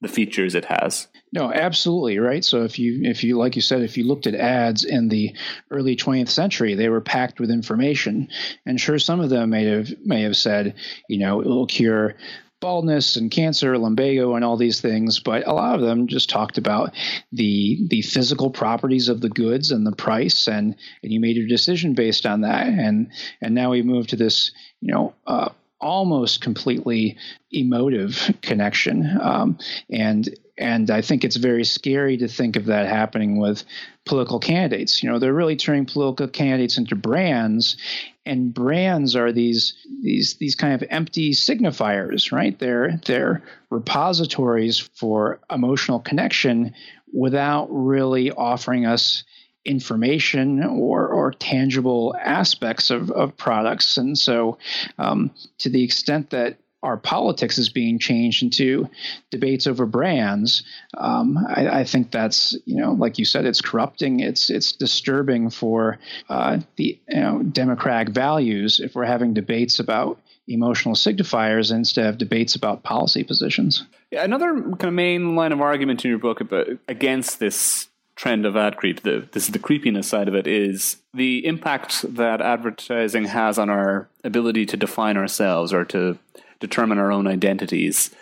the 0.00 0.08
features 0.08 0.54
it 0.54 0.64
has. 0.64 1.08
No, 1.32 1.52
absolutely 1.52 2.18
right. 2.18 2.44
So 2.44 2.64
if 2.64 2.78
you 2.78 3.02
if 3.04 3.22
you 3.22 3.36
like 3.36 3.54
you 3.54 3.62
said 3.62 3.82
if 3.82 3.96
you 3.96 4.04
looked 4.04 4.26
at 4.26 4.34
ads 4.34 4.84
in 4.84 5.08
the 5.08 5.34
early 5.70 5.94
20th 5.94 6.28
century, 6.28 6.74
they 6.74 6.88
were 6.88 7.00
packed 7.00 7.38
with 7.38 7.50
information, 7.50 8.28
and 8.66 8.80
sure 8.80 8.98
some 8.98 9.20
of 9.20 9.30
them 9.30 9.50
may 9.50 9.64
have 9.64 9.90
may 10.04 10.22
have 10.22 10.36
said, 10.36 10.74
you 11.08 11.18
know, 11.18 11.40
it 11.40 11.46
will 11.46 11.66
cure 11.66 12.16
baldness 12.60 13.16
and 13.16 13.30
cancer, 13.30 13.76
lumbago, 13.78 14.34
and 14.34 14.44
all 14.44 14.56
these 14.56 14.80
things, 14.80 15.18
but 15.18 15.46
a 15.46 15.52
lot 15.52 15.74
of 15.74 15.80
them 15.80 16.06
just 16.06 16.28
talked 16.28 16.58
about 16.58 16.94
the 17.32 17.86
the 17.88 18.02
physical 18.02 18.50
properties 18.50 19.08
of 19.08 19.20
the 19.20 19.30
goods 19.30 19.70
and 19.70 19.86
the 19.86 19.96
price, 19.96 20.46
and 20.46 20.76
and 21.02 21.12
you 21.12 21.20
made 21.20 21.36
your 21.36 21.48
decision 21.48 21.94
based 21.94 22.26
on 22.26 22.42
that. 22.42 22.66
And 22.66 23.10
and 23.40 23.54
now 23.54 23.70
we 23.70 23.82
move 23.82 24.06
to 24.08 24.16
this, 24.16 24.52
you 24.80 24.92
know, 24.92 25.14
uh, 25.26 25.50
almost 25.80 26.40
completely 26.40 27.16
emotive 27.50 28.34
connection, 28.42 29.18
um, 29.20 29.58
and 29.90 30.28
and 30.58 30.90
I 30.90 31.00
think 31.00 31.24
it's 31.24 31.36
very 31.36 31.64
scary 31.64 32.18
to 32.18 32.28
think 32.28 32.56
of 32.56 32.66
that 32.66 32.86
happening 32.86 33.38
with 33.38 33.64
political 34.04 34.38
candidates. 34.38 35.02
You 35.02 35.10
know, 35.10 35.18
they're 35.18 35.32
really 35.32 35.56
turning 35.56 35.86
political 35.86 36.28
candidates 36.28 36.76
into 36.76 36.94
brands, 36.94 37.78
and 38.26 38.52
brands 38.52 39.16
are 39.16 39.32
these 39.32 39.74
these 40.02 40.36
these 40.36 40.54
kind 40.54 40.74
of 40.74 40.86
empty 40.90 41.32
signifiers, 41.32 42.30
right? 42.30 42.58
They're 42.58 43.00
they're 43.06 43.42
repositories 43.70 44.78
for 44.78 45.40
emotional 45.50 46.00
connection 46.00 46.74
without 47.12 47.68
really 47.70 48.30
offering 48.30 48.86
us 48.86 49.24
information 49.64 50.64
or, 50.64 51.06
or 51.08 51.32
tangible 51.32 52.14
aspects 52.18 52.90
of, 52.90 53.10
of 53.10 53.36
products. 53.36 53.96
And 53.96 54.18
so, 54.18 54.58
um, 54.98 55.30
to 55.58 55.68
the 55.68 55.84
extent 55.84 56.30
that 56.30 56.58
our 56.82 56.96
politics 56.96 57.58
is 57.58 57.68
being 57.68 57.98
changed 57.98 58.42
into 58.42 58.88
debates 59.30 59.66
over 59.66 59.84
brands. 59.84 60.62
Um, 60.96 61.38
I, 61.46 61.80
I, 61.80 61.84
think 61.84 62.10
that's 62.10 62.56
you 62.64 62.76
know, 62.76 62.92
like 62.92 63.18
you 63.18 63.24
said, 63.26 63.44
it's 63.44 63.60
corrupting. 63.60 64.20
It's 64.20 64.48
it's 64.48 64.72
disturbing 64.72 65.50
for 65.50 65.98
uh, 66.28 66.60
the 66.76 66.98
you 67.08 67.20
know, 67.20 67.42
democratic 67.42 68.14
values 68.14 68.80
if 68.80 68.94
we're 68.94 69.04
having 69.04 69.34
debates 69.34 69.78
about 69.78 70.18
emotional 70.48 70.94
signifiers 70.94 71.72
instead 71.72 72.06
of 72.06 72.18
debates 72.18 72.54
about 72.54 72.82
policy 72.82 73.22
positions. 73.22 73.84
Another 74.10 74.54
kind 74.54 74.84
of 74.84 74.94
main 74.94 75.36
line 75.36 75.52
of 75.52 75.60
argument 75.60 76.04
in 76.04 76.10
your 76.10 76.18
book 76.18 76.40
about, 76.40 76.66
against 76.88 77.38
this 77.38 77.89
trend 78.20 78.44
of 78.44 78.54
ad 78.54 78.76
creep, 78.76 79.00
the, 79.00 79.26
this 79.32 79.46
is 79.46 79.52
the 79.52 79.58
creepiness 79.58 80.06
side 80.06 80.28
of 80.28 80.34
it, 80.34 80.46
is 80.46 80.98
the 81.14 81.46
impact 81.46 82.04
that 82.16 82.42
advertising 82.42 83.24
has 83.24 83.58
on 83.58 83.70
our 83.70 84.10
ability 84.22 84.66
to 84.66 84.76
define 84.76 85.16
ourselves 85.16 85.72
or 85.72 85.86
to 85.86 86.18
determine 86.58 86.98
our 86.98 87.10
own 87.10 87.26
identities. 87.26 88.14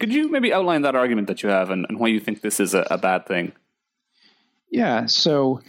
Could 0.00 0.14
you 0.14 0.30
maybe 0.30 0.50
outline 0.50 0.80
that 0.82 0.94
argument 0.94 1.26
that 1.26 1.42
you 1.42 1.50
have 1.50 1.68
and, 1.68 1.84
and 1.90 2.00
why 2.00 2.06
you 2.06 2.20
think 2.20 2.40
this 2.40 2.58
is 2.58 2.72
a, 2.72 2.86
a 2.90 2.96
bad 2.96 3.26
thing? 3.26 3.52
Yeah. 4.70 5.04
So, 5.04 5.60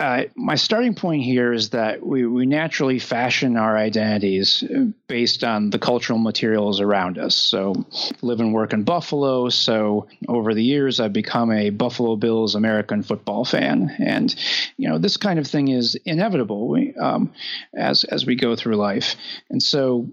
uh, 0.00 0.24
my 0.34 0.54
starting 0.54 0.94
point 0.94 1.22
here 1.22 1.52
is 1.52 1.70
that 1.70 2.04
we, 2.04 2.26
we 2.26 2.46
naturally 2.46 2.98
fashion 2.98 3.58
our 3.58 3.76
identities 3.76 4.64
based 5.08 5.44
on 5.44 5.68
the 5.68 5.78
cultural 5.78 6.18
materials 6.18 6.80
around 6.80 7.18
us. 7.18 7.36
So, 7.36 7.74
live 8.22 8.40
and 8.40 8.54
work 8.54 8.72
in 8.72 8.82
Buffalo. 8.82 9.50
So, 9.50 10.08
over 10.26 10.54
the 10.54 10.64
years, 10.64 11.00
I've 11.00 11.12
become 11.12 11.52
a 11.52 11.68
Buffalo 11.68 12.16
Bills 12.16 12.54
American 12.54 13.02
football 13.02 13.44
fan, 13.44 13.94
and 13.98 14.34
you 14.78 14.88
know 14.88 14.96
this 14.96 15.18
kind 15.18 15.38
of 15.38 15.46
thing 15.46 15.68
is 15.68 15.96
inevitable 16.06 16.78
um, 16.98 17.30
as 17.74 18.04
as 18.04 18.24
we 18.24 18.36
go 18.36 18.56
through 18.56 18.76
life. 18.76 19.16
And 19.50 19.62
so, 19.62 20.08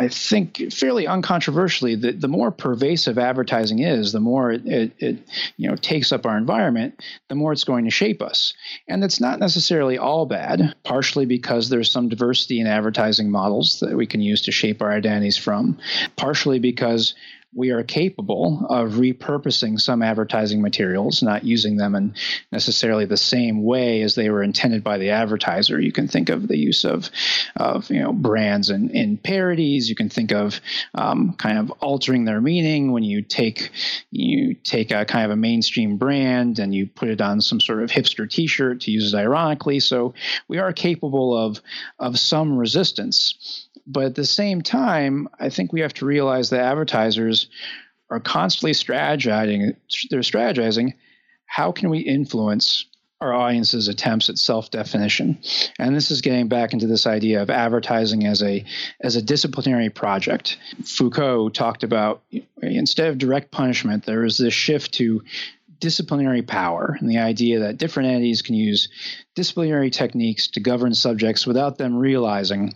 I 0.00 0.06
think 0.06 0.72
fairly 0.72 1.06
uncontroversially 1.06 2.00
that 2.02 2.20
the 2.20 2.28
more 2.28 2.52
pervasive 2.52 3.18
advertising 3.18 3.80
is, 3.80 4.12
the 4.12 4.20
more 4.20 4.52
it, 4.52 4.64
it, 4.64 4.92
it, 4.98 5.18
you 5.56 5.68
know 5.68 5.74
takes 5.74 6.12
up 6.12 6.24
our 6.24 6.38
environment, 6.38 7.02
the 7.26 7.34
more 7.34 7.52
it's 7.52 7.64
going 7.64 7.84
to 7.84 7.90
shape 7.90 8.22
us. 8.22 8.54
And 8.86 9.02
it's 9.02 9.20
not 9.20 9.40
necessarily 9.40 9.98
all 9.98 10.24
bad, 10.24 10.76
partially 10.84 11.26
because 11.26 11.68
there's 11.68 11.90
some 11.90 12.08
diversity 12.08 12.60
in 12.60 12.68
advertising 12.68 13.28
models 13.28 13.80
that 13.80 13.96
we 13.96 14.06
can 14.06 14.20
use 14.20 14.42
to 14.42 14.52
shape 14.52 14.80
our 14.82 14.92
identities 14.92 15.36
from, 15.36 15.78
partially 16.16 16.60
because 16.60 17.14
we 17.58 17.70
are 17.70 17.82
capable 17.82 18.64
of 18.70 18.92
repurposing 18.92 19.80
some 19.80 20.00
advertising 20.00 20.62
materials, 20.62 21.24
not 21.24 21.42
using 21.42 21.76
them 21.76 21.96
in 21.96 22.14
necessarily 22.52 23.04
the 23.04 23.16
same 23.16 23.64
way 23.64 24.02
as 24.02 24.14
they 24.14 24.30
were 24.30 24.44
intended 24.44 24.84
by 24.84 24.96
the 24.96 25.10
advertiser. 25.10 25.80
You 25.80 25.90
can 25.90 26.06
think 26.06 26.28
of 26.28 26.46
the 26.46 26.56
use 26.56 26.84
of, 26.84 27.10
of 27.56 27.90
you 27.90 28.00
know, 28.00 28.12
brands 28.12 28.70
and 28.70 28.92
in, 28.92 28.96
in 28.96 29.16
parodies. 29.16 29.88
You 29.88 29.96
can 29.96 30.08
think 30.08 30.30
of 30.30 30.60
um, 30.94 31.34
kind 31.34 31.58
of 31.58 31.72
altering 31.80 32.24
their 32.24 32.40
meaning 32.40 32.92
when 32.92 33.02
you 33.02 33.22
take 33.22 33.70
you 34.12 34.54
take 34.54 34.92
a 34.92 35.04
kind 35.04 35.24
of 35.24 35.32
a 35.32 35.36
mainstream 35.36 35.96
brand 35.96 36.60
and 36.60 36.72
you 36.72 36.86
put 36.86 37.08
it 37.08 37.20
on 37.20 37.40
some 37.40 37.60
sort 37.60 37.82
of 37.82 37.90
hipster 37.90 38.30
T-shirt 38.30 38.82
to 38.82 38.92
use 38.92 39.12
it 39.12 39.16
ironically. 39.16 39.80
So 39.80 40.14
we 40.46 40.58
are 40.58 40.72
capable 40.72 41.36
of 41.36 41.60
of 41.98 42.20
some 42.20 42.56
resistance. 42.56 43.67
But 43.88 44.04
at 44.04 44.14
the 44.14 44.26
same 44.26 44.60
time, 44.60 45.28
I 45.40 45.48
think 45.48 45.72
we 45.72 45.80
have 45.80 45.94
to 45.94 46.06
realize 46.06 46.50
that 46.50 46.60
advertisers 46.60 47.48
are 48.10 48.20
constantly 48.20 48.72
strategizing. 48.72 49.74
They're 50.10 50.20
strategizing 50.20 50.92
how 51.46 51.72
can 51.72 51.88
we 51.88 51.98
influence 51.98 52.84
our 53.20 53.32
audience's 53.32 53.88
attempts 53.88 54.28
at 54.28 54.38
self-definition 54.38 55.36
and 55.80 55.96
this 55.96 56.12
is 56.12 56.20
getting 56.20 56.46
back 56.46 56.72
into 56.72 56.86
this 56.86 57.04
idea 57.04 57.42
of 57.42 57.50
advertising 57.50 58.26
as 58.26 58.44
a 58.44 58.64
as 59.00 59.16
a 59.16 59.22
disciplinary 59.22 59.90
project 59.90 60.56
foucault 60.84 61.48
talked 61.48 61.82
about 61.82 62.22
instead 62.62 63.08
of 63.08 63.18
direct 63.18 63.50
punishment 63.50 64.06
there 64.06 64.24
is 64.24 64.38
this 64.38 64.54
shift 64.54 64.94
to 64.94 65.20
disciplinary 65.80 66.42
power 66.42 66.96
and 67.00 67.08
the 67.08 67.18
idea 67.18 67.60
that 67.60 67.78
different 67.78 68.08
entities 68.08 68.42
can 68.42 68.54
use 68.54 68.88
disciplinary 69.34 69.90
techniques 69.90 70.48
to 70.48 70.60
govern 70.60 70.94
subjects 70.94 71.46
without 71.46 71.78
them 71.78 71.96
realizing 71.96 72.74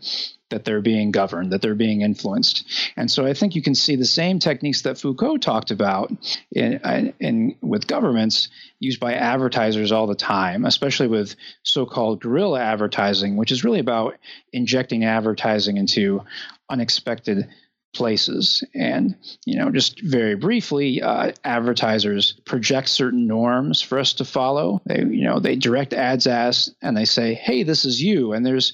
that 0.52 0.64
they're 0.64 0.82
being 0.82 1.10
governed, 1.10 1.50
that 1.50 1.62
they're 1.62 1.74
being 1.74 2.02
influenced. 2.02 2.64
And 2.96 3.10
so 3.10 3.26
I 3.26 3.32
think 3.32 3.54
you 3.54 3.62
can 3.62 3.74
see 3.74 3.96
the 3.96 4.04
same 4.04 4.38
techniques 4.38 4.82
that 4.82 4.98
Foucault 4.98 5.38
talked 5.38 5.70
about 5.70 6.12
in, 6.52 7.14
in 7.18 7.56
with 7.62 7.86
governments 7.86 8.48
used 8.78 9.00
by 9.00 9.14
advertisers 9.14 9.92
all 9.92 10.06
the 10.06 10.14
time, 10.14 10.64
especially 10.64 11.08
with 11.08 11.34
so-called 11.62 12.20
guerrilla 12.20 12.60
advertising, 12.60 13.36
which 13.36 13.50
is 13.50 13.64
really 13.64 13.80
about 13.80 14.18
injecting 14.52 15.04
advertising 15.04 15.78
into 15.78 16.20
unexpected 16.68 17.48
places. 17.92 18.64
And, 18.74 19.16
you 19.44 19.58
know, 19.58 19.70
just 19.70 20.00
very 20.00 20.34
briefly, 20.34 21.02
uh, 21.02 21.32
advertisers 21.44 22.32
project 22.44 22.88
certain 22.88 23.26
norms 23.26 23.82
for 23.82 23.98
us 23.98 24.14
to 24.14 24.24
follow. 24.24 24.80
They, 24.86 24.98
you 24.98 25.24
know, 25.24 25.38
they 25.38 25.56
direct 25.56 25.92
ads 25.92 26.26
as 26.26 26.74
and 26.80 26.96
they 26.96 27.04
say, 27.04 27.34
hey, 27.34 27.62
this 27.62 27.84
is 27.84 28.02
you. 28.02 28.32
And 28.32 28.44
there's 28.44 28.72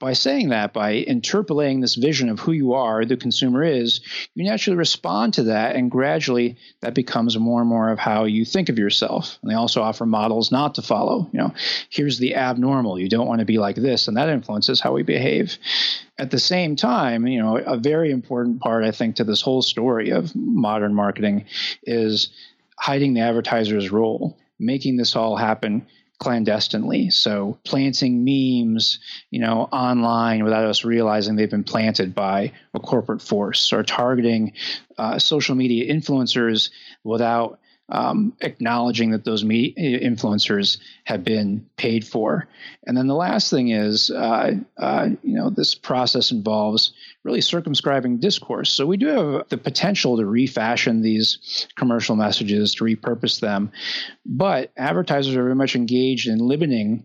by 0.00 0.14
saying 0.14 0.48
that, 0.48 0.72
by 0.72 0.92
interpolating 0.92 1.80
this 1.80 1.94
vision 1.94 2.30
of 2.30 2.40
who 2.40 2.52
you 2.52 2.72
are, 2.72 3.04
the 3.04 3.18
consumer 3.18 3.62
is, 3.62 4.00
you 4.34 4.44
naturally 4.44 4.76
respond 4.76 5.34
to 5.34 5.44
that, 5.44 5.76
and 5.76 5.90
gradually 5.90 6.56
that 6.80 6.94
becomes 6.94 7.38
more 7.38 7.60
and 7.60 7.68
more 7.68 7.90
of 7.90 7.98
how 7.98 8.24
you 8.24 8.46
think 8.46 8.70
of 8.70 8.78
yourself. 8.78 9.38
And 9.42 9.50
they 9.50 9.54
also 9.54 9.82
offer 9.82 10.06
models 10.06 10.50
not 10.50 10.74
to 10.76 10.82
follow. 10.82 11.28
You 11.32 11.38
know, 11.40 11.54
here's 11.90 12.18
the 12.18 12.34
abnormal. 12.34 12.98
You 12.98 13.10
don't 13.10 13.28
want 13.28 13.40
to 13.40 13.44
be 13.44 13.58
like 13.58 13.76
this, 13.76 14.08
and 14.08 14.16
that 14.16 14.30
influences 14.30 14.80
how 14.80 14.94
we 14.94 15.02
behave. 15.02 15.58
At 16.18 16.30
the 16.30 16.40
same 16.40 16.76
time, 16.76 17.26
you 17.26 17.40
know, 17.40 17.58
a 17.58 17.76
very 17.76 18.10
important 18.10 18.60
part, 18.60 18.84
I 18.84 18.90
think, 18.92 19.16
to 19.16 19.24
this 19.24 19.42
whole 19.42 19.62
story 19.62 20.10
of 20.10 20.34
modern 20.34 20.94
marketing 20.94 21.44
is 21.82 22.30
hiding 22.78 23.12
the 23.12 23.20
advertiser's 23.20 23.92
role, 23.92 24.38
making 24.58 24.96
this 24.96 25.14
all 25.14 25.36
happen 25.36 25.86
clandestinely. 26.20 27.10
So 27.10 27.58
planting 27.64 28.24
memes, 28.24 29.00
you 29.30 29.40
know, 29.40 29.62
online 29.72 30.44
without 30.44 30.66
us 30.66 30.84
realizing 30.84 31.34
they've 31.34 31.50
been 31.50 31.64
planted 31.64 32.14
by 32.14 32.52
a 32.74 32.78
corporate 32.78 33.22
force, 33.22 33.72
or 33.72 33.82
targeting 33.82 34.52
uh, 34.98 35.18
social 35.18 35.54
media 35.56 35.92
influencers 35.92 36.70
without 37.02 37.58
um, 37.88 38.34
acknowledging 38.40 39.10
that 39.10 39.24
those 39.24 39.42
me- 39.42 39.74
influencers 39.74 40.78
have 41.04 41.24
been 41.24 41.66
paid 41.76 42.06
for. 42.06 42.46
And 42.86 42.96
then 42.96 43.08
the 43.08 43.14
last 43.14 43.50
thing 43.50 43.70
is, 43.70 44.10
uh, 44.10 44.52
uh, 44.76 45.08
you 45.24 45.34
know, 45.34 45.50
this 45.50 45.74
process 45.74 46.30
involves 46.30 46.92
really 47.24 47.40
circumscribing 47.40 48.18
discourse. 48.18 48.70
So 48.70 48.86
we 48.86 48.96
do 48.96 49.06
have 49.08 49.48
the 49.48 49.58
potential 49.58 50.16
to 50.16 50.24
refashion 50.24 51.02
these 51.02 51.66
commercial 51.76 52.16
messages, 52.16 52.74
to 52.76 52.84
repurpose 52.84 53.40
them, 53.40 53.72
but 54.24 54.72
advertisers 54.76 55.36
are 55.36 55.42
very 55.42 55.54
much 55.54 55.76
engaged 55.76 56.28
in 56.28 56.38
limiting 56.38 57.04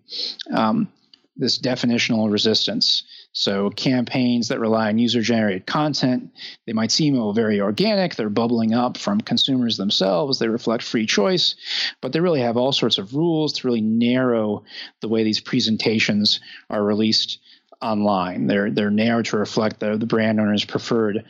um, 0.54 0.88
this 1.36 1.60
definitional 1.60 2.32
resistance. 2.32 3.04
So 3.34 3.70
campaigns 3.70 4.48
that 4.48 4.62
rely 4.62 4.88
on 4.88 4.98
user-generated 4.98 5.66
content, 5.66 6.32
they 6.66 6.72
might 6.72 6.92
seem 6.92 7.34
very 7.34 7.60
organic. 7.60 8.16
They're 8.16 8.30
bubbling 8.30 8.74
up 8.74 8.98
from 8.98 9.20
consumers 9.20 9.76
themselves. 9.76 10.40
They 10.40 10.48
reflect 10.48 10.84
free 10.84 11.06
choice, 11.06 11.56
but 12.00 12.14
they 12.14 12.22
really 12.22 12.40
have 12.40 12.56
all 12.56 12.72
sorts 12.72 12.98
of 12.98 13.14
rules 13.14 13.52
to 13.54 13.68
really 13.68 13.82
narrow 13.82 14.64
the 15.02 15.10
way 15.10 15.26
these 15.26 15.42
presentations 15.42 16.40
are 16.70 16.82
released 16.82 17.40
online. 17.82 18.48
They're 18.48 18.72
they're 18.72 18.92
narrowed 18.92 19.26
to 19.28 19.38
reflect 19.38 19.80
the, 19.80 19.98
the 19.98 20.06
brand 20.06 20.40
owner's 20.40 20.66
preferred 20.66 21.26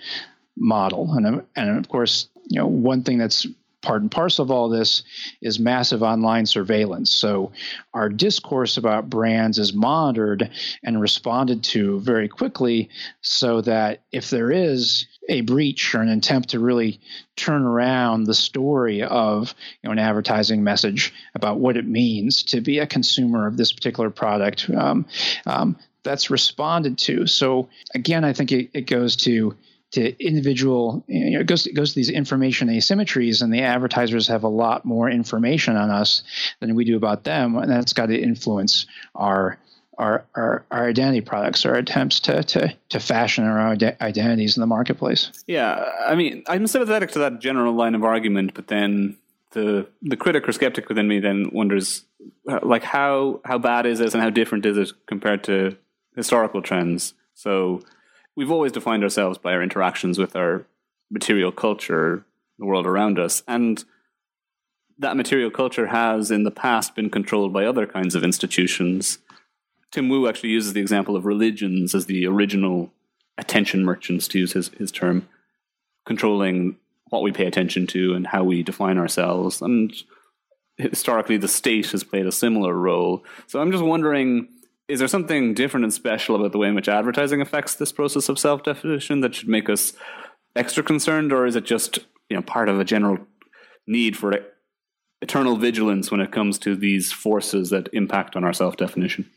model. 0.57 1.13
And 1.13 1.43
and 1.55 1.77
of 1.77 1.89
course, 1.89 2.29
you 2.47 2.59
know, 2.59 2.67
one 2.67 3.03
thing 3.03 3.17
that's 3.17 3.47
part 3.85 4.01
and 4.01 4.11
parcel 4.11 4.43
of 4.43 4.51
all 4.51 4.67
this 4.67 5.03
is 5.41 5.59
massive 5.59 6.03
online 6.03 6.45
surveillance. 6.45 7.11
So 7.11 7.51
our 7.93 8.09
discourse 8.09 8.77
about 8.77 9.09
brands 9.09 9.59
is 9.59 9.73
monitored 9.73 10.49
and 10.83 10.99
responded 10.99 11.63
to 11.65 11.99
very 12.01 12.27
quickly 12.27 12.89
so 13.21 13.61
that 13.61 14.01
if 14.11 14.29
there 14.29 14.51
is 14.51 15.05
a 15.29 15.41
breach 15.41 15.93
or 15.95 16.01
an 16.01 16.09
attempt 16.09 16.49
to 16.49 16.59
really 16.59 16.99
turn 17.35 17.63
around 17.63 18.23
the 18.23 18.33
story 18.33 19.03
of 19.03 19.53
you 19.81 19.87
know, 19.87 19.91
an 19.91 19.99
advertising 19.99 20.63
message 20.63 21.13
about 21.35 21.59
what 21.59 21.77
it 21.77 21.87
means 21.87 22.43
to 22.43 22.61
be 22.61 22.79
a 22.79 22.87
consumer 22.87 23.47
of 23.47 23.55
this 23.55 23.71
particular 23.71 24.09
product, 24.09 24.69
um, 24.69 25.05
um, 25.45 25.77
that's 26.05 26.29
responded 26.29 26.97
to. 26.99 27.27
So 27.27 27.67
again, 27.93 28.23
I 28.23 28.31
think 28.31 28.53
it, 28.53 28.69
it 28.73 28.87
goes 28.87 29.17
to 29.17 29.55
to 29.91 30.25
individual 30.25 31.03
you 31.07 31.31
know, 31.31 31.39
it 31.41 31.47
goes 31.47 31.67
it 31.67 31.73
goes 31.73 31.89
to 31.93 31.95
these 31.95 32.09
information 32.09 32.69
asymmetries 32.69 33.41
and 33.41 33.53
the 33.53 33.61
advertisers 33.61 34.27
have 34.27 34.43
a 34.43 34.47
lot 34.47 34.85
more 34.85 35.09
information 35.09 35.75
on 35.75 35.89
us 35.89 36.23
than 36.59 36.75
we 36.75 36.85
do 36.85 36.97
about 36.97 37.23
them 37.23 37.55
and 37.55 37.71
that's 37.71 37.93
got 37.93 38.07
to 38.07 38.19
influence 38.19 38.87
our 39.13 39.57
our, 39.97 40.25
our, 40.35 40.65
our 40.71 40.89
identity 40.89 41.21
products, 41.21 41.65
our 41.65 41.75
attempts 41.75 42.19
to, 42.21 42.43
to, 42.43 42.75
to 42.89 42.99
fashion 42.99 43.45
our 43.45 43.77
identities 44.01 44.57
in 44.57 44.61
the 44.61 44.67
marketplace. 44.67 45.31
Yeah, 45.47 45.89
I 46.05 46.15
mean, 46.15 46.43
I'm 46.49 46.67
sympathetic 46.67 47.11
to 47.11 47.19
that 47.19 47.39
general 47.39 47.73
line 47.73 47.95
of 47.95 48.03
argument, 48.03 48.53
but 48.55 48.67
then 48.67 49.17
the 49.51 49.87
the 50.01 50.17
critic 50.17 50.47
or 50.47 50.51
skeptic 50.51 50.89
within 50.89 51.07
me 51.07 51.19
then 51.19 51.49
wonders, 51.51 52.03
uh, 52.49 52.59
like 52.61 52.83
how 52.83 53.39
how 53.45 53.57
bad 53.57 53.85
is 53.85 53.99
this 53.99 54.13
and 54.13 54.21
how 54.21 54.29
different 54.29 54.65
is 54.65 54.77
it 54.77 54.91
compared 55.07 55.45
to 55.45 55.77
historical 56.15 56.61
trends? 56.61 57.13
So 57.33 57.81
we've 58.35 58.51
always 58.51 58.71
defined 58.71 59.03
ourselves 59.03 59.37
by 59.37 59.53
our 59.53 59.63
interactions 59.63 60.17
with 60.17 60.35
our 60.35 60.65
material 61.09 61.51
culture, 61.51 62.25
the 62.57 62.65
world 62.65 62.85
around 62.85 63.19
us. 63.19 63.43
And 63.47 63.83
that 64.97 65.17
material 65.17 65.51
culture 65.51 65.87
has 65.87 66.31
in 66.31 66.43
the 66.43 66.51
past 66.51 66.95
been 66.95 67.09
controlled 67.09 67.53
by 67.53 67.65
other 67.65 67.85
kinds 67.85 68.15
of 68.15 68.23
institutions. 68.23 69.19
Tim 69.91 70.09
Wu 70.09 70.27
actually 70.27 70.49
uses 70.49 70.73
the 70.73 70.81
example 70.81 71.15
of 71.15 71.25
religions 71.25 71.93
as 71.93 72.05
the 72.05 72.25
original 72.25 72.91
attention 73.37 73.83
merchants, 73.83 74.27
to 74.29 74.39
use 74.39 74.53
his, 74.53 74.69
his 74.69 74.91
term, 74.91 75.27
controlling 76.05 76.77
what 77.09 77.21
we 77.21 77.31
pay 77.31 77.45
attention 77.45 77.85
to 77.87 78.13
and 78.13 78.27
how 78.27 78.43
we 78.43 78.63
define 78.63 78.97
ourselves. 78.97 79.61
And 79.61 79.93
historically, 80.77 81.37
the 81.37 81.47
state 81.47 81.91
has 81.91 82.03
played 82.03 82.25
a 82.25 82.31
similar 82.31 82.73
role. 82.73 83.23
So 83.47 83.59
I'm 83.59 83.71
just 83.71 83.83
wondering 83.83 84.47
is 84.87 84.99
there 84.99 85.07
something 85.07 85.53
different 85.53 85.83
and 85.83 85.93
special 85.93 86.35
about 86.35 86.51
the 86.51 86.57
way 86.57 86.67
in 86.67 86.75
which 86.75 86.89
advertising 86.89 87.41
affects 87.41 87.75
this 87.75 87.91
process 87.91 88.29
of 88.29 88.39
self 88.39 88.63
definition 88.63 89.21
that 89.21 89.35
should 89.35 89.49
make 89.49 89.69
us 89.69 89.93
extra 90.55 90.83
concerned, 90.83 91.33
or 91.33 91.45
is 91.45 91.55
it 91.55 91.65
just 91.65 91.99
you 92.29 92.35
know 92.35 92.41
part 92.41 92.69
of 92.69 92.79
a 92.79 92.85
general 92.85 93.17
need 93.87 94.17
for 94.17 94.33
eternal 95.21 95.55
vigilance 95.55 96.11
when 96.11 96.21
it 96.21 96.31
comes 96.31 96.59
to 96.59 96.75
these 96.75 97.11
forces 97.11 97.69
that 97.69 97.89
impact 97.93 98.35
on 98.35 98.43
our 98.43 98.53
self 98.53 98.77
definition? 98.77 99.29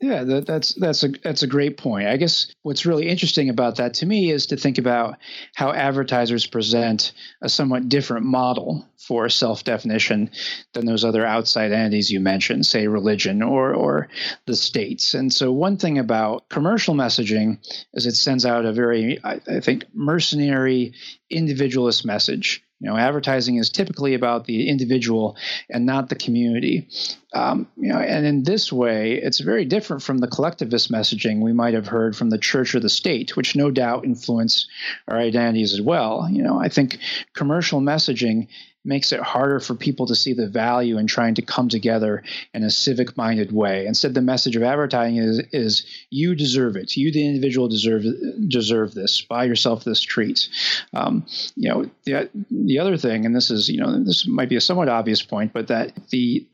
Yeah, 0.00 0.22
that, 0.22 0.46
that's 0.46 0.74
that's 0.74 1.02
a 1.02 1.08
that's 1.08 1.42
a 1.42 1.48
great 1.48 1.76
point. 1.76 2.06
I 2.06 2.18
guess 2.18 2.52
what's 2.62 2.86
really 2.86 3.08
interesting 3.08 3.48
about 3.48 3.76
that 3.76 3.94
to 3.94 4.06
me 4.06 4.30
is 4.30 4.46
to 4.46 4.56
think 4.56 4.78
about 4.78 5.18
how 5.56 5.72
advertisers 5.72 6.46
present 6.46 7.12
a 7.42 7.48
somewhat 7.48 7.88
different 7.88 8.24
model 8.24 8.86
for 8.96 9.28
self-definition 9.28 10.30
than 10.72 10.86
those 10.86 11.04
other 11.04 11.26
outside 11.26 11.72
entities 11.72 12.12
you 12.12 12.20
mentioned, 12.20 12.64
say 12.64 12.86
religion 12.86 13.42
or 13.42 13.74
or 13.74 14.08
the 14.46 14.54
states. 14.54 15.14
And 15.14 15.32
so 15.32 15.50
one 15.50 15.78
thing 15.78 15.98
about 15.98 16.48
commercial 16.48 16.94
messaging 16.94 17.58
is 17.92 18.06
it 18.06 18.14
sends 18.14 18.46
out 18.46 18.66
a 18.66 18.72
very 18.72 19.18
I, 19.24 19.40
I 19.48 19.58
think 19.58 19.86
mercenary 19.92 20.92
individualist 21.28 22.06
message 22.06 22.62
you 22.80 22.88
know, 22.88 22.96
advertising 22.96 23.56
is 23.56 23.70
typically 23.70 24.14
about 24.14 24.44
the 24.44 24.68
individual 24.68 25.36
and 25.68 25.84
not 25.84 26.08
the 26.08 26.14
community. 26.14 26.88
Um, 27.34 27.66
you 27.76 27.88
know, 27.88 27.98
and 27.98 28.24
in 28.24 28.44
this 28.44 28.72
way, 28.72 29.14
it's 29.14 29.40
very 29.40 29.64
different 29.64 30.02
from 30.02 30.18
the 30.18 30.28
collectivist 30.28 30.90
messaging 30.90 31.42
we 31.42 31.52
might 31.52 31.74
have 31.74 31.88
heard 31.88 32.16
from 32.16 32.30
the 32.30 32.38
church 32.38 32.74
or 32.74 32.80
the 32.80 32.88
state, 32.88 33.36
which 33.36 33.56
no 33.56 33.70
doubt 33.70 34.04
influence 34.04 34.68
our 35.08 35.18
identities 35.18 35.72
as 35.72 35.80
well. 35.80 36.28
You 36.30 36.42
know, 36.42 36.58
I 36.60 36.68
think 36.68 36.98
commercial 37.34 37.80
messaging 37.80 38.46
makes 38.88 39.12
it 39.12 39.20
harder 39.20 39.60
for 39.60 39.74
people 39.74 40.06
to 40.06 40.14
see 40.16 40.32
the 40.32 40.48
value 40.48 40.96
in 40.96 41.06
trying 41.06 41.34
to 41.34 41.42
come 41.42 41.68
together 41.68 42.24
in 42.54 42.64
a 42.64 42.70
civic 42.70 43.16
minded 43.16 43.52
way. 43.52 43.86
Instead, 43.86 44.14
the 44.14 44.22
message 44.22 44.56
of 44.56 44.62
advertising 44.62 45.18
is, 45.18 45.42
is 45.52 45.86
you 46.10 46.34
deserve 46.34 46.74
it. 46.74 46.96
You, 46.96 47.12
the 47.12 47.26
individual, 47.26 47.68
deserve 47.68 48.04
deserve 48.48 48.94
this. 48.94 49.20
Buy 49.20 49.44
yourself 49.44 49.84
this 49.84 50.00
treat. 50.00 50.48
Um, 50.94 51.26
you 51.54 51.68
know, 51.68 51.90
the, 52.04 52.30
the 52.50 52.78
other 52.78 52.96
thing, 52.96 53.26
and 53.26 53.36
this 53.36 53.50
is, 53.50 53.68
you 53.68 53.78
know, 53.78 54.02
this 54.02 54.26
might 54.26 54.48
be 54.48 54.56
a 54.56 54.60
somewhat 54.60 54.88
obvious 54.88 55.22
point, 55.22 55.52
but 55.52 55.68
that 55.68 55.92
the 56.08 56.46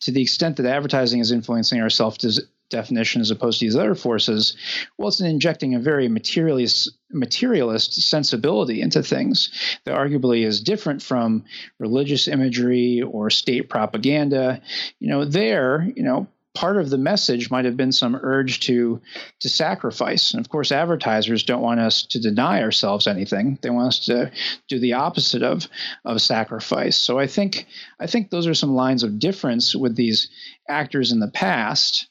to 0.00 0.12
the 0.12 0.22
extent 0.22 0.56
that 0.58 0.66
advertising 0.66 1.20
is 1.20 1.32
influencing 1.32 1.80
our 1.80 1.90
self 1.90 2.18
definition 2.70 3.20
as 3.20 3.30
opposed 3.30 3.58
to 3.58 3.66
these 3.66 3.76
other 3.76 3.94
forces, 3.94 4.56
well, 4.96 5.08
it's 5.08 5.20
injecting 5.20 5.74
a 5.74 5.80
very 5.80 6.08
materialist, 6.08 6.90
materialist 7.12 7.94
sensibility 8.02 8.80
into 8.80 9.02
things 9.02 9.50
that 9.84 9.94
arguably 9.94 10.46
is 10.46 10.60
different 10.60 11.02
from 11.02 11.44
religious 11.78 12.28
imagery 12.28 13.02
or 13.02 13.30
state 13.30 13.68
propaganda. 13.68 14.62
You 14.98 15.08
know, 15.08 15.24
there, 15.24 15.90
you 15.94 16.02
know, 16.02 16.26
part 16.54 16.76
of 16.76 16.90
the 16.90 16.98
message 16.98 17.50
might 17.50 17.64
have 17.64 17.76
been 17.76 17.92
some 17.92 18.18
urge 18.20 18.60
to 18.60 19.00
to 19.40 19.48
sacrifice. 19.48 20.32
And 20.32 20.44
of 20.44 20.50
course 20.50 20.72
advertisers 20.72 21.44
don't 21.44 21.62
want 21.62 21.80
us 21.80 22.02
to 22.04 22.20
deny 22.20 22.62
ourselves 22.62 23.06
anything. 23.06 23.58
They 23.62 23.70
want 23.70 23.88
us 23.88 24.06
to 24.06 24.32
do 24.68 24.78
the 24.78 24.94
opposite 24.94 25.42
of 25.42 25.68
of 26.04 26.20
sacrifice. 26.20 26.96
So 26.96 27.18
i 27.18 27.26
think 27.26 27.66
i 28.00 28.06
think 28.06 28.30
those 28.30 28.46
are 28.46 28.54
some 28.54 28.74
lines 28.74 29.02
of 29.02 29.18
difference 29.18 29.74
with 29.74 29.94
these 29.96 30.28
actors 30.68 31.12
in 31.12 31.20
the 31.20 31.30
past 31.30 32.08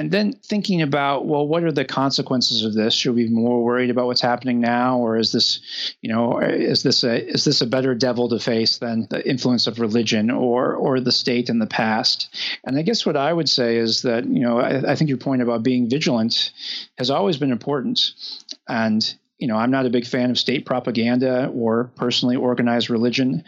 and 0.00 0.10
then 0.10 0.32
thinking 0.32 0.80
about 0.80 1.26
well 1.26 1.46
what 1.46 1.62
are 1.62 1.70
the 1.70 1.84
consequences 1.84 2.64
of 2.64 2.72
this? 2.72 2.94
Should 2.94 3.14
we 3.14 3.24
be 3.24 3.34
more 3.34 3.62
worried 3.62 3.90
about 3.90 4.06
what's 4.06 4.22
happening 4.22 4.58
now 4.58 4.98
or 4.98 5.18
is 5.18 5.30
this 5.30 5.60
you 6.00 6.10
know 6.10 6.38
is 6.40 6.82
this 6.82 7.04
a 7.04 7.22
is 7.28 7.44
this 7.44 7.60
a 7.60 7.66
better 7.66 7.94
devil 7.94 8.26
to 8.30 8.38
face 8.38 8.78
than 8.78 9.06
the 9.10 9.28
influence 9.28 9.66
of 9.66 9.78
religion 9.78 10.30
or 10.30 10.74
or 10.74 11.00
the 11.00 11.12
state 11.12 11.50
in 11.50 11.58
the 11.58 11.66
past? 11.66 12.34
And 12.64 12.78
i 12.78 12.82
guess 12.82 13.04
what 13.04 13.16
i 13.18 13.30
would 13.30 13.48
say 13.48 13.76
is 13.76 14.00
that 14.00 14.24
you 14.24 14.40
know 14.40 14.58
i, 14.58 14.92
I 14.92 14.96
think 14.96 15.10
your 15.10 15.18
point 15.18 15.42
about 15.42 15.62
being 15.62 15.90
vigilant 15.90 16.52
has 16.96 17.10
always 17.10 17.36
been 17.36 17.52
important. 17.52 18.00
And 18.68 19.14
you 19.36 19.48
know 19.48 19.56
i'm 19.56 19.70
not 19.70 19.86
a 19.86 19.90
big 19.90 20.06
fan 20.06 20.30
of 20.30 20.38
state 20.38 20.64
propaganda 20.64 21.48
or 21.54 21.90
personally 21.96 22.36
organized 22.36 22.88
religion 22.88 23.44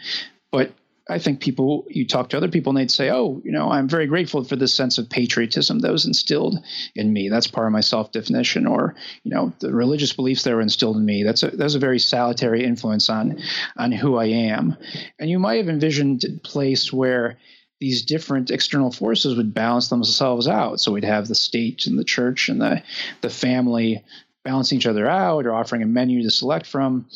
but 0.51 0.71
I 1.09 1.19
think 1.19 1.41
people, 1.41 1.85
you 1.89 2.07
talk 2.07 2.29
to 2.29 2.37
other 2.37 2.47
people 2.47 2.69
and 2.69 2.77
they'd 2.77 2.91
say, 2.91 3.09
oh, 3.09 3.41
you 3.43 3.51
know, 3.51 3.69
I'm 3.69 3.89
very 3.89 4.07
grateful 4.07 4.43
for 4.45 4.55
this 4.55 4.73
sense 4.73 4.97
of 4.97 5.09
patriotism 5.09 5.79
that 5.79 5.91
was 5.91 6.05
instilled 6.05 6.57
in 6.95 7.11
me. 7.11 7.27
That's 7.27 7.47
part 7.47 7.67
of 7.67 7.73
my 7.73 7.81
self 7.81 8.13
definition. 8.13 8.65
Or, 8.65 8.95
you 9.23 9.31
know, 9.31 9.51
the 9.59 9.73
religious 9.73 10.13
beliefs 10.13 10.43
that 10.43 10.53
were 10.53 10.61
instilled 10.61 10.95
in 10.95 11.05
me. 11.05 11.23
That's 11.23 11.43
a, 11.43 11.51
that's 11.51 11.75
a 11.75 11.79
very 11.79 11.99
salutary 11.99 12.63
influence 12.63 13.09
on, 13.09 13.39
on 13.75 13.91
who 13.91 14.15
I 14.15 14.25
am. 14.25 14.77
And 15.19 15.29
you 15.29 15.39
might 15.39 15.57
have 15.57 15.67
envisioned 15.67 16.23
a 16.23 16.39
place 16.39 16.93
where 16.93 17.37
these 17.81 18.03
different 18.03 18.49
external 18.49 18.91
forces 18.91 19.35
would 19.35 19.53
balance 19.53 19.89
themselves 19.89 20.47
out. 20.47 20.79
So 20.79 20.93
we'd 20.93 21.03
have 21.03 21.27
the 21.27 21.35
state 21.35 21.85
and 21.85 21.99
the 21.99 22.05
church 22.05 22.47
and 22.47 22.61
the, 22.61 22.81
the 23.19 23.29
family 23.29 24.05
balancing 24.45 24.77
each 24.77 24.85
other 24.85 25.05
out 25.05 25.45
or 25.45 25.53
offering 25.53 25.83
a 25.83 25.85
menu 25.85 26.23
to 26.23 26.31
select 26.31 26.65
from. 26.65 27.07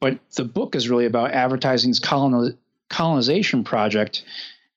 But 0.00 0.18
the 0.34 0.44
book 0.44 0.74
is 0.74 0.88
really 0.88 1.04
about 1.04 1.32
advertising's 1.32 2.00
colonial 2.00 2.52
colonization 2.88 3.64
project 3.64 4.24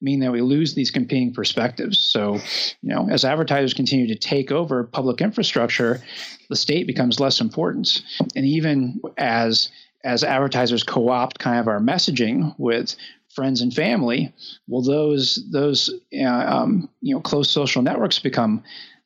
mean 0.01 0.19
that 0.21 0.31
we 0.31 0.41
lose 0.41 0.73
these 0.73 0.91
competing 0.91 1.33
perspectives. 1.33 1.99
So, 1.99 2.35
you 2.81 2.93
know, 2.93 3.07
as 3.09 3.23
advertisers 3.23 3.73
continue 3.73 4.07
to 4.07 4.15
take 4.15 4.51
over 4.51 4.83
public 4.83 5.21
infrastructure, 5.21 6.01
the 6.49 6.55
state 6.55 6.87
becomes 6.87 7.19
less 7.19 7.39
important. 7.39 8.01
And 8.35 8.45
even 8.45 8.99
as 9.17 9.69
as 10.03 10.23
advertisers 10.23 10.83
co-opt 10.83 11.37
kind 11.37 11.59
of 11.59 11.67
our 11.67 11.79
messaging 11.79 12.55
with 12.57 12.95
friends 13.35 13.61
and 13.61 13.73
family, 13.73 14.33
well, 14.67 14.81
those 14.81 15.47
those 15.51 15.93
uh, 16.19 16.25
um, 16.25 16.89
you 17.01 17.13
know 17.13 17.21
close 17.21 17.49
social 17.49 17.81
networks 17.81 18.19
become 18.19 18.63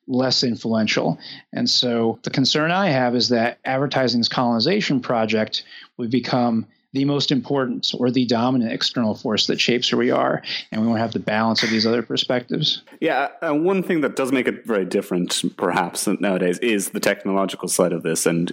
less 0.08 0.42
influential. 0.44 1.18
And 1.52 1.68
so 1.68 2.18
the 2.22 2.30
concern 2.30 2.70
I 2.70 2.88
have 2.88 3.14
is 3.14 3.28
that 3.30 3.58
advertising's 3.64 4.28
colonization 4.28 5.00
project 5.00 5.64
would 5.96 6.10
become 6.10 6.66
the 6.96 7.04
most 7.04 7.30
important 7.30 7.92
or 7.98 8.10
the 8.10 8.24
dominant 8.24 8.72
external 8.72 9.14
force 9.14 9.46
that 9.46 9.60
shapes 9.60 9.88
who 9.88 9.98
we 9.98 10.10
are, 10.10 10.42
and 10.72 10.80
we 10.80 10.88
want 10.88 10.96
to 10.96 11.02
have 11.02 11.12
the 11.12 11.18
balance 11.18 11.62
of 11.62 11.68
these 11.68 11.86
other 11.86 12.02
perspectives. 12.02 12.82
Yeah, 13.00 13.28
uh, 13.42 13.52
one 13.52 13.82
thing 13.82 14.00
that 14.00 14.16
does 14.16 14.32
make 14.32 14.48
it 14.48 14.64
very 14.64 14.86
different, 14.86 15.42
perhaps 15.58 16.06
nowadays, 16.06 16.58
is 16.60 16.90
the 16.90 17.00
technological 17.00 17.68
side 17.68 17.92
of 17.92 18.02
this, 18.02 18.24
and 18.24 18.50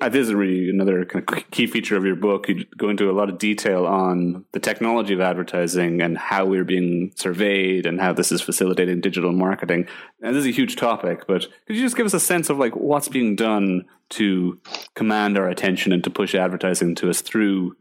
uh, 0.00 0.08
this 0.08 0.28
is 0.28 0.34
really 0.34 0.70
another 0.70 1.04
kind 1.04 1.24
of 1.28 1.50
key 1.50 1.66
feature 1.66 1.96
of 1.96 2.04
your 2.04 2.16
book. 2.16 2.48
You 2.48 2.64
go 2.76 2.88
into 2.88 3.10
a 3.10 3.12
lot 3.12 3.28
of 3.28 3.38
detail 3.38 3.86
on 3.86 4.44
the 4.52 4.60
technology 4.60 5.14
of 5.14 5.20
advertising 5.20 6.00
and 6.00 6.16
how 6.16 6.44
we're 6.44 6.64
being 6.64 7.12
surveyed 7.16 7.86
and 7.86 8.00
how 8.00 8.12
this 8.12 8.30
is 8.30 8.40
facilitating 8.40 9.00
digital 9.00 9.32
marketing. 9.32 9.88
And 10.24 10.34
this 10.34 10.40
is 10.40 10.46
a 10.46 10.56
huge 10.56 10.76
topic, 10.76 11.26
but 11.26 11.46
could 11.66 11.76
you 11.76 11.82
just 11.82 11.96
give 11.96 12.06
us 12.06 12.14
a 12.14 12.20
sense 12.20 12.48
of 12.48 12.58
like 12.58 12.74
what's 12.74 13.08
being 13.08 13.36
done 13.36 13.84
to 14.10 14.58
command 14.94 15.36
our 15.36 15.50
attention 15.50 15.92
and 15.92 16.02
to 16.02 16.08
push 16.08 16.34
advertising 16.34 16.94
to 16.94 17.10
us 17.10 17.20
through 17.20 17.76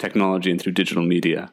technology 0.00 0.50
and 0.50 0.60
through 0.60 0.72
digital 0.72 1.04
media? 1.04 1.52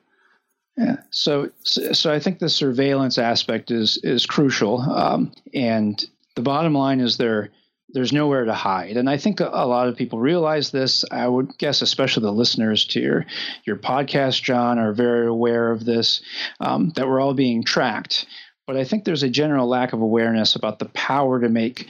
Yeah. 0.78 0.98
So, 1.12 1.52
so 1.64 2.12
I 2.12 2.20
think 2.20 2.40
the 2.40 2.50
surveillance 2.50 3.20
aspect 3.20 3.70
is 3.70 4.00
is 4.02 4.26
crucial, 4.26 4.82
um, 4.82 5.32
and 5.54 6.04
the 6.36 6.42
bottom 6.42 6.74
line 6.74 7.00
is 7.00 7.18
there 7.18 7.52
there's 7.90 8.12
nowhere 8.12 8.46
to 8.46 8.54
hide, 8.56 8.98
and 8.98 9.08
I 9.08 9.18
think 9.18 9.40
a, 9.40 9.68
lot 9.68 9.88
of 9.88 9.96
people 9.96 10.18
realize 10.18 10.72
this. 10.72 11.06
I 11.12 11.28
would 11.28 11.56
guess, 11.60 11.84
especially 11.84 12.24
the 12.24 12.32
listeners 12.32 12.86
to 12.88 13.00
your 13.00 13.26
your 13.66 13.76
podcast, 13.76 14.42
John, 14.42 14.80
are 14.80 14.94
very 14.94 15.28
aware 15.28 15.70
of 15.70 15.86
this 15.86 16.24
um, 16.60 16.92
that 16.96 17.08
we're 17.08 17.22
all 17.22 17.36
being 17.36 17.64
tracked. 17.64 18.26
But 18.66 18.78
I 18.78 18.84
think 18.86 19.04
there's 19.04 19.24
a 19.24 19.30
general 19.30 19.68
lack 19.68 19.94
of 19.94 20.02
awareness 20.02 20.56
about 20.56 20.80
the 20.80 20.86
power 20.86 21.42
to 21.42 21.50
make 21.50 21.88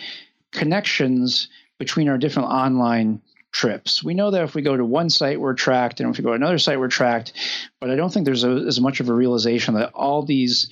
connections 0.52 1.48
between 1.78 2.10
our 2.10 2.18
different 2.18 2.50
online 2.50 3.22
trips. 3.52 4.04
We 4.04 4.16
know 4.16 4.32
that 4.32 4.44
if 4.44 4.56
we 4.56 4.64
go 4.64 4.76
to 4.76 4.84
one 4.84 5.10
site, 5.10 5.40
we're 5.40 5.54
tracked, 5.54 6.00
and 6.00 6.10
if 6.10 6.18
we 6.18 6.24
go 6.24 6.32
to 6.32 6.36
another 6.36 6.58
site, 6.58 6.80
we're 6.80 6.88
tracked. 6.88 7.34
But 7.80 7.92
I 7.92 7.96
don't 7.96 8.12
think 8.12 8.26
there's 8.26 8.44
a, 8.44 8.50
as 8.50 8.82
much 8.82 9.00
of 9.00 9.10
a 9.10 9.14
realization 9.14 9.76
that 9.76 9.94
all 9.94 10.24
these 10.24 10.72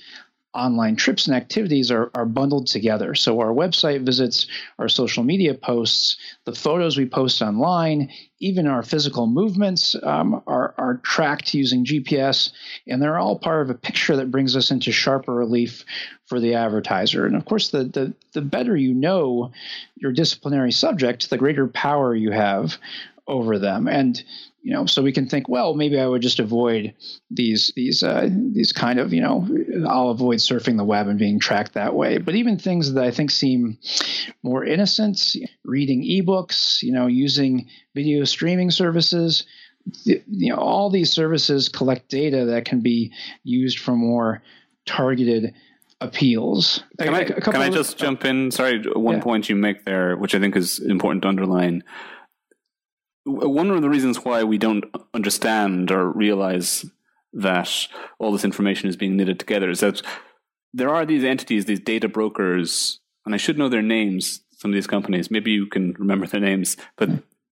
online 0.54 0.96
trips 0.96 1.26
and 1.26 1.34
activities 1.34 1.90
are, 1.90 2.10
are 2.14 2.26
bundled 2.26 2.66
together. 2.66 3.14
So 3.14 3.40
our 3.40 3.52
website 3.52 4.04
visits, 4.04 4.46
our 4.78 4.88
social 4.88 5.22
media 5.22 5.54
posts, 5.54 6.16
the 6.44 6.54
photos 6.54 6.96
we 6.96 7.06
post 7.06 7.40
online, 7.40 8.10
even 8.38 8.66
our 8.66 8.82
physical 8.82 9.26
movements 9.26 9.96
um, 10.02 10.42
are, 10.46 10.74
are 10.76 11.00
tracked 11.02 11.54
using 11.54 11.84
GPS, 11.84 12.52
and 12.86 13.00
they're 13.00 13.18
all 13.18 13.38
part 13.38 13.62
of 13.62 13.70
a 13.70 13.78
picture 13.78 14.16
that 14.16 14.30
brings 14.30 14.54
us 14.54 14.70
into 14.70 14.92
sharper 14.92 15.32
relief 15.32 15.84
for 16.26 16.38
the 16.38 16.54
advertiser. 16.54 17.24
And 17.24 17.36
of 17.36 17.44
course, 17.46 17.70
the, 17.70 17.84
the, 17.84 18.14
the 18.32 18.42
better 18.42 18.76
you 18.76 18.92
know 18.92 19.52
your 19.96 20.12
disciplinary 20.12 20.72
subject, 20.72 21.30
the 21.30 21.38
greater 21.38 21.66
power 21.66 22.14
you 22.14 22.30
have 22.30 22.76
over 23.26 23.58
them. 23.58 23.88
And 23.88 24.22
you 24.62 24.72
know, 24.72 24.86
so 24.86 25.02
we 25.02 25.12
can 25.12 25.28
think, 25.28 25.48
well, 25.48 25.74
maybe 25.74 25.98
I 25.98 26.06
would 26.06 26.22
just 26.22 26.38
avoid 26.38 26.94
these 27.30 27.72
these 27.74 28.02
uh, 28.04 28.28
these 28.30 28.72
kind 28.72 29.00
of 29.00 29.12
you 29.12 29.20
know, 29.20 29.48
I'll 29.88 30.10
avoid 30.10 30.38
surfing 30.38 30.76
the 30.76 30.84
web 30.84 31.08
and 31.08 31.18
being 31.18 31.40
tracked 31.40 31.74
that 31.74 31.94
way. 31.94 32.18
But 32.18 32.36
even 32.36 32.58
things 32.58 32.92
that 32.92 33.04
I 33.04 33.10
think 33.10 33.32
seem 33.32 33.78
more 34.42 34.64
innocent, 34.64 35.34
reading 35.64 36.02
ebooks, 36.02 36.80
you 36.82 36.92
know, 36.92 37.08
using 37.08 37.68
video 37.94 38.22
streaming 38.24 38.70
services, 38.70 39.44
you 40.04 40.22
know, 40.26 40.56
all 40.56 40.90
these 40.90 41.10
services 41.10 41.68
collect 41.68 42.08
data 42.08 42.46
that 42.46 42.64
can 42.64 42.80
be 42.82 43.12
used 43.42 43.80
for 43.80 43.96
more 43.96 44.42
targeted 44.86 45.54
appeals. 46.00 46.84
Can 47.00 47.14
I, 47.14 47.24
can 47.24 47.56
I 47.56 47.68
just 47.68 47.98
jump 47.98 48.24
in? 48.24 48.52
Sorry, 48.52 48.80
one 48.94 49.16
yeah. 49.16 49.22
point 49.22 49.48
you 49.48 49.56
make 49.56 49.84
there, 49.84 50.16
which 50.16 50.36
I 50.36 50.38
think 50.38 50.56
is 50.56 50.78
important 50.78 51.22
to 51.22 51.28
underline 51.28 51.82
one 53.24 53.70
of 53.70 53.82
the 53.82 53.88
reasons 53.88 54.24
why 54.24 54.42
we 54.44 54.58
don't 54.58 54.84
understand 55.14 55.90
or 55.90 56.10
realize 56.10 56.84
that 57.32 57.88
all 58.18 58.32
this 58.32 58.44
information 58.44 58.88
is 58.88 58.96
being 58.96 59.16
knitted 59.16 59.38
together 59.38 59.70
is 59.70 59.80
that 59.80 60.02
there 60.74 60.90
are 60.90 61.06
these 61.06 61.24
entities, 61.24 61.64
these 61.64 61.80
data 61.80 62.08
brokers, 62.08 63.00
and 63.24 63.34
I 63.34 63.38
should 63.38 63.58
know 63.58 63.68
their 63.68 63.82
names. 63.82 64.40
Some 64.56 64.70
of 64.70 64.74
these 64.74 64.86
companies, 64.86 65.30
maybe 65.30 65.50
you 65.50 65.66
can 65.66 65.92
remember 65.98 66.26
their 66.26 66.40
names, 66.40 66.76
but 66.96 67.10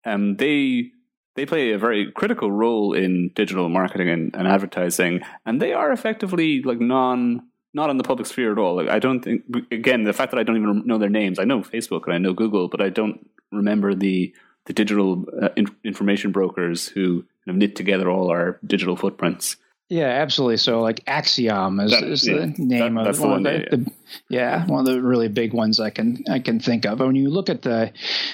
um, 0.05 0.37
they 0.37 0.91
they 1.35 1.47
play 1.47 1.73
a 1.73 1.79
very 1.79 2.13
critical 2.13 2.53
role 2.53 2.93
in 2.93 3.31
digital 3.35 3.69
marketing 3.69 4.09
and, 4.09 4.35
and 4.35 4.47
advertising, 4.47 5.21
and 5.47 5.61
they 5.61 5.73
are 5.73 5.93
effectively 5.93 6.63
like 6.63 6.81
non 6.81 7.43
not 7.75 7.91
in 7.91 7.97
the 7.97 8.05
public 8.05 8.27
sphere 8.27 8.53
at 8.53 8.59
all. 8.59 8.77
Like, 8.77 8.89
I 8.89 8.99
don't 8.99 9.23
think 9.23 9.43
again 9.71 10.05
the 10.05 10.13
fact 10.13 10.33
that 10.33 10.39
I 10.39 10.43
don't 10.43 10.57
even 10.57 10.87
know 10.87 10.99
their 10.99 11.09
names. 11.09 11.39
I 11.39 11.45
know 11.45 11.61
Facebook 11.61 12.05
and 12.05 12.15
I 12.15 12.19
know 12.19 12.35
Google, 12.35 12.69
but 12.69 12.81
I 12.81 12.91
don't 12.91 13.29
remember 13.51 13.95
the 13.95 14.35
the 14.67 14.73
digital 14.73 15.25
uh, 15.41 15.49
in- 15.57 15.75
information 15.85 16.33
brokers 16.33 16.89
who 16.89 17.23
kind 17.45 17.55
of 17.55 17.57
knit 17.57 17.77
together 17.77 18.09
all 18.09 18.31
our 18.31 18.59
digital 18.65 18.97
footprints. 18.97 19.57
Yeah, 19.93 20.07
absolutely. 20.07 20.57
So, 20.57 20.81
like 20.81 21.05
Acxiom 21.05 21.85
is, 21.85 21.91
that, 21.91 22.03
is 22.03 22.27
yeah, 22.27 22.37
the 22.37 22.47
name 22.57 22.95
that, 22.95 23.09
of 23.09 23.21
one, 23.21 23.31
one 23.31 23.47
of 23.47 23.71
the, 23.71 23.77
the, 23.77 23.93
yeah, 24.31 24.65
one 24.65 24.81
of 24.81 24.87
the 24.87 25.03
really 25.03 25.29
big 25.29 25.53
ones 25.53 25.79
I 25.79 25.91
can 25.91 26.25
I 26.31 26.39
can 26.39 26.61
think 26.61 26.87
of. 26.87 27.01
When 27.01 27.15
you 27.15 27.29
look 27.29 27.51
at 27.51 27.61
the 27.61 27.93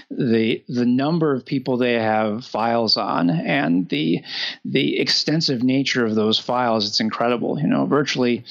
the 0.08 0.62
the 0.68 0.86
number 0.86 1.34
of 1.34 1.44
people 1.44 1.76
they 1.76 1.94
have 1.94 2.44
files 2.44 2.96
on 2.96 3.28
and 3.28 3.88
the 3.88 4.22
the 4.64 5.00
extensive 5.00 5.64
nature 5.64 6.06
of 6.06 6.14
those 6.14 6.38
files, 6.38 6.86
it's 6.86 7.00
incredible. 7.00 7.58
You 7.58 7.66
know, 7.66 7.86
virtually 7.86 8.44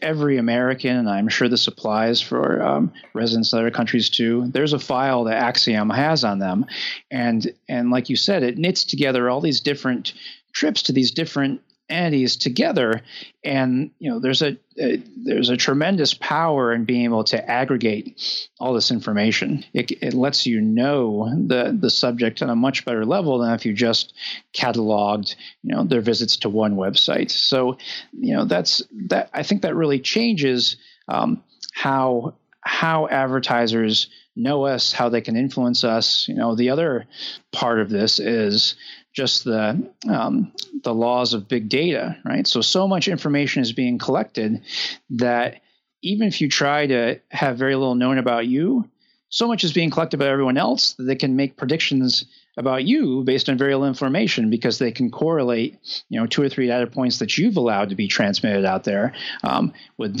every 0.00 0.36
American, 0.36 0.94
and 0.94 1.10
I'm 1.10 1.28
sure 1.28 1.48
this 1.48 1.66
applies 1.66 2.20
for 2.20 2.62
um, 2.62 2.92
residents 3.12 3.52
of 3.52 3.58
other 3.58 3.72
countries 3.72 4.08
too. 4.08 4.46
There's 4.46 4.72
a 4.72 4.78
file 4.78 5.24
that 5.24 5.42
Acxiom 5.42 5.92
has 5.92 6.22
on 6.22 6.38
them, 6.38 6.66
and 7.10 7.52
and 7.68 7.90
like 7.90 8.08
you 8.08 8.14
said, 8.14 8.44
it 8.44 8.56
knits 8.56 8.84
together 8.84 9.28
all 9.28 9.40
these 9.40 9.60
different 9.60 10.12
trips 10.52 10.82
to 10.82 10.92
these 10.92 11.10
different 11.10 11.60
entities 11.92 12.36
together. 12.36 13.02
And 13.44 13.90
you 13.98 14.10
know 14.10 14.20
there's 14.20 14.42
a, 14.42 14.56
a, 14.78 15.02
there's 15.16 15.50
a 15.50 15.56
tremendous 15.56 16.14
power 16.14 16.72
in 16.72 16.84
being 16.84 17.04
able 17.04 17.24
to 17.24 17.50
aggregate 17.50 18.48
all 18.58 18.72
this 18.72 18.90
information. 18.90 19.64
It, 19.72 19.90
it 20.02 20.14
lets 20.14 20.46
you 20.46 20.60
know 20.60 21.30
the 21.46 21.76
the 21.78 21.90
subject 21.90 22.42
on 22.42 22.50
a 22.50 22.56
much 22.56 22.84
better 22.84 23.04
level 23.04 23.38
than 23.38 23.52
if 23.52 23.66
you 23.66 23.72
just 23.72 24.14
cataloged 24.54 25.36
you 25.62 25.74
know 25.74 25.84
their 25.84 26.00
visits 26.00 26.38
to 26.38 26.48
one 26.48 26.76
website. 26.76 27.30
So 27.30 27.78
you 28.12 28.34
know 28.34 28.44
that's 28.44 28.82
that 29.08 29.30
i 29.32 29.42
think 29.42 29.62
that 29.62 29.74
really 29.74 30.00
changes 30.00 30.76
um, 31.08 31.42
how 31.72 32.34
how 32.62 33.08
advertisers 33.08 34.08
know 34.36 34.64
us, 34.64 34.92
how 34.92 35.08
they 35.08 35.20
can 35.20 35.36
influence 35.36 35.84
us. 35.84 36.26
You 36.28 36.34
know, 36.34 36.54
the 36.54 36.70
other 36.70 37.06
part 37.50 37.80
of 37.80 37.90
this 37.90 38.18
is 38.18 38.76
just 39.12 39.44
the 39.44 39.90
um, 40.08 40.52
the 40.82 40.94
laws 40.94 41.34
of 41.34 41.48
big 41.48 41.68
data, 41.68 42.16
right? 42.24 42.46
So 42.46 42.60
so 42.60 42.88
much 42.88 43.08
information 43.08 43.62
is 43.62 43.72
being 43.72 43.98
collected 43.98 44.62
that 45.10 45.60
even 46.02 46.26
if 46.26 46.40
you 46.40 46.48
try 46.48 46.86
to 46.86 47.20
have 47.30 47.58
very 47.58 47.76
little 47.76 47.94
known 47.94 48.18
about 48.18 48.46
you, 48.46 48.88
so 49.28 49.48
much 49.48 49.64
is 49.64 49.72
being 49.72 49.90
collected 49.90 50.18
by 50.18 50.28
everyone 50.28 50.58
else 50.58 50.94
that 50.94 51.04
they 51.04 51.14
can 51.14 51.36
make 51.36 51.56
predictions 51.56 52.26
about 52.58 52.84
you 52.84 53.22
based 53.24 53.48
on 53.48 53.56
very 53.56 53.72
little 53.74 53.88
information 53.88 54.50
because 54.50 54.78
they 54.78 54.92
can 54.92 55.10
correlate, 55.10 55.78
you 56.10 56.20
know, 56.20 56.26
two 56.26 56.42
or 56.42 56.50
three 56.50 56.66
data 56.66 56.86
points 56.86 57.18
that 57.18 57.38
you've 57.38 57.56
allowed 57.56 57.88
to 57.88 57.94
be 57.94 58.08
transmitted 58.08 58.66
out 58.66 58.84
there 58.84 59.14
um, 59.42 59.72
with 59.96 60.20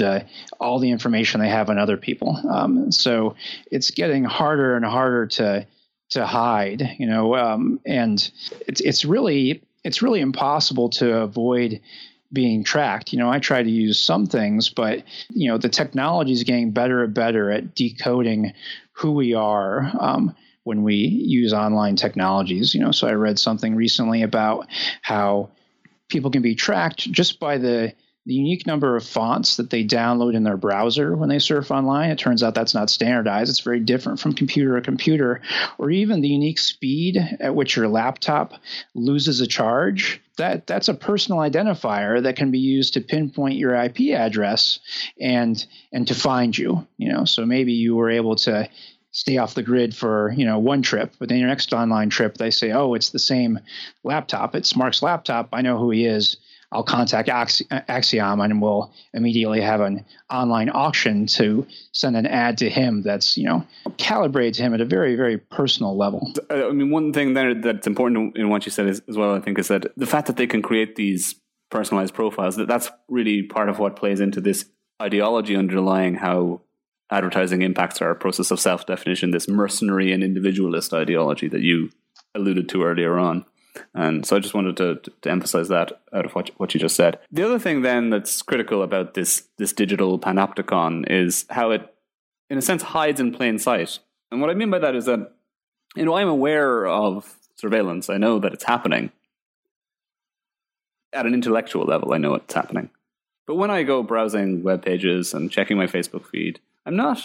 all 0.58 0.78
the 0.78 0.90
information 0.90 1.40
they 1.40 1.48
have 1.48 1.68
on 1.68 1.78
other 1.78 1.98
people. 1.98 2.40
Um, 2.48 2.90
so 2.90 3.36
it's 3.70 3.90
getting 3.90 4.24
harder 4.24 4.76
and 4.76 4.84
harder 4.84 5.26
to 5.26 5.66
to 6.12 6.26
hide, 6.26 6.96
you 6.98 7.06
know, 7.06 7.34
um, 7.34 7.80
and 7.84 8.30
it's 8.66 8.80
it's 8.80 9.04
really 9.04 9.62
it's 9.84 10.02
really 10.02 10.20
impossible 10.20 10.90
to 10.90 11.18
avoid 11.18 11.80
being 12.32 12.64
tracked. 12.64 13.12
You 13.12 13.18
know, 13.18 13.30
I 13.30 13.38
try 13.38 13.62
to 13.62 13.70
use 13.70 13.98
some 13.98 14.26
things, 14.26 14.70
but 14.70 15.04
you 15.30 15.48
know, 15.48 15.58
the 15.58 15.68
technology 15.68 16.32
is 16.32 16.44
getting 16.44 16.70
better 16.70 17.04
and 17.04 17.14
better 17.14 17.50
at 17.50 17.74
decoding 17.74 18.52
who 18.92 19.12
we 19.12 19.34
are 19.34 19.90
um, 19.98 20.34
when 20.64 20.82
we 20.82 20.94
use 20.94 21.52
online 21.52 21.96
technologies. 21.96 22.74
You 22.74 22.80
know, 22.80 22.92
so 22.92 23.08
I 23.08 23.12
read 23.12 23.38
something 23.38 23.74
recently 23.74 24.22
about 24.22 24.66
how 25.02 25.50
people 26.08 26.30
can 26.30 26.42
be 26.42 26.54
tracked 26.54 27.10
just 27.10 27.40
by 27.40 27.58
the 27.58 27.92
the 28.24 28.34
unique 28.34 28.66
number 28.66 28.96
of 28.96 29.04
fonts 29.04 29.56
that 29.56 29.70
they 29.70 29.84
download 29.84 30.34
in 30.34 30.44
their 30.44 30.56
browser 30.56 31.16
when 31.16 31.28
they 31.28 31.40
surf 31.40 31.72
online. 31.72 32.10
It 32.10 32.18
turns 32.18 32.42
out 32.42 32.54
that's 32.54 32.74
not 32.74 32.88
standardized. 32.88 33.50
It's 33.50 33.60
very 33.60 33.80
different 33.80 34.20
from 34.20 34.32
computer 34.32 34.76
to 34.76 34.82
computer, 34.82 35.42
or 35.78 35.90
even 35.90 36.20
the 36.20 36.28
unique 36.28 36.60
speed 36.60 37.18
at 37.40 37.54
which 37.54 37.76
your 37.76 37.88
laptop 37.88 38.54
loses 38.94 39.40
a 39.40 39.46
charge. 39.46 40.20
That 40.36 40.66
that's 40.66 40.88
a 40.88 40.94
personal 40.94 41.40
identifier 41.40 42.22
that 42.22 42.36
can 42.36 42.50
be 42.50 42.60
used 42.60 42.94
to 42.94 43.00
pinpoint 43.00 43.58
your 43.58 43.74
IP 43.74 44.14
address 44.14 44.78
and 45.20 45.64
and 45.92 46.06
to 46.06 46.14
find 46.14 46.56
you. 46.56 46.86
You 46.98 47.12
know, 47.12 47.24
so 47.24 47.44
maybe 47.44 47.72
you 47.72 47.96
were 47.96 48.10
able 48.10 48.36
to 48.36 48.68
stay 49.10 49.36
off 49.36 49.54
the 49.54 49.62
grid 49.62 49.94
for 49.94 50.32
you 50.32 50.46
know 50.46 50.58
one 50.58 50.80
trip 50.80 51.12
but 51.18 51.28
then 51.28 51.38
your 51.38 51.48
next 51.48 51.74
online 51.74 52.08
trip 52.08 52.38
they 52.38 52.50
say 52.50 52.72
oh 52.72 52.94
it's 52.94 53.10
the 53.10 53.18
same 53.18 53.60
laptop 54.02 54.54
it's 54.54 54.74
mark's 54.74 55.02
laptop 55.02 55.50
i 55.52 55.60
know 55.60 55.76
who 55.76 55.90
he 55.90 56.06
is 56.06 56.38
I'll 56.72 56.82
contact 56.82 57.28
Acxiom 57.28 58.44
and 58.44 58.62
we'll 58.62 58.92
immediately 59.12 59.60
have 59.60 59.80
an 59.80 60.04
online 60.30 60.70
auction 60.70 61.26
to 61.26 61.66
send 61.92 62.16
an 62.16 62.26
ad 62.26 62.58
to 62.58 62.70
him 62.70 63.02
that's 63.02 63.36
you 63.36 63.44
know 63.44 63.66
calibrated 63.98 64.54
to 64.54 64.62
him 64.62 64.74
at 64.74 64.80
a 64.80 64.84
very 64.84 65.14
very 65.16 65.38
personal 65.38 65.96
level. 65.96 66.32
Uh, 66.50 66.68
I 66.68 66.72
mean, 66.72 66.90
one 66.90 67.12
thing 67.12 67.34
there 67.34 67.54
that's 67.54 67.86
important 67.86 68.36
in 68.36 68.48
what 68.48 68.66
you 68.66 68.72
said 68.72 68.86
is, 68.86 69.02
as 69.08 69.16
well, 69.16 69.34
I 69.34 69.40
think, 69.40 69.58
is 69.58 69.68
that 69.68 69.86
the 69.96 70.06
fact 70.06 70.26
that 70.26 70.36
they 70.36 70.46
can 70.46 70.62
create 70.62 70.96
these 70.96 71.34
personalized 71.70 72.14
profiles 72.14 72.56
that 72.56 72.68
that's 72.68 72.90
really 73.08 73.42
part 73.42 73.68
of 73.68 73.78
what 73.78 73.96
plays 73.96 74.20
into 74.20 74.40
this 74.40 74.66
ideology 75.00 75.56
underlying 75.56 76.14
how 76.14 76.60
advertising 77.10 77.62
impacts 77.62 78.00
our 78.00 78.14
process 78.14 78.50
of 78.50 78.58
self 78.58 78.86
definition, 78.86 79.30
this 79.30 79.48
mercenary 79.48 80.12
and 80.12 80.24
individualist 80.24 80.92
ideology 80.94 81.48
that 81.48 81.60
you 81.60 81.90
alluded 82.34 82.68
to 82.70 82.82
earlier 82.82 83.18
on. 83.18 83.44
And 83.94 84.26
so 84.26 84.36
I 84.36 84.40
just 84.40 84.54
wanted 84.54 84.76
to, 84.78 85.00
to, 85.22 85.30
emphasize 85.30 85.68
that 85.68 86.00
out 86.12 86.26
of 86.26 86.32
what, 86.32 86.50
what 86.58 86.74
you 86.74 86.80
just 86.80 86.96
said. 86.96 87.18
The 87.30 87.42
other 87.42 87.58
thing 87.58 87.82
then 87.82 88.10
that's 88.10 88.42
critical 88.42 88.82
about 88.82 89.14
this, 89.14 89.48
this 89.58 89.72
digital 89.72 90.18
panopticon 90.18 91.10
is 91.10 91.46
how 91.50 91.70
it, 91.70 91.94
in 92.50 92.58
a 92.58 92.62
sense, 92.62 92.82
hides 92.82 93.20
in 93.20 93.32
plain 93.32 93.58
sight. 93.58 93.98
And 94.30 94.40
what 94.40 94.50
I 94.50 94.54
mean 94.54 94.70
by 94.70 94.78
that 94.78 94.94
is 94.94 95.06
that, 95.06 95.32
you 95.96 96.04
know, 96.04 96.14
I'm 96.14 96.28
aware 96.28 96.86
of 96.86 97.38
surveillance. 97.56 98.10
I 98.10 98.18
know 98.18 98.38
that 98.38 98.52
it's 98.52 98.64
happening. 98.64 99.10
At 101.12 101.26
an 101.26 101.34
intellectual 101.34 101.84
level, 101.84 102.12
I 102.14 102.18
know 102.18 102.34
it's 102.34 102.54
happening. 102.54 102.90
But 103.46 103.56
when 103.56 103.70
I 103.70 103.82
go 103.82 104.02
browsing 104.02 104.62
web 104.62 104.84
pages 104.84 105.34
and 105.34 105.50
checking 105.50 105.76
my 105.76 105.86
Facebook 105.86 106.26
feed, 106.26 106.60
I'm 106.86 106.96
not 106.96 107.18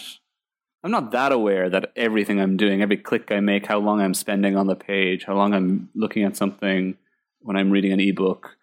I'm 0.84 0.90
not 0.90 1.10
that 1.10 1.32
aware 1.32 1.68
that 1.70 1.92
everything 1.96 2.40
I'm 2.40 2.56
doing, 2.56 2.82
every 2.82 2.96
click 2.96 3.32
I 3.32 3.40
make, 3.40 3.66
how 3.66 3.78
long 3.78 4.00
I'm 4.00 4.14
spending 4.14 4.56
on 4.56 4.68
the 4.68 4.76
page, 4.76 5.24
how 5.24 5.34
long 5.34 5.52
I'm 5.52 5.88
looking 5.94 6.22
at 6.22 6.36
something 6.36 6.96
when 7.40 7.56
I'm 7.56 7.70
reading 7.70 7.92
an 7.92 8.00
ebook. 8.00 8.56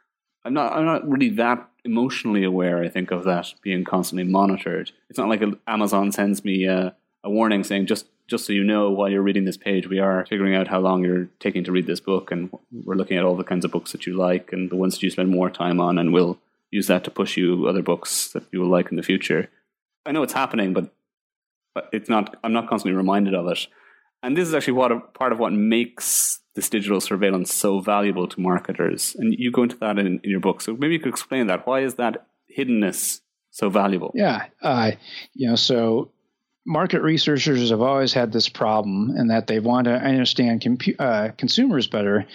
I'm 0.45 0.53
not 0.53 0.73
I'm 0.73 0.85
not 0.85 1.07
really 1.07 1.29
that 1.29 1.67
emotionally 1.83 2.43
aware, 2.43 2.83
I 2.83 2.89
think, 2.89 3.11
of 3.11 3.23
that 3.25 3.53
being 3.61 3.83
constantly 3.83 4.23
monitored. 4.23 4.91
It's 5.09 5.19
not 5.19 5.29
like 5.29 5.43
Amazon 5.67 6.11
sends 6.11 6.45
me 6.45 6.65
a, 6.65 6.95
a 7.23 7.29
warning 7.29 7.63
saying 7.63 7.87
just 7.87 8.05
just 8.27 8.45
so 8.45 8.53
you 8.53 8.63
know 8.63 8.91
while 8.91 9.09
you're 9.09 9.21
reading 9.21 9.45
this 9.45 9.57
page, 9.57 9.87
we 9.87 9.99
are 9.99 10.25
figuring 10.25 10.55
out 10.55 10.67
how 10.67 10.79
long 10.79 11.03
you're 11.03 11.27
taking 11.39 11.63
to 11.63 11.71
read 11.71 11.85
this 11.85 11.99
book 11.99 12.31
and 12.31 12.49
we're 12.71 12.95
looking 12.95 13.17
at 13.17 13.25
all 13.25 13.35
the 13.35 13.43
kinds 13.43 13.65
of 13.65 13.71
books 13.71 13.91
that 13.91 14.07
you 14.07 14.13
like 14.13 14.51
and 14.51 14.69
the 14.69 14.75
ones 14.75 14.95
that 14.95 15.03
you 15.03 15.09
spend 15.11 15.29
more 15.29 15.49
time 15.49 15.79
on 15.79 15.99
and 15.99 16.11
we'll 16.11 16.39
use 16.71 16.87
that 16.87 17.03
to 17.03 17.11
push 17.11 17.37
you 17.37 17.67
other 17.67 17.83
books 17.83 18.29
that 18.29 18.43
you 18.51 18.59
will 18.59 18.69
like 18.69 18.89
in 18.89 18.97
the 18.97 19.03
future. 19.03 19.49
I 20.07 20.11
know 20.11 20.23
it's 20.23 20.33
happening, 20.33 20.73
but 20.73 20.91
it's 21.91 22.09
not. 22.09 22.35
I'm 22.43 22.53
not 22.53 22.67
constantly 22.67 22.95
reminded 22.95 23.33
of 23.33 23.47
it. 23.47 23.67
And 24.23 24.35
this 24.35 24.47
is 24.47 24.55
actually 24.55 24.73
what 24.73 25.13
part 25.13 25.31
of 25.31 25.39
what 25.39 25.53
makes 25.53 26.39
this 26.55 26.69
digital 26.69 26.99
surveillance 26.99 27.53
so 27.53 27.79
valuable 27.79 28.27
to 28.27 28.39
marketers. 28.39 29.15
And 29.19 29.35
you 29.37 29.51
go 29.51 29.63
into 29.63 29.77
that 29.77 29.99
in, 29.99 30.19
in 30.23 30.29
your 30.29 30.39
book. 30.39 30.61
So 30.61 30.75
maybe 30.75 30.93
you 30.93 30.99
could 30.99 31.09
explain 31.09 31.47
that. 31.47 31.67
Why 31.67 31.81
is 31.81 31.95
that 31.95 32.25
hiddenness 32.57 33.19
so 33.51 33.69
valuable? 33.69 34.11
Yeah, 34.15 34.45
uh, 34.61 34.91
you 35.33 35.49
know, 35.49 35.55
so 35.55 36.11
market 36.65 37.01
researchers 37.03 37.69
have 37.69 37.81
always 37.81 38.11
had 38.13 38.31
this 38.31 38.49
problem 38.49 39.15
in 39.15 39.27
that 39.27 39.45
they 39.45 39.59
want 39.59 39.85
to 39.85 39.93
understand 39.93 40.65
uh, 40.97 41.29
consumers 41.37 41.87
better, 41.87 42.25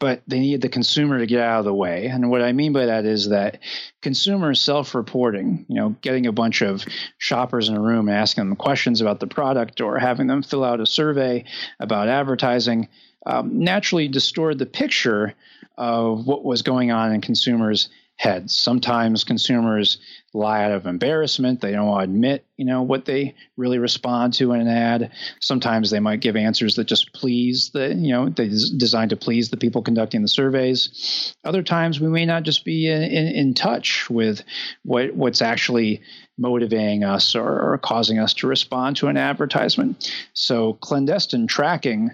but 0.00 0.22
they 0.26 0.40
need 0.40 0.60
the 0.60 0.68
consumer 0.68 1.18
to 1.18 1.26
get 1.26 1.40
out 1.40 1.60
of 1.60 1.64
the 1.64 1.74
way. 1.74 2.06
And 2.06 2.28
what 2.28 2.42
I 2.42 2.52
mean 2.52 2.72
by 2.72 2.86
that 2.86 3.04
is 3.04 3.28
that 3.28 3.60
consumer 4.02 4.54
self-reporting, 4.54 5.66
you 5.68 5.76
know, 5.76 5.90
getting 6.00 6.26
a 6.26 6.32
bunch 6.32 6.62
of 6.62 6.84
shoppers 7.18 7.68
in 7.68 7.76
a 7.76 7.80
room 7.80 8.08
and 8.08 8.16
asking 8.16 8.48
them 8.48 8.56
questions 8.56 9.00
about 9.00 9.20
the 9.20 9.28
product 9.28 9.80
or 9.80 9.98
having 9.98 10.26
them 10.26 10.42
fill 10.42 10.64
out 10.64 10.80
a 10.80 10.86
survey 10.86 11.44
about 11.78 12.08
advertising, 12.08 12.88
um, 13.24 13.60
naturally 13.60 14.08
distorted 14.08 14.58
the 14.58 14.66
picture 14.66 15.34
of 15.78 16.26
what 16.26 16.44
was 16.44 16.62
going 16.62 16.90
on 16.90 17.12
in 17.12 17.20
consumers' 17.20 17.88
heads. 18.16 18.54
Sometimes 18.54 19.24
consumers 19.24 19.98
lie 20.32 20.64
out 20.64 20.72
of 20.72 20.86
embarrassment. 20.86 21.60
They 21.60 21.72
don't 21.72 21.86
want 21.86 22.00
to 22.00 22.04
admit, 22.04 22.46
you 22.56 22.64
know, 22.64 22.82
what 22.82 23.04
they 23.04 23.34
really 23.56 23.78
respond 23.78 24.32
to 24.34 24.52
in 24.52 24.62
an 24.62 24.68
ad. 24.68 25.12
Sometimes 25.40 25.90
they 25.90 26.00
might 26.00 26.20
give 26.20 26.34
answers 26.34 26.76
that 26.76 26.84
just 26.84 27.12
please 27.12 27.70
the, 27.74 27.94
you 27.94 28.12
know, 28.12 28.28
they 28.28 28.48
designed 28.48 29.10
to 29.10 29.16
please 29.16 29.50
the 29.50 29.56
people 29.56 29.82
conducting 29.82 30.22
the 30.22 30.28
surveys. 30.28 31.34
Other 31.44 31.62
times 31.62 32.00
we 32.00 32.08
may 32.08 32.24
not 32.24 32.42
just 32.42 32.64
be 32.64 32.88
in, 32.88 33.02
in, 33.02 33.26
in 33.26 33.54
touch 33.54 34.08
with 34.08 34.42
what 34.82 35.14
what's 35.14 35.42
actually 35.42 36.00
motivating 36.38 37.04
us 37.04 37.34
or, 37.34 37.72
or 37.72 37.78
causing 37.78 38.18
us 38.18 38.34
to 38.34 38.46
respond 38.46 38.96
to 38.96 39.08
an 39.08 39.16
advertisement. 39.16 40.10
So 40.34 40.74
clandestine 40.74 41.46
tracking 41.46 42.10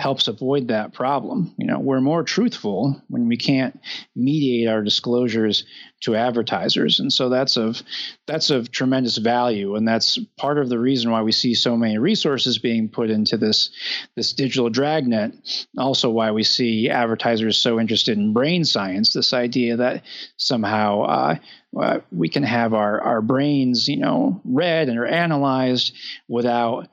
helps 0.00 0.28
avoid 0.28 0.68
that 0.68 0.92
problem. 0.92 1.54
You 1.58 1.66
know, 1.66 1.78
we're 1.78 2.00
more 2.00 2.22
truthful 2.22 3.00
when 3.08 3.28
we 3.28 3.36
can't 3.36 3.78
mediate 4.16 4.68
our 4.68 4.82
disclosures 4.82 5.64
to 6.02 6.16
advertisers, 6.16 6.98
and 6.98 7.12
so 7.12 7.28
that's 7.28 7.56
of 7.56 7.82
that's 8.26 8.50
of 8.50 8.70
tremendous 8.72 9.18
value, 9.18 9.76
and 9.76 9.86
that's 9.86 10.18
part 10.38 10.58
of 10.58 10.68
the 10.68 10.78
reason 10.78 11.10
why 11.10 11.22
we 11.22 11.32
see 11.32 11.54
so 11.54 11.76
many 11.76 11.98
resources 11.98 12.58
being 12.58 12.88
put 12.88 13.10
into 13.10 13.36
this 13.36 13.70
this 14.16 14.32
digital 14.32 14.70
dragnet. 14.70 15.34
Also, 15.76 16.10
why 16.10 16.30
we 16.30 16.42
see 16.42 16.88
advertisers 16.88 17.58
so 17.58 17.78
interested 17.78 18.16
in 18.16 18.32
brain 18.32 18.64
science. 18.64 19.12
This 19.12 19.32
idea 19.34 19.76
that 19.76 20.04
somehow 20.36 21.02
uh, 21.02 21.36
uh, 21.78 22.00
we 22.10 22.28
can 22.28 22.42
have 22.42 22.74
our 22.74 23.00
our 23.00 23.22
brains, 23.22 23.88
you 23.88 23.98
know, 23.98 24.40
read 24.44 24.88
and 24.88 24.98
are 24.98 25.06
analyzed 25.06 25.92
without 26.28 26.88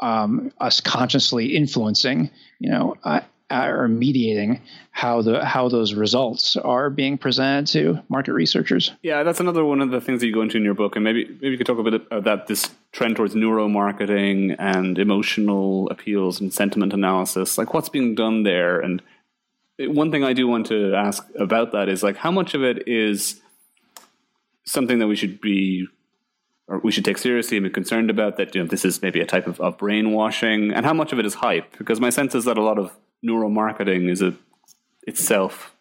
um, 0.00 0.52
us 0.60 0.80
consciously 0.80 1.56
influencing, 1.56 2.30
you 2.58 2.70
know, 2.70 2.96
uh, 3.04 3.20
or 3.50 3.86
mediating 3.86 4.60
how 4.90 5.22
the 5.22 5.44
how 5.44 5.68
those 5.68 5.94
results 5.94 6.56
are 6.56 6.90
being 6.90 7.16
presented 7.16 7.66
to 7.72 8.02
market 8.08 8.32
researchers. 8.32 8.92
Yeah, 9.02 9.22
that's 9.22 9.40
another 9.40 9.64
one 9.64 9.80
of 9.80 9.90
the 9.90 10.00
things 10.00 10.20
that 10.20 10.26
you 10.26 10.34
go 10.34 10.42
into 10.42 10.56
in 10.56 10.64
your 10.64 10.74
book, 10.74 10.96
and 10.96 11.04
maybe 11.04 11.26
maybe 11.26 11.50
you 11.50 11.58
could 11.58 11.66
talk 11.66 11.78
a 11.78 11.82
bit 11.82 12.02
about 12.10 12.48
this 12.48 12.74
trend 12.92 13.16
towards 13.16 13.34
neuromarketing 13.34 14.56
and 14.58 14.98
emotional 14.98 15.88
appeals 15.90 16.40
and 16.40 16.52
sentiment 16.52 16.92
analysis. 16.92 17.56
Like, 17.56 17.72
what's 17.72 17.88
being 17.88 18.14
done 18.14 18.42
there? 18.42 18.80
And 18.80 19.02
one 19.78 20.10
thing 20.10 20.24
I 20.24 20.32
do 20.32 20.48
want 20.48 20.66
to 20.66 20.94
ask 20.94 21.24
about 21.38 21.72
that 21.72 21.88
is 21.88 22.02
like, 22.02 22.16
how 22.16 22.30
much 22.30 22.54
of 22.54 22.62
it 22.62 22.88
is 22.88 23.40
something 24.64 24.98
that 24.98 25.06
we 25.06 25.16
should 25.16 25.40
be 25.40 25.86
or 26.68 26.78
we 26.78 26.90
should 26.90 27.04
take 27.04 27.18
seriously 27.18 27.56
and 27.56 27.64
be 27.64 27.70
concerned 27.70 28.10
about 28.10 28.36
that 28.36 28.54
you 28.54 28.62
know 28.62 28.68
this 28.68 28.84
is 28.84 29.02
maybe 29.02 29.20
a 29.20 29.26
type 29.26 29.46
of, 29.46 29.60
of 29.60 29.78
brainwashing. 29.78 30.72
And 30.72 30.84
how 30.84 30.94
much 30.94 31.12
of 31.12 31.18
it 31.18 31.26
is 31.26 31.34
hype? 31.34 31.76
Because 31.78 32.00
my 32.00 32.10
sense 32.10 32.34
is 32.34 32.44
that 32.44 32.58
a 32.58 32.62
lot 32.62 32.78
of 32.78 32.96
neuromarketing 33.24 34.10
is 34.10 34.22
a 34.22 34.34
itself 35.06 35.72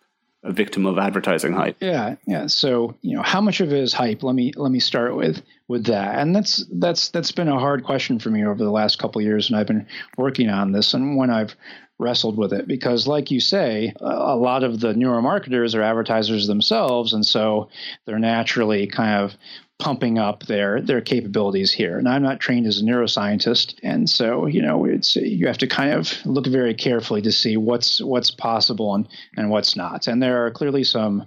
a 0.43 0.51
victim 0.51 0.85
of 0.85 0.99
advertising 0.99 1.53
hype. 1.53 1.75
Yeah 1.81 2.15
yeah. 2.27 2.47
So 2.47 2.95
you 3.01 3.15
know 3.15 3.23
how 3.23 3.41
much 3.41 3.61
of 3.61 3.73
it 3.73 3.79
is 3.79 3.93
hype? 3.93 4.21
Let 4.23 4.35
me 4.35 4.53
let 4.55 4.71
me 4.71 4.79
start 4.79 5.15
with 5.15 5.41
with 5.67 5.85
that. 5.85 6.19
And 6.19 6.35
that's 6.35 6.63
that's 6.71 7.09
that's 7.09 7.31
been 7.31 7.47
a 7.47 7.59
hard 7.59 7.83
question 7.83 8.19
for 8.19 8.29
me 8.29 8.45
over 8.45 8.63
the 8.63 8.71
last 8.71 8.99
couple 8.99 9.21
years 9.21 9.49
and 9.49 9.57
i've 9.57 9.67
been 9.67 9.87
working 10.17 10.49
on 10.49 10.71
this 10.71 10.93
and 10.93 11.17
when 11.17 11.31
i've 11.31 11.55
wrestled 11.97 12.37
with 12.37 12.53
it. 12.53 12.67
Because 12.67 13.07
like 13.07 13.31
you 13.31 13.39
say 13.39 13.93
a 13.99 14.35
lot 14.35 14.63
of 14.63 14.79
the 14.79 14.93
neuromarketers 14.93 15.73
are 15.73 15.81
advertisers 15.81 16.45
themselves 16.45 17.13
and 17.13 17.25
so 17.25 17.69
they're 18.05 18.19
naturally 18.19 18.85
kind 18.85 19.23
of 19.23 19.35
pumping 19.77 20.17
up 20.17 20.43
their 20.45 20.81
their 20.81 21.01
capabilities 21.01 21.71
here. 21.71 21.97
And 21.97 22.07
I'm 22.07 22.23
not 22.23 22.39
trained 22.39 22.65
as 22.65 22.79
a 22.79 22.83
neuroscientist, 22.83 23.75
and 23.83 24.09
so 24.09 24.45
you 24.45 24.61
know 24.61 24.85
it's 24.85 25.15
you 25.15 25.47
have 25.47 25.57
to 25.59 25.67
kind 25.67 25.91
of 25.91 26.13
look 26.25 26.47
very 26.47 26.73
carefully 26.73 27.21
to 27.23 27.31
see 27.31 27.57
what's 27.57 28.01
what's 28.01 28.31
possible 28.31 28.95
and, 28.95 29.07
and 29.35 29.49
what's 29.49 29.75
not. 29.75 30.07
And 30.07 30.23
there 30.23 30.45
are 30.45 30.51
clearly 30.51 30.83
some 30.83 31.25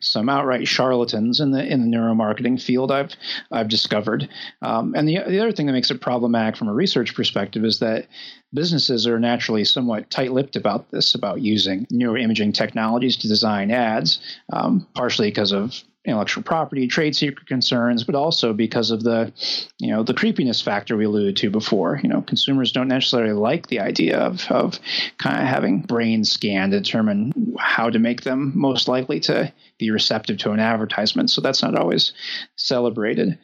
some 0.00 0.28
outright 0.28 0.66
charlatans 0.66 1.40
in 1.40 1.50
the 1.50 1.64
in 1.64 1.90
the 1.90 1.96
neuromarketing 1.96 2.60
field. 2.60 2.90
I've 2.90 3.14
I've 3.52 3.68
discovered. 3.68 4.28
Um, 4.62 4.94
and 4.96 5.06
the 5.06 5.18
the 5.26 5.40
other 5.40 5.52
thing 5.52 5.66
that 5.66 5.72
makes 5.72 5.90
it 5.90 6.00
problematic 6.00 6.56
from 6.56 6.68
a 6.68 6.74
research 6.74 7.14
perspective 7.14 7.64
is 7.64 7.80
that 7.80 8.06
businesses 8.52 9.06
are 9.06 9.20
naturally 9.20 9.64
somewhat 9.64 10.10
tight-lipped 10.10 10.56
about 10.56 10.90
this, 10.90 11.14
about 11.14 11.40
using 11.40 11.86
neuroimaging 11.92 12.52
technologies 12.52 13.16
to 13.18 13.28
design 13.28 13.70
ads, 13.70 14.20
um, 14.52 14.86
partially 14.94 15.28
because 15.28 15.52
of 15.52 15.84
intellectual 16.04 16.42
property, 16.42 16.86
trade 16.86 17.14
secret 17.14 17.46
concerns, 17.46 18.04
but 18.04 18.14
also 18.14 18.52
because 18.54 18.90
of 18.90 19.02
the, 19.02 19.32
you 19.78 19.90
know, 19.90 20.02
the 20.02 20.14
creepiness 20.14 20.62
factor 20.62 20.96
we 20.96 21.04
alluded 21.04 21.36
to 21.36 21.50
before. 21.50 22.00
You 22.02 22.08
know, 22.08 22.22
consumers 22.22 22.72
don't 22.72 22.88
necessarily 22.88 23.34
like 23.34 23.66
the 23.66 23.80
idea 23.80 24.18
of, 24.18 24.50
of 24.50 24.78
kind 25.18 25.42
of 25.42 25.46
having 25.46 25.82
brain 25.82 26.24
scan 26.24 26.70
to 26.70 26.80
determine 26.80 27.54
how 27.58 27.90
to 27.90 27.98
make 27.98 28.22
them 28.22 28.52
most 28.54 28.88
likely 28.88 29.20
to 29.20 29.52
be 29.78 29.90
receptive 29.90 30.38
to 30.38 30.52
an 30.52 30.60
advertisement. 30.60 31.30
So 31.30 31.42
that's 31.42 31.62
not 31.62 31.78
always 31.78 32.12
celebrated. 32.56 33.38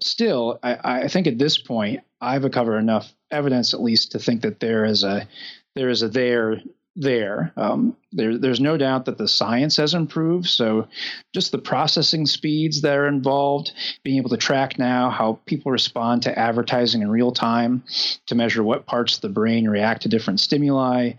Still, 0.00 0.60
I, 0.62 0.78
I 1.04 1.08
think 1.08 1.26
at 1.26 1.38
this 1.38 1.58
point, 1.58 2.00
I've 2.20 2.44
uncovered 2.44 2.78
enough 2.78 3.12
evidence, 3.30 3.74
at 3.74 3.82
least, 3.82 4.12
to 4.12 4.18
think 4.18 4.42
that 4.42 4.60
there 4.60 4.84
is 4.84 5.02
a 5.02 5.26
there 5.74 5.90
is 5.90 6.02
a 6.02 6.08
there 6.08 6.60
there. 6.96 7.52
Um, 7.56 7.96
there. 8.12 8.38
There's 8.38 8.60
no 8.60 8.76
doubt 8.76 9.04
that 9.04 9.18
the 9.18 9.28
science 9.28 9.76
has 9.76 9.94
improved. 9.94 10.48
So, 10.48 10.88
just 11.34 11.52
the 11.52 11.58
processing 11.58 12.26
speeds 12.26 12.80
that 12.80 12.96
are 12.96 13.06
involved, 13.06 13.72
being 14.02 14.16
able 14.16 14.30
to 14.30 14.36
track 14.36 14.78
now 14.78 15.10
how 15.10 15.38
people 15.46 15.70
respond 15.70 16.22
to 16.22 16.36
advertising 16.36 17.02
in 17.02 17.10
real 17.10 17.32
time, 17.32 17.84
to 18.26 18.34
measure 18.34 18.62
what 18.62 18.86
parts 18.86 19.16
of 19.16 19.20
the 19.20 19.28
brain 19.28 19.68
react 19.68 20.02
to 20.02 20.08
different 20.08 20.40
stimuli, 20.40 21.12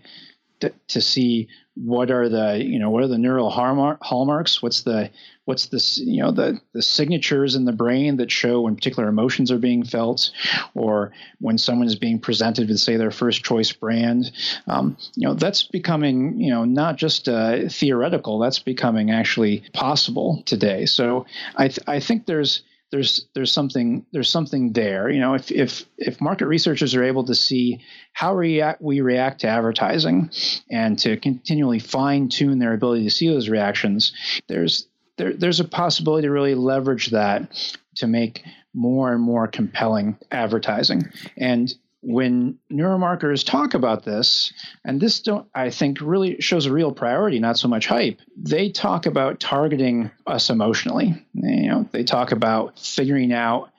to, 0.60 0.72
to 0.88 1.00
see 1.00 1.48
what 1.74 2.10
are 2.10 2.28
the 2.28 2.62
you 2.64 2.78
know 2.78 2.90
what 2.90 3.04
are 3.04 3.08
the 3.08 3.18
neural 3.18 3.50
hallmarks 3.50 4.60
what's 4.60 4.82
the 4.82 5.08
what's 5.48 5.68
this 5.68 5.96
you 5.96 6.22
know 6.22 6.30
the 6.30 6.60
the 6.74 6.82
signatures 6.82 7.54
in 7.54 7.64
the 7.64 7.72
brain 7.72 8.18
that 8.18 8.30
show 8.30 8.60
when 8.60 8.76
particular 8.76 9.08
emotions 9.08 9.50
are 9.50 9.56
being 9.56 9.82
felt 9.82 10.30
or 10.74 11.10
when 11.40 11.56
someone 11.56 11.86
is 11.86 11.96
being 11.96 12.20
presented 12.20 12.68
with 12.68 12.78
say 12.78 12.98
their 12.98 13.10
first 13.10 13.42
choice 13.42 13.72
brand 13.72 14.30
um, 14.66 14.94
you 15.14 15.26
know 15.26 15.32
that's 15.32 15.62
becoming 15.62 16.38
you 16.38 16.50
know 16.50 16.66
not 16.66 16.96
just 16.96 17.30
uh, 17.30 17.66
theoretical 17.70 18.38
that's 18.38 18.58
becoming 18.58 19.10
actually 19.10 19.64
possible 19.72 20.42
today 20.44 20.84
so 20.84 21.24
i 21.56 21.66
th- 21.68 21.80
i 21.88 21.98
think 21.98 22.26
there's 22.26 22.62
there's 22.90 23.26
there's 23.34 23.52
something 23.52 24.06
there's 24.12 24.30
something 24.30 24.72
there. 24.72 25.10
You 25.10 25.20
know, 25.20 25.34
if 25.34 25.50
if 25.50 25.84
if 25.98 26.20
market 26.20 26.46
researchers 26.46 26.94
are 26.94 27.04
able 27.04 27.24
to 27.24 27.34
see 27.34 27.80
how 28.14 28.34
react, 28.34 28.80
we 28.80 29.00
react 29.02 29.42
to 29.42 29.48
advertising 29.48 30.30
and 30.70 30.98
to 31.00 31.18
continually 31.18 31.80
fine 31.80 32.28
tune 32.28 32.58
their 32.58 32.72
ability 32.72 33.04
to 33.04 33.10
see 33.10 33.28
those 33.28 33.48
reactions, 33.48 34.12
there's 34.48 34.87
there, 35.18 35.34
there's 35.34 35.60
a 35.60 35.64
possibility 35.64 36.26
to 36.26 36.32
really 36.32 36.54
leverage 36.54 37.08
that 37.08 37.76
to 37.96 38.06
make 38.06 38.42
more 38.74 39.12
and 39.12 39.20
more 39.20 39.46
compelling 39.46 40.16
advertising. 40.30 41.10
And 41.36 41.72
when 42.00 42.58
neuromarketers 42.72 43.44
talk 43.44 43.74
about 43.74 44.04
this, 44.04 44.52
and 44.84 45.00
this 45.00 45.20
don't 45.20 45.48
I 45.54 45.70
think 45.70 46.00
really 46.00 46.40
shows 46.40 46.66
a 46.66 46.72
real 46.72 46.92
priority, 46.92 47.40
not 47.40 47.58
so 47.58 47.68
much 47.68 47.86
hype. 47.86 48.20
They 48.36 48.70
talk 48.70 49.06
about 49.06 49.40
targeting 49.40 50.10
us 50.26 50.48
emotionally. 50.48 51.26
You 51.34 51.68
know, 51.68 51.88
they 51.90 52.04
talk 52.04 52.30
about 52.30 52.78
figuring 52.78 53.32
out 53.32 53.70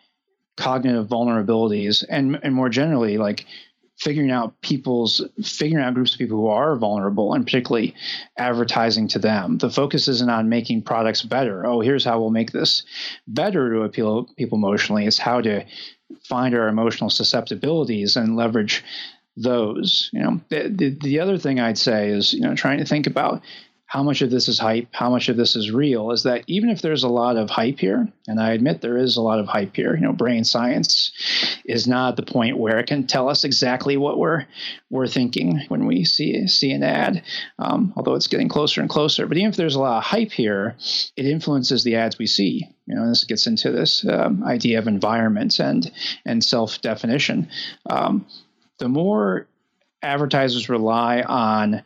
cognitive 0.58 1.08
vulnerabilities 1.08 2.04
and 2.08 2.38
and 2.44 2.54
more 2.54 2.68
generally 2.68 3.18
like 3.18 3.46
figuring 4.00 4.32
out 4.32 4.60
people's 4.62 5.22
figuring 5.44 5.84
out 5.84 5.94
groups 5.94 6.14
of 6.14 6.20
people 6.20 6.38
who 6.38 6.48
are 6.48 6.76
vulnerable 6.76 7.34
and 7.34 7.46
particularly 7.46 7.94
advertising 8.38 9.08
to 9.10 9.20
them. 9.20 9.58
The 9.58 9.70
focus 9.70 10.08
isn't 10.08 10.30
on 10.30 10.50
making 10.50 10.84
products 10.84 11.22
better. 11.22 11.66
Oh 11.66 11.82
here's 11.82 12.06
how 12.06 12.20
we'll 12.20 12.30
make 12.30 12.52
this 12.52 12.84
better 13.28 13.74
to 13.74 13.82
appeal 13.82 14.30
people 14.38 14.58
emotionally. 14.58 15.06
It's 15.06 15.18
how 15.18 15.42
to 15.42 15.66
find 16.24 16.56
our 16.56 16.68
emotional 16.68 17.10
susceptibilities 17.10 18.16
and 18.16 18.36
leverage 18.36 18.84
those. 19.36 20.10
You 20.14 20.22
know, 20.22 20.42
the, 20.50 20.70
the, 20.70 20.90
the 21.02 21.20
other 21.20 21.38
thing 21.38 21.60
I'd 21.60 21.78
say 21.78 22.10
is, 22.10 22.34
you 22.34 22.42
know, 22.42 22.56
trying 22.56 22.80
to 22.80 22.86
think 22.86 23.08
about 23.08 23.42
how 23.90 24.04
much 24.04 24.22
of 24.22 24.30
this 24.30 24.48
is 24.48 24.60
hype, 24.60 24.88
how 24.92 25.10
much 25.10 25.30
of 25.30 25.36
this 25.36 25.56
is 25.56 25.72
real, 25.72 26.12
is 26.12 26.22
that 26.22 26.44
even 26.46 26.70
if 26.70 26.80
there's 26.80 27.04
a 27.04 27.10
lot 27.10 27.38
of 27.38 27.50
hype 27.50 27.80
here, 27.80 28.08
and 28.28 28.40
I 28.40 28.52
admit 28.52 28.82
there 28.82 29.00
is 29.00 29.18
a 29.18 29.22
lot 29.22 29.40
of 29.40 29.48
hype 29.48 29.76
here, 29.76 29.96
you 29.96 30.02
know, 30.02 30.14
brain 30.14 30.44
science 30.44 31.12
is 31.66 31.88
not 31.88 32.16
the 32.16 32.22
point 32.22 32.60
where 32.60 32.78
it 32.78 32.86
can 32.86 33.08
tell 33.08 33.28
us 33.28 33.44
exactly 33.44 33.98
what 33.98 34.20
we're 34.20 34.46
we're 34.92 35.08
thinking 35.08 35.62
when 35.70 35.88
we 35.88 36.06
see 36.06 36.48
see 36.48 36.72
an 36.72 36.84
ad, 36.84 37.24
um, 37.58 37.92
although 37.96 38.14
it's 38.14 38.28
getting 38.28 38.48
closer 38.48 38.80
and 38.80 38.92
closer. 38.92 39.26
But 39.26 39.38
even 39.38 39.50
if 39.50 39.56
there's 39.56 39.76
a 39.76 39.80
lot 39.80 39.98
of 39.98 40.04
hype 40.04 40.34
here, 40.34 40.76
it 41.18 41.26
influences 41.26 41.84
the 41.84 41.96
ads 41.96 42.20
we 42.20 42.28
see. 42.28 42.70
You 42.86 42.94
know, 42.94 43.10
this 43.10 43.24
gets 43.24 43.48
into 43.48 43.72
this 43.72 44.06
um, 44.08 44.44
idea 44.44 44.78
of 44.78 44.88
environment 44.88 45.60
and 45.60 45.92
and 46.26 46.44
self 46.44 46.80
definition. 46.82 47.50
Um, 47.90 48.28
the 48.78 48.88
more 48.88 49.48
advertisers 50.04 50.70
rely 50.70 51.24
on 51.24 51.82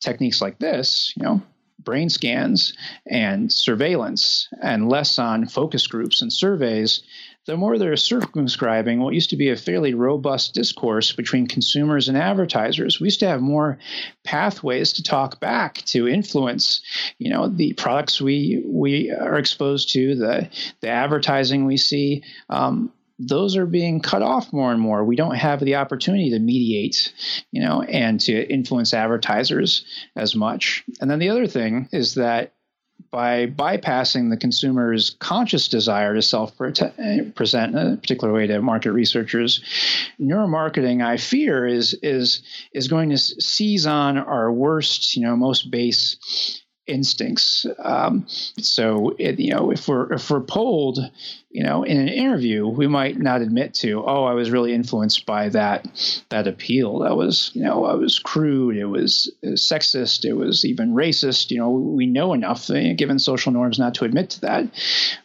techniques 0.00 0.40
like 0.40 0.58
this, 0.58 1.12
you 1.16 1.22
know, 1.24 1.42
brain 1.82 2.10
scans 2.10 2.74
and 3.06 3.52
surveillance 3.52 4.48
and 4.62 4.88
less 4.88 5.18
on 5.18 5.46
focus 5.46 5.86
groups 5.86 6.22
and 6.22 6.32
surveys, 6.32 7.02
the 7.46 7.56
more 7.56 7.78
they're 7.78 7.96
circumscribing 7.96 9.00
what 9.00 9.14
used 9.14 9.30
to 9.30 9.36
be 9.36 9.48
a 9.48 9.56
fairly 9.56 9.94
robust 9.94 10.54
discourse 10.54 11.12
between 11.12 11.46
consumers 11.46 12.08
and 12.08 12.16
advertisers. 12.16 13.00
We 13.00 13.06
used 13.06 13.20
to 13.20 13.28
have 13.28 13.40
more 13.40 13.78
pathways 14.24 14.92
to 14.94 15.02
talk 15.02 15.40
back 15.40 15.76
to 15.86 16.06
influence, 16.06 16.82
you 17.18 17.30
know, 17.30 17.48
the 17.48 17.72
products 17.72 18.20
we 18.20 18.62
we 18.66 19.10
are 19.10 19.38
exposed 19.38 19.90
to, 19.92 20.14
the 20.14 20.48
the 20.80 20.88
advertising 20.88 21.64
we 21.64 21.78
see. 21.78 22.22
Um, 22.50 22.92
those 23.20 23.56
are 23.56 23.66
being 23.66 24.00
cut 24.00 24.22
off 24.22 24.52
more 24.52 24.72
and 24.72 24.80
more. 24.80 25.04
We 25.04 25.16
don't 25.16 25.34
have 25.34 25.60
the 25.60 25.76
opportunity 25.76 26.30
to 26.30 26.38
mediate, 26.38 27.12
you 27.52 27.60
know, 27.60 27.82
and 27.82 28.18
to 28.20 28.50
influence 28.50 28.94
advertisers 28.94 29.84
as 30.16 30.34
much. 30.34 30.82
And 31.00 31.10
then 31.10 31.18
the 31.18 31.28
other 31.28 31.46
thing 31.46 31.88
is 31.92 32.14
that 32.14 32.54
by 33.10 33.46
bypassing 33.46 34.30
the 34.30 34.36
consumer's 34.36 35.10
conscious 35.10 35.68
desire 35.68 36.14
to 36.14 36.22
self 36.22 36.56
present 36.56 36.94
in 36.98 37.76
uh, 37.76 37.92
a 37.92 37.96
particular 37.96 38.32
way 38.32 38.46
to 38.46 38.60
market 38.62 38.92
researchers, 38.92 39.62
neuromarketing, 40.20 41.04
I 41.04 41.16
fear, 41.16 41.66
is 41.66 41.94
is 42.02 42.42
is 42.72 42.88
going 42.88 43.10
to 43.10 43.18
seize 43.18 43.86
on 43.86 44.16
our 44.18 44.52
worst, 44.52 45.16
you 45.16 45.22
know, 45.22 45.36
most 45.36 45.70
base 45.70 46.62
instincts. 46.90 47.64
Um, 47.78 48.26
so, 48.28 49.14
it, 49.18 49.38
you 49.38 49.54
know, 49.54 49.70
if 49.70 49.88
we're 49.88 50.12
if 50.12 50.30
we're 50.30 50.40
polled, 50.40 50.98
you 51.50 51.62
know, 51.62 51.82
in 51.82 51.98
an 51.98 52.08
interview, 52.08 52.66
we 52.66 52.86
might 52.86 53.18
not 53.18 53.40
admit 53.40 53.74
to, 53.74 54.04
oh, 54.04 54.24
I 54.24 54.34
was 54.34 54.50
really 54.50 54.72
influenced 54.74 55.26
by 55.26 55.48
that 55.50 56.24
that 56.28 56.46
appeal. 56.46 57.00
That 57.00 57.16
was, 57.16 57.50
you 57.54 57.62
know, 57.62 57.84
I 57.84 57.94
was 57.94 58.18
crude. 58.18 58.76
It 58.76 58.86
was, 58.86 59.32
it 59.42 59.50
was 59.50 59.62
sexist. 59.62 60.24
It 60.24 60.34
was 60.34 60.64
even 60.64 60.94
racist. 60.94 61.50
You 61.50 61.58
know, 61.58 61.70
we 61.70 62.06
know 62.06 62.34
enough, 62.34 62.70
uh, 62.70 62.94
given 62.94 63.18
social 63.18 63.52
norms, 63.52 63.78
not 63.78 63.94
to 63.94 64.04
admit 64.04 64.30
to 64.30 64.40
that. 64.42 64.66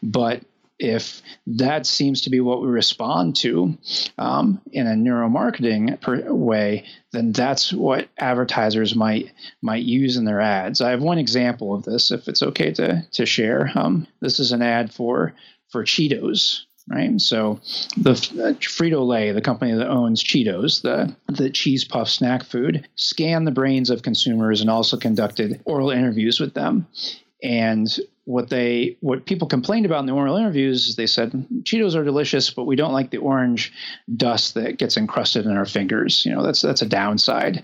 But 0.02 0.44
if 0.78 1.22
that 1.48 1.86
seems 1.86 2.22
to 2.22 2.30
be 2.30 2.40
what 2.40 2.62
we 2.62 2.68
respond 2.68 3.36
to 3.38 3.78
um, 4.18 4.62
in 4.72 4.88
a 4.88 4.92
neuromarketing 4.92 6.00
per- 6.02 6.34
way, 6.34 6.86
then 7.12 7.32
that's 7.32 7.72
what 7.72 8.10
advertisers 8.18 8.96
might 8.96 9.32
might 9.62 9.84
use 9.84 10.18
in 10.18 10.26
their 10.26 10.42
ads. 10.42 10.82
I 10.82 10.92
have 10.92 11.02
one 11.02 11.18
example 11.18 11.74
of 11.74 11.84
this, 11.84 12.12
if 12.12 12.28
it's 12.28 12.44
okay 12.44 12.72
to 12.74 13.06
to 13.12 13.26
share. 13.26 13.72
Um, 13.76 14.08
this 14.20 14.40
is 14.40 14.52
an 14.52 14.62
ad 14.62 14.94
for 14.94 15.34
for 15.70 15.84
Cheetos. 15.84 16.62
Right, 16.88 17.20
so 17.20 17.62
the 17.98 18.12
uh, 18.12 18.54
Frito 18.60 19.08
Lay, 19.08 19.32
the 19.32 19.42
company 19.42 19.74
that 19.74 19.90
owns 19.90 20.24
Cheetos, 20.24 20.84
the 20.84 21.16
the 21.28 21.50
cheese 21.50 21.84
puff 21.84 22.08
snack 22.10 22.44
food, 22.44 22.88
scanned 22.96 23.48
the 23.48 23.52
brains 23.52 23.90
of 23.90 24.04
consumers 24.04 24.62
and 24.62 24.70
also 24.70 24.96
conducted 24.96 25.62
oral 25.66 25.90
interviews 25.90 26.40
with 26.40 26.54
them. 26.54 26.86
And 27.42 27.88
what 28.26 28.50
they 28.50 28.98
what 29.02 29.26
people 29.26 29.48
complained 29.48 29.86
about 29.86 30.00
in 30.00 30.08
the 30.08 30.12
oral 30.12 30.36
interviews 30.36 30.88
is 30.88 30.96
they 30.96 31.08
said 31.08 31.32
Cheetos 31.64 31.96
are 31.96 32.04
delicious, 32.04 32.50
but 32.50 32.66
we 32.66 32.76
don't 32.76 32.94
like 32.94 33.12
the 33.12 33.18
orange 33.18 33.72
dust 34.14 34.56
that 34.56 34.78
gets 34.78 34.98
encrusted 34.98 35.46
in 35.46 35.56
our 35.56 35.66
fingers. 35.66 36.26
You 36.26 36.34
know, 36.34 36.44
that's 36.44 36.62
that's 36.62 36.82
a 36.82 36.88
downside. 36.88 37.64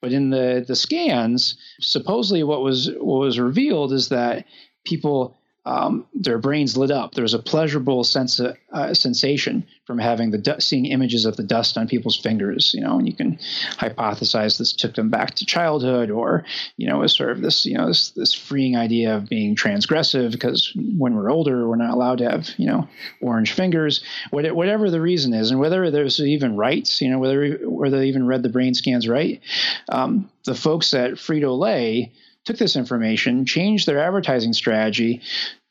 But 0.00 0.12
in 0.12 0.28
the 0.28 0.64
the 0.66 0.76
scans, 0.76 1.56
supposedly 1.80 2.44
what 2.44 2.62
was 2.62 2.90
what 2.90 3.20
was 3.20 3.38
revealed 3.38 3.92
is 3.92 4.10
that 4.10 4.44
people 4.84 5.38
um, 5.66 6.06
their 6.14 6.38
brains 6.38 6.76
lit 6.76 6.90
up. 6.90 7.14
There 7.14 7.22
was 7.22 7.32
a 7.32 7.38
pleasurable 7.38 8.04
sense 8.04 8.38
of, 8.38 8.56
uh, 8.72 8.92
sensation 8.92 9.66
from 9.86 9.98
having 9.98 10.30
the 10.30 10.56
seeing 10.58 10.86
images 10.86 11.24
of 11.24 11.36
the 11.36 11.42
dust 11.42 11.78
on 11.78 11.88
people's 11.88 12.18
fingers. 12.18 12.72
You 12.74 12.82
know, 12.82 12.98
and 12.98 13.06
you 13.06 13.14
can 13.14 13.38
hypothesize 13.78 14.58
this 14.58 14.72
took 14.72 14.94
them 14.94 15.08
back 15.08 15.34
to 15.36 15.46
childhood, 15.46 16.10
or 16.10 16.44
you 16.76 16.86
know, 16.86 16.98
was 16.98 17.16
sort 17.16 17.30
of 17.30 17.40
this 17.40 17.64
you 17.64 17.78
know 17.78 17.86
this 17.86 18.10
this 18.10 18.34
freeing 18.34 18.76
idea 18.76 19.16
of 19.16 19.28
being 19.28 19.56
transgressive 19.56 20.32
because 20.32 20.72
when 20.98 21.14
we're 21.14 21.30
older, 21.30 21.66
we're 21.68 21.76
not 21.76 21.94
allowed 21.94 22.18
to 22.18 22.30
have 22.30 22.50
you 22.58 22.66
know 22.66 22.86
orange 23.22 23.52
fingers. 23.52 24.02
Whatever 24.30 24.90
the 24.90 25.00
reason 25.00 25.32
is, 25.32 25.50
and 25.50 25.60
whether 25.60 25.90
there's 25.90 26.20
even 26.20 26.56
rights, 26.56 27.00
you 27.00 27.08
know, 27.08 27.18
whether 27.18 27.54
whether 27.64 27.98
they 27.98 28.08
even 28.08 28.26
read 28.26 28.42
the 28.42 28.50
brain 28.50 28.74
scans 28.74 29.08
right, 29.08 29.40
um, 29.88 30.30
the 30.44 30.54
folks 30.54 30.92
at 30.92 31.12
Frito 31.12 31.58
Lay 31.58 32.12
took 32.44 32.58
this 32.58 32.76
information, 32.76 33.46
changed 33.46 33.86
their 33.86 33.98
advertising 33.98 34.52
strategy 34.52 35.22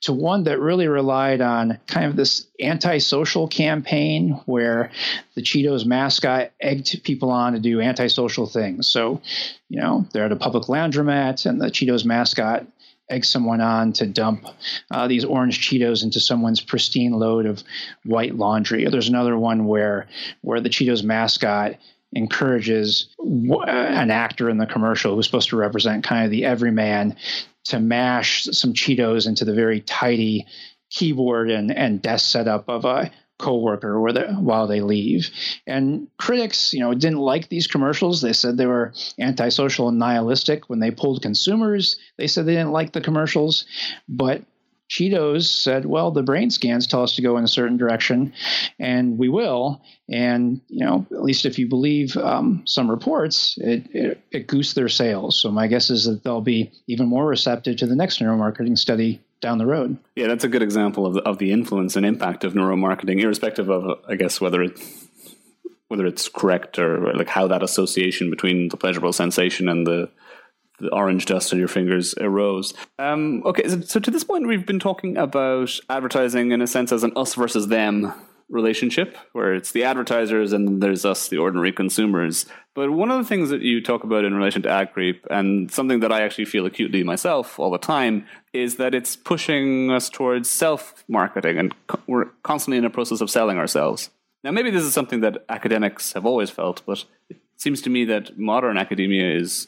to 0.02 0.12
one 0.12 0.44
that 0.44 0.60
really 0.60 0.88
relied 0.88 1.40
on 1.40 1.80
kind 1.88 2.06
of 2.06 2.16
this 2.16 2.48
antisocial 2.62 3.48
campaign 3.48 4.42
where 4.46 4.92
the 5.36 5.42
Cheetos 5.42 5.86
mascot 5.86 6.52
egged 6.60 7.04
people 7.04 7.32
on 7.32 7.54
to 7.54 7.60
do 7.60 7.80
antisocial 7.80 8.46
things. 8.46 8.88
So, 8.88 9.22
you 9.70 9.80
know, 9.80 10.06
they're 10.12 10.26
at 10.26 10.32
a 10.32 10.38
public 10.38 10.66
laundromat 10.66 11.46
and 11.46 11.62
the 11.62 11.68
Cheetos 11.68 12.04
mascot 12.04 12.66
eggs 13.10 13.30
someone 13.30 13.62
on 13.62 13.94
to 13.94 14.06
dump 14.06 14.46
uh, 14.92 15.08
these 15.08 15.24
orange 15.24 15.68
Cheetos 15.68 16.04
into 16.04 16.20
someone's 16.20 16.62
pristine 16.62 17.14
load 17.14 17.46
of 17.46 17.64
white 18.04 18.36
laundry. 18.36 18.86
There's 18.86 19.10
another 19.10 19.38
one 19.38 19.66
where 19.66 20.08
where 20.42 20.60
the 20.60 20.70
Cheetos 20.70 21.04
mascot 21.04 21.76
encourages 22.16 23.10
uh, 23.20 23.62
an 23.66 24.12
actor 24.12 24.50
in 24.50 24.58
the 24.58 24.66
commercial 24.66 25.16
who's 25.16 25.26
supposed 25.26 25.50
to 25.50 25.58
represent 25.58 26.04
kind 26.04 26.26
of 26.26 26.32
the 26.32 26.46
everyman 26.46 27.16
to 27.66 27.80
mash 27.80 28.44
some 28.52 28.74
Cheetos 28.74 29.28
into 29.28 29.46
the 29.46 29.54
very 29.54 29.82
tidy 29.82 30.46
keyboard 30.90 31.50
and, 31.50 31.72
and 31.72 32.02
desk 32.02 32.30
setup 32.30 32.70
of 32.70 32.86
a 32.86 33.12
coworker 33.40 34.00
where 34.00 34.34
while 34.34 34.68
they 34.68 34.82
leave. 34.82 35.30
And 35.66 36.08
critics, 36.18 36.74
you 36.74 36.80
know, 36.80 36.94
didn't 36.94 37.20
like 37.20 37.50
these 37.50 37.68
commercials. 37.68 38.22
They 38.22 38.34
said 38.34 38.58
they 38.58 38.66
were 38.66 38.94
antisocial 39.20 39.90
and 39.90 40.00
nihilistic. 40.00 40.70
When 40.70 40.80
they 40.80 40.92
pulled 40.92 41.22
consumers, 41.22 41.98
they 42.18 42.28
said 42.28 42.46
they 42.46 42.54
didn't 42.54 42.72
like 42.72 42.94
the 42.94 43.02
commercials. 43.02 43.66
But 44.08 44.44
Cheetos 44.90 45.46
said, 45.46 45.86
well, 45.86 46.12
the 46.12 46.22
brain 46.22 46.52
scans 46.52 46.86
tell 46.86 47.02
us 47.02 47.16
to 47.16 47.22
go 47.22 47.38
in 47.38 47.44
a 47.44 47.48
certain 47.48 47.78
direction, 47.78 48.34
and 48.80 49.18
we 49.18 49.28
will. 49.28 49.82
And, 50.08 50.62
you 50.68 50.86
know, 50.86 51.08
at 51.12 51.24
least 51.24 51.46
if 51.46 51.58
you 51.58 51.68
believe 51.68 52.16
um, 52.18 52.64
some 52.66 52.92
reports, 52.92 53.58
it, 53.58 53.88
it, 53.92 54.24
it 54.32 54.48
goosed 54.48 54.76
their 54.76 54.90
sales. 54.90 55.40
So 55.40 55.50
my 55.50 55.68
guess 55.68 55.90
is 55.90 56.06
that 56.06 56.24
they'll 56.24 56.42
be 56.42 56.72
even 56.88 57.08
more 57.08 57.26
receptive 57.26 57.78
to 57.78 57.88
the 57.88 57.96
next 57.96 58.20
neuromarketing 58.20 58.78
study 58.78 59.20
down 59.42 59.58
the 59.58 59.66
road. 59.66 59.98
Yeah, 60.16 60.28
that's 60.28 60.44
a 60.44 60.48
good 60.48 60.62
example 60.62 61.06
of 61.06 61.18
of 61.18 61.38
the 61.38 61.52
influence 61.52 61.96
and 61.96 62.06
impact 62.06 62.44
of 62.44 62.54
neuromarketing, 62.54 63.20
irrespective 63.20 63.70
of, 63.70 64.00
I 64.08 64.16
guess, 64.16 64.40
whether 64.40 64.62
it, 64.62 64.80
whether 65.88 66.06
it's 66.06 66.30
correct 66.30 66.80
or 66.80 67.14
like 67.14 67.30
how 67.30 67.48
that 67.48 67.64
association 67.64 68.30
between 68.30 68.70
the 68.70 68.78
pleasurable 68.78 69.12
sensation 69.12 69.68
and 69.68 69.86
the 69.86 70.10
the 70.80 70.94
orange 70.94 71.26
dust 71.26 71.54
on 71.54 71.60
your 71.60 71.68
fingers 71.68 72.14
arose. 72.20 72.74
Um, 73.00 73.44
okay, 73.46 73.68
so, 73.68 73.82
so, 73.82 74.00
to 74.00 74.12
this 74.12 74.24
point, 74.24 74.48
we've 74.48 74.66
been 74.66 74.80
talking 74.80 75.18
about 75.18 75.80
advertising 75.90 76.52
in 76.52 76.62
a 76.62 76.68
sense 76.68 76.92
as 76.92 77.04
an 77.04 77.14
us 77.16 77.36
versus 77.36 77.68
them 77.68 78.14
relationship, 78.50 79.18
where 79.34 79.54
it's 79.54 79.72
the 79.72 79.84
advertisers 79.84 80.54
and 80.54 80.82
there's 80.82 81.06
us, 81.06 81.28
the 81.28 81.38
ordinary 81.38 81.72
consumers. 81.72 82.46
But 82.76 82.92
one 82.92 83.12
of 83.12 83.18
the 83.18 83.28
things 83.28 83.50
that 83.50 83.62
you 83.62 83.82
talk 83.82 84.04
about 84.04 84.26
in 84.26 84.34
relation 84.34 84.62
to 84.64 84.70
ad 84.70 84.94
creep, 84.94 85.26
and 85.30 85.72
something 85.72 86.00
that 86.02 86.12
I 86.12 86.22
actually 86.22 86.46
feel 86.46 86.66
acutely 86.66 87.04
myself 87.04 87.60
all 87.60 87.72
the 87.72 87.78
time, 87.78 88.26
is 88.54 88.78
that 88.78 88.94
it's 88.96 89.16
pushing 89.16 89.92
us 89.92 90.10
towards 90.10 90.50
self 90.50 91.04
marketing, 91.08 91.58
and 91.58 91.74
co- 91.88 92.02
we're 92.08 92.26
constantly 92.44 92.78
in 92.78 92.86
a 92.86 92.90
process 92.90 93.22
of 93.22 93.30
selling 93.30 93.58
ourselves. 93.58 94.10
Now, 94.44 94.52
maybe 94.52 94.72
this 94.72 94.84
is 94.84 94.94
something 94.94 95.22
that 95.22 95.46
academics 95.50 96.14
have 96.14 96.26
always 96.26 96.50
felt, 96.50 96.82
but 96.86 97.06
it 97.30 97.38
seems 97.58 97.82
to 97.84 97.90
me 97.90 98.06
that 98.06 98.38
modern 98.38 98.78
academia 98.78 99.36
is 99.36 99.68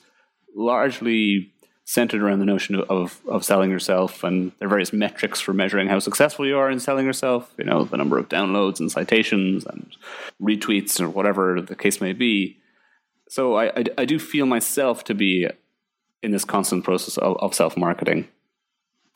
largely 0.56 1.52
centered 1.88 2.22
around 2.22 2.40
the 2.40 2.46
notion 2.46 2.76
of, 2.90 3.22
of 3.28 3.46
selling 3.46 3.70
yourself 3.70 4.24
and 4.24 4.52
there 4.58 4.68
are 4.68 4.70
various 4.70 4.92
metrics 4.92 5.40
for 5.40 5.54
measuring 5.54 5.88
how 5.88 6.00
successful 6.00 6.48
you 6.48 6.58
are 6.58 6.72
in 6.72 6.80
selling 6.80 7.06
yourself 7.06 7.54
you 7.60 7.64
know 7.64 7.84
the 7.84 7.98
number 7.98 8.18
of 8.18 8.28
downloads 8.28 8.80
and 8.80 8.92
citations 8.92 9.66
and 9.68 9.96
retweets 10.42 11.00
or 11.00 11.08
whatever 11.08 11.62
the 11.62 11.76
case 11.76 12.02
may 12.02 12.12
be. 12.12 12.58
So 13.30 13.56
i, 13.56 13.68
I, 13.68 13.84
I 14.00 14.06
do 14.06 14.18
feel 14.18 14.48
myself 14.48 15.04
to 15.06 15.14
be 15.14 15.48
in 16.24 16.32
this 16.32 16.46
constant 16.46 16.84
process 16.84 17.18
of, 17.18 17.38
of 17.38 17.54
self-marketing. 17.54 18.28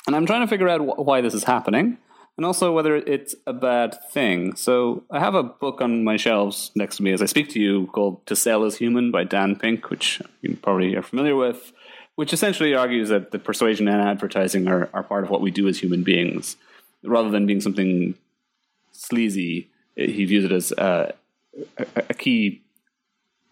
And 0.05 0.15
i'm 0.15 0.27
trying 0.27 0.41
to 0.41 0.47
figure 0.47 0.69
out 0.69 0.81
wh- 0.81 0.99
why 0.99 1.21
this 1.21 1.33
is 1.33 1.45
happening 1.45 1.97
and 2.39 2.45
also 2.45 2.71
whether 2.71 2.95
it's 2.95 3.35
a 3.45 3.51
bad 3.51 3.97
thing. 4.11 4.55
So 4.55 5.03
I 5.11 5.19
have 5.19 5.35
a 5.35 5.43
book 5.43 5.81
on 5.81 6.05
my 6.05 6.15
shelves 6.15 6.71
next 6.73 6.95
to 6.95 7.03
me 7.03 7.11
as 7.11 7.21
I 7.21 7.25
speak 7.25 7.49
to 7.49 7.59
you 7.59 7.87
called 7.87 8.25
To 8.27 8.35
Sell 8.37 8.63
Is 8.63 8.77
Human 8.77 9.11
by 9.11 9.25
Dan 9.25 9.57
Pink, 9.57 9.89
which 9.89 10.21
you 10.41 10.55
probably 10.55 10.95
are 10.95 11.01
familiar 11.01 11.35
with, 11.35 11.73
which 12.15 12.31
essentially 12.31 12.73
argues 12.73 13.09
that 13.09 13.31
the 13.31 13.39
persuasion 13.39 13.89
and 13.89 14.01
advertising 14.01 14.69
are, 14.69 14.89
are 14.93 15.03
part 15.03 15.25
of 15.25 15.29
what 15.29 15.41
we 15.41 15.51
do 15.51 15.67
as 15.67 15.79
human 15.79 16.01
beings. 16.01 16.55
Rather 17.03 17.29
than 17.29 17.45
being 17.45 17.59
something 17.59 18.15
sleazy, 18.93 19.69
he 19.97 20.23
views 20.23 20.45
it 20.45 20.53
as 20.53 20.71
uh, 20.71 21.11
a, 21.77 21.85
a, 21.97 22.03
a 22.11 22.13
key 22.13 22.61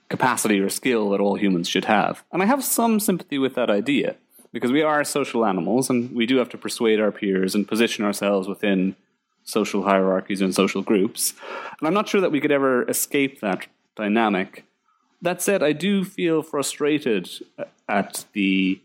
capacity 0.08 0.62
or 0.62 0.70
skill 0.70 1.10
that 1.10 1.20
all 1.20 1.36
humans 1.36 1.68
should 1.68 1.84
have. 1.84 2.24
And 2.32 2.42
I 2.42 2.46
have 2.46 2.64
some 2.64 3.02
sympathy 3.02 3.38
with 3.38 3.56
that 3.56 3.70
idea 3.70 4.16
because 4.58 4.72
we 4.72 4.82
are 4.82 5.04
social 5.04 5.46
animals 5.46 5.88
and 5.88 6.12
we 6.16 6.26
do 6.26 6.38
have 6.38 6.50
to 6.50 6.58
persuade 6.58 7.00
our 7.00 7.12
peers 7.12 7.54
and 7.54 7.68
position 7.68 8.04
ourselves 8.04 8.48
within 8.48 8.96
social 9.44 9.84
hierarchies 9.84 10.42
and 10.42 10.56
social 10.56 10.82
groups. 10.82 11.36
And 11.78 11.88
I'm 11.88 11.94
not 11.94 12.10
sure 12.10 12.22
that 12.22 12.32
we 12.32 12.42
could 12.42 12.52
ever 12.52 12.82
escape 12.90 13.40
that 13.42 13.68
dynamic. 13.96 14.66
That 15.22 15.44
said, 15.44 15.62
I 15.62 15.74
do 15.74 16.04
feel 16.04 16.42
frustrated 16.42 17.30
uh, 17.60 17.66
at 17.88 18.26
the 18.34 18.82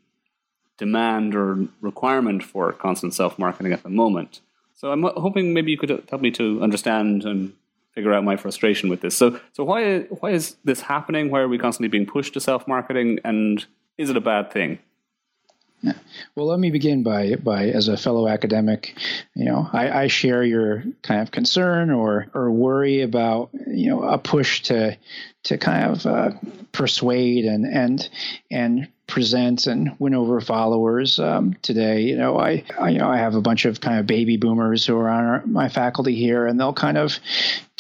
demand 0.77 1.35
or 1.35 1.69
requirement 1.81 2.43
for 2.45 2.71
constant 2.75 3.15
self 3.15 3.39
marketing 3.39 3.73
at 3.73 3.83
the 3.83 3.89
moment. 3.89 4.43
So 4.75 4.93
I'm 4.93 5.05
hoping 5.05 5.55
maybe 5.55 5.71
you 5.71 5.79
could 5.79 5.91
uh, 5.91 5.99
help 6.11 6.21
me 6.21 6.33
to 6.33 6.63
understand 6.63 7.25
and 7.25 7.55
figure 7.95 8.13
out 8.13 8.25
my 8.25 8.37
frustration 8.37 8.91
with 8.91 9.01
this. 9.01 9.17
So, 9.17 9.41
so 9.55 9.65
why 9.65 10.01
why 10.21 10.33
is 10.33 10.57
this 10.65 10.83
happening? 10.83 11.31
Why 11.31 11.41
are 11.41 11.49
we 11.49 11.57
constantly 11.57 11.89
being 11.89 12.05
pushed 12.05 12.35
to 12.35 12.41
self 12.41 12.69
marketing? 12.69 13.21
And 13.25 13.65
is 13.97 14.11
it 14.11 14.19
a 14.19 14.21
bad 14.21 14.53
thing? 14.53 14.79
Yeah. 15.83 15.95
Well, 16.37 16.47
let 16.47 16.61
me 16.61 16.71
begin 16.71 17.03
by 17.03 17.35
by 17.35 17.67
as 17.67 17.89
a 17.89 17.97
fellow 17.97 18.29
academic, 18.29 18.97
you 19.35 19.45
know, 19.45 19.69
I, 19.73 20.03
I, 20.03 20.07
share 20.07 20.45
your 20.45 20.85
kind 21.03 21.21
of 21.21 21.33
concern 21.33 21.91
or 21.91 22.29
or 22.35 22.53
worry 22.53 23.03
about 23.03 23.51
you 23.67 23.91
know 23.91 24.03
a 24.05 24.17
push 24.17 24.63
to 24.63 24.97
to 25.45 25.59
kind 25.59 25.91
of 25.91 26.07
uh, 26.07 26.31
persuade 26.71 27.45
and 27.47 27.67
and 27.67 28.09
and 28.49 28.89
present 29.09 29.67
and 29.67 29.95
win 29.99 30.15
over 30.15 30.41
followers 30.41 31.19
um, 31.19 31.55
today. 31.63 32.03
You 32.03 32.17
know, 32.17 32.39
I, 32.39 32.63
I, 32.79 32.91
you 32.91 32.99
know 32.99 33.09
I 33.09 33.17
have 33.17 33.35
a 33.35 33.41
bunch 33.41 33.65
of 33.65 33.81
kind 33.81 33.99
of 33.99 34.07
baby 34.07 34.37
boomers 34.37 34.87
who 34.87 34.97
are 34.97 35.11
on 35.11 35.25
our, 35.25 35.47
my 35.47 35.69
faculty 35.69 36.15
here, 36.15 36.47
and 36.47 36.61
they'll 36.61 36.73
kind 36.73 36.97
of 36.97 37.19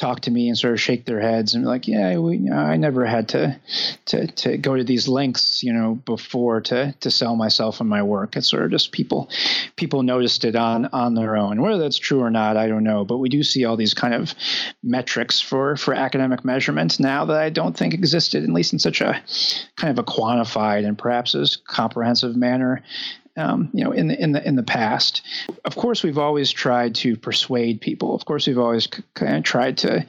talk 0.03 0.20
to 0.20 0.30
me 0.30 0.48
and 0.48 0.59
sort 0.59 0.74
of 0.74 0.80
shake 0.80 1.07
their 1.07 1.20
heads 1.20 1.55
and 1.55 1.64
be 1.64 1.68
like, 1.68 1.88
"Yeah, 1.88 2.18
we, 2.18 2.50
I 2.50 2.76
never 2.76 3.07
had 3.07 3.28
to 3.30 3.59
to 4.07 4.26
to 4.26 4.59
go 4.59 4.76
to 4.76 4.84
these 4.84 5.09
lengths, 5.09 5.62
you 5.62 5.72
know, 5.72 5.94
before 5.94 6.61
to 6.62 6.94
to 7.00 7.11
sell 7.11 7.36
myself 7.36 7.80
and 7.80 7.88
my 7.88 8.03
work." 8.03 8.36
It's 8.36 8.50
sort 8.50 8.64
of 8.64 8.70
just 8.70 8.92
people 8.92 9.30
people 9.76 10.03
noticed 10.03 10.44
it 10.44 10.57
on 10.57 10.86
on 10.86 11.14
their 11.14 11.36
own. 11.36 11.62
Whether 11.62 11.78
that's 11.78 11.98
true 11.98 12.20
or 12.20 12.30
not, 12.30 12.57
I 12.57 12.68
don't 12.68 12.84
know. 12.84 13.05
But 13.05 13.18
we 13.18 13.28
do 13.28 13.42
see 13.42 13.64
all 13.64 13.76
these 13.76 13.94
kind 13.94 14.12
of 14.12 14.34
metrics 14.82 15.40
for 15.40 15.76
for 15.76 15.94
academic 15.94 16.44
measurement 16.44 17.00
now 17.00 17.24
that 17.24 17.36
I 17.36 17.50
don't 17.50 17.76
think 17.76 17.94
existed, 17.94 18.42
at 18.42 18.50
least 18.50 18.72
in 18.72 18.78
such 18.78 19.00
a 19.00 19.22
kind 19.76 19.96
of 19.96 19.98
a 19.98 20.05
quantified 20.05 20.86
and 20.86 20.98
perhaps 20.98 21.22
perhaps 21.22 21.57
comprehensive 21.66 22.36
manner 22.36 22.82
um, 23.37 23.70
you 23.72 23.83
know, 23.85 23.93
in 23.93 24.09
the 24.09 24.22
in 24.22 24.33
the 24.33 24.47
in 24.47 24.57
the 24.57 24.62
past. 24.62 25.22
Of 25.64 25.76
course, 25.76 26.03
we've 26.03 26.18
always 26.18 26.51
tried 26.51 26.95
to 26.97 27.16
persuade 27.16 27.80
people. 27.80 28.14
Of 28.14 28.24
course, 28.24 28.47
we've 28.47 28.59
always 28.59 28.87
kind 29.14 29.37
of 29.37 29.45
tried 29.45 29.78
to 29.78 30.07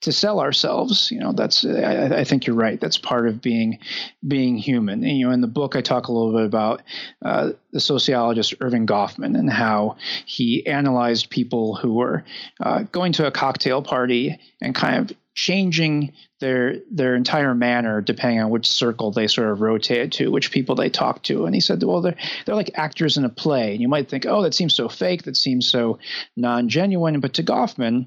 to 0.00 0.12
sell 0.12 0.40
ourselves. 0.40 1.10
You 1.10 1.20
know, 1.20 1.32
that's 1.32 1.64
I, 1.64 2.18
I, 2.18 2.24
think 2.24 2.46
you're 2.46 2.56
right. 2.56 2.80
That's 2.80 2.98
part 2.98 3.28
of 3.28 3.40
being 3.40 3.78
being 4.26 4.56
human. 4.56 5.02
And, 5.02 5.16
you 5.16 5.26
know, 5.26 5.32
in 5.32 5.40
the 5.40 5.46
book, 5.46 5.76
I 5.76 5.80
talk 5.80 6.08
a 6.08 6.12
little 6.12 6.32
bit 6.32 6.44
about 6.44 6.82
uh, 7.24 7.52
the 7.72 7.80
sociologist 7.80 8.58
Erving 8.58 8.86
Goffman 8.86 9.38
and 9.38 9.50
how 9.50 9.96
he 10.26 10.66
analyzed 10.66 11.30
people 11.30 11.76
who 11.76 11.94
were 11.94 12.24
uh, 12.60 12.82
going 12.92 13.12
to 13.14 13.26
a 13.26 13.30
cocktail 13.30 13.82
party 13.82 14.38
and 14.60 14.74
kind 14.74 15.10
of 15.10 15.16
changing 15.34 16.12
their 16.40 16.76
their 16.90 17.16
entire 17.16 17.54
manner 17.54 18.00
depending 18.00 18.40
on 18.40 18.50
which 18.50 18.68
circle 18.68 19.10
they 19.10 19.26
sort 19.26 19.50
of 19.50 19.60
rotated 19.60 20.12
to, 20.12 20.30
which 20.30 20.50
people 20.50 20.74
they 20.74 20.88
talked 20.88 21.26
to. 21.26 21.46
And 21.46 21.54
he 21.54 21.60
said, 21.60 21.82
well, 21.82 22.00
they're 22.00 22.16
they're 22.44 22.54
like 22.54 22.70
actors 22.74 23.16
in 23.16 23.24
a 23.24 23.28
play, 23.28 23.72
and 23.72 23.80
you 23.80 23.88
might 23.88 24.08
think, 24.08 24.26
oh, 24.26 24.42
that 24.42 24.54
seems 24.54 24.74
so 24.74 24.88
fake, 24.88 25.24
that 25.24 25.36
seems 25.36 25.66
so 25.66 25.98
non 26.36 26.68
genuine. 26.68 27.20
But 27.20 27.34
to 27.34 27.42
Goffman, 27.42 28.06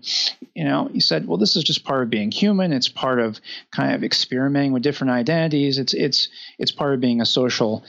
you 0.55 0.63
know, 0.63 0.89
he 0.91 0.99
said, 0.99 1.27
well, 1.27 1.37
this 1.37 1.55
is 1.55 1.63
just 1.63 1.83
part 1.83 2.03
of 2.03 2.09
being 2.09 2.31
human. 2.31 2.71
It's 2.71 2.89
part 2.89 3.19
of 3.19 3.39
kind 3.71 3.93
of 3.93 4.03
experimenting 4.03 4.71
with 4.71 4.83
different 4.83 5.11
identities. 5.11 5.77
It's 5.77 5.93
it's 5.93 6.29
it's 6.57 6.71
part 6.71 6.93
of 6.93 7.01
being 7.01 7.21
a 7.21 7.25
social 7.25 7.83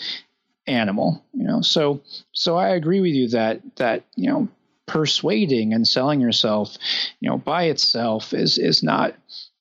animal. 0.66 1.24
You 1.32 1.44
know, 1.44 1.60
so 1.62 2.02
so 2.32 2.56
I 2.56 2.70
agree 2.70 3.00
with 3.00 3.12
you 3.12 3.28
that 3.28 3.60
that 3.76 4.04
you 4.16 4.30
know 4.30 4.48
persuading 4.88 5.72
and 5.72 5.86
selling 5.86 6.20
yourself, 6.20 6.76
you 7.20 7.30
know, 7.30 7.38
by 7.38 7.64
itself 7.64 8.34
is 8.34 8.58
is 8.58 8.82
not 8.82 9.14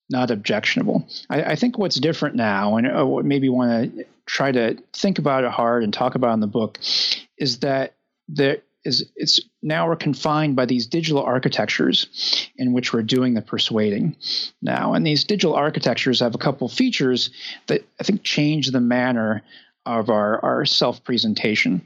not 0.10 0.32
objectionable. 0.32 1.08
I, 1.30 1.44
I 1.44 1.56
think 1.56 1.78
what's 1.78 2.00
different 2.00 2.36
now, 2.36 2.78
and 2.78 2.88
uh, 2.88 3.06
what 3.06 3.26
maybe 3.26 3.50
want 3.50 3.96
to 3.96 4.06
try 4.26 4.52
to 4.52 4.78
think 4.94 5.20
about 5.20 5.44
it 5.44 5.52
hard 5.52 5.84
and 5.84 5.94
talk 5.94 6.16
about 6.16 6.34
in 6.34 6.40
the 6.40 6.48
book, 6.48 6.80
is 7.38 7.60
that 7.60 7.94
there 8.28 8.58
is 8.84 9.10
it's 9.16 9.42
now 9.62 9.88
we're 9.88 9.96
confined 9.98 10.56
by 10.56 10.66
these 10.66 10.88
digital 10.88 11.22
architectures 11.22 12.50
in 12.56 12.74
which 12.74 12.94
we're 12.94 13.04
doing 13.04 13.34
the 13.34 13.42
persuading 13.42 14.16
now, 14.62 14.94
and 14.94 15.06
these 15.06 15.24
digital 15.24 15.56
architectures 15.56 16.22
have 16.22 16.36
a 16.36 16.40
couple 16.40 16.68
features 16.70 17.30
that 17.68 17.84
I 18.00 18.04
think 18.04 18.24
change 18.24 18.72
the 18.72 18.82
manner 18.82 19.44
of 19.86 20.10
our 20.10 20.44
our 20.44 20.66
self 20.66 21.04
presentation. 21.04 21.86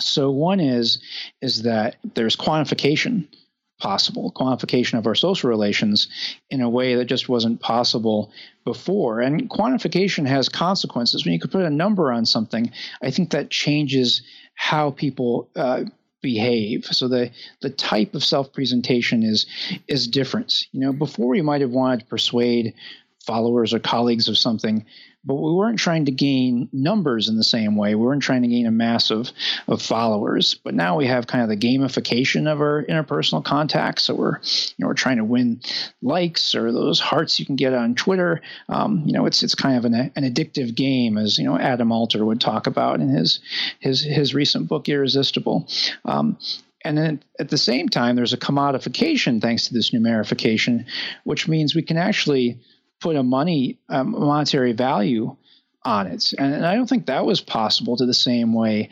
So 0.00 0.30
one 0.30 0.60
is 0.60 0.98
is 1.40 1.62
that 1.62 1.96
there's 2.14 2.36
quantification 2.36 3.28
possible, 3.80 4.30
quantification 4.36 4.98
of 4.98 5.06
our 5.06 5.14
social 5.14 5.48
relations 5.48 6.08
in 6.50 6.60
a 6.60 6.68
way 6.68 6.94
that 6.94 7.06
just 7.06 7.28
wasn't 7.28 7.60
possible 7.60 8.30
before. 8.64 9.20
And 9.20 9.48
quantification 9.48 10.26
has 10.26 10.48
consequences. 10.48 11.24
When 11.24 11.32
you 11.32 11.40
can 11.40 11.50
put 11.50 11.64
a 11.64 11.70
number 11.70 12.12
on 12.12 12.26
something, 12.26 12.70
I 13.02 13.10
think 13.10 13.30
that 13.30 13.50
changes 13.50 14.22
how 14.54 14.90
people 14.90 15.48
uh, 15.56 15.84
behave. 16.22 16.84
So 16.86 17.08
the 17.08 17.30
the 17.60 17.70
type 17.70 18.14
of 18.14 18.22
self 18.22 18.52
presentation 18.52 19.22
is 19.22 19.46
is 19.88 20.06
different. 20.06 20.66
You 20.72 20.80
know, 20.80 20.92
before 20.92 21.28
we 21.28 21.42
might 21.42 21.62
have 21.62 21.70
wanted 21.70 22.00
to 22.00 22.06
persuade 22.06 22.74
followers 23.24 23.74
or 23.74 23.78
colleagues 23.78 24.28
of 24.28 24.38
something 24.38 24.84
but 25.24 25.34
we 25.34 25.52
weren't 25.52 25.78
trying 25.78 26.06
to 26.06 26.12
gain 26.12 26.68
numbers 26.72 27.28
in 27.28 27.36
the 27.36 27.44
same 27.44 27.76
way. 27.76 27.94
We 27.94 28.06
weren't 28.06 28.22
trying 28.22 28.40
to 28.42 28.48
gain 28.48 28.64
a 28.64 28.70
mass 28.70 29.10
of, 29.10 29.30
of 29.68 29.82
followers. 29.82 30.54
But 30.54 30.74
now 30.74 30.96
we 30.96 31.06
have 31.08 31.26
kind 31.26 31.42
of 31.42 31.50
the 31.50 31.56
gamification 31.56 32.50
of 32.50 32.60
our 32.60 32.84
interpersonal 32.84 33.44
contacts. 33.44 34.04
So 34.04 34.14
we're 34.14 34.38
you 34.38 34.74
know 34.78 34.88
we're 34.88 34.94
trying 34.94 35.18
to 35.18 35.24
win 35.24 35.60
likes 36.00 36.54
or 36.54 36.72
those 36.72 37.00
hearts 37.00 37.38
you 37.38 37.44
can 37.44 37.56
get 37.56 37.74
on 37.74 37.94
Twitter. 37.94 38.40
Um, 38.68 39.02
you 39.06 39.12
know, 39.12 39.26
it's 39.26 39.42
it's 39.42 39.54
kind 39.54 39.76
of 39.76 39.84
an, 39.84 39.94
an 39.94 40.24
addictive 40.24 40.74
game, 40.74 41.18
as 41.18 41.38
you 41.38 41.44
know 41.44 41.58
Adam 41.58 41.92
Alter 41.92 42.24
would 42.24 42.40
talk 42.40 42.66
about 42.66 43.00
in 43.00 43.10
his 43.10 43.40
his 43.78 44.02
his 44.02 44.34
recent 44.34 44.68
book 44.68 44.88
Irresistible. 44.88 45.68
Um, 46.06 46.38
and 46.82 46.96
then 46.96 47.22
at 47.38 47.50
the 47.50 47.58
same 47.58 47.90
time, 47.90 48.16
there's 48.16 48.32
a 48.32 48.38
commodification 48.38 49.42
thanks 49.42 49.68
to 49.68 49.74
this 49.74 49.90
numerification, 49.90 50.86
which 51.24 51.46
means 51.46 51.74
we 51.74 51.82
can 51.82 51.98
actually 51.98 52.58
put 53.00 53.16
a 53.16 53.22
money, 53.22 53.78
a 53.88 54.04
monetary 54.04 54.72
value 54.72 55.36
on 55.82 56.06
it. 56.06 56.32
And 56.38 56.64
I 56.66 56.74
don't 56.74 56.88
think 56.88 57.06
that 57.06 57.24
was 57.24 57.40
possible 57.40 57.96
to 57.96 58.06
the 58.06 58.14
same 58.14 58.52
way 58.52 58.90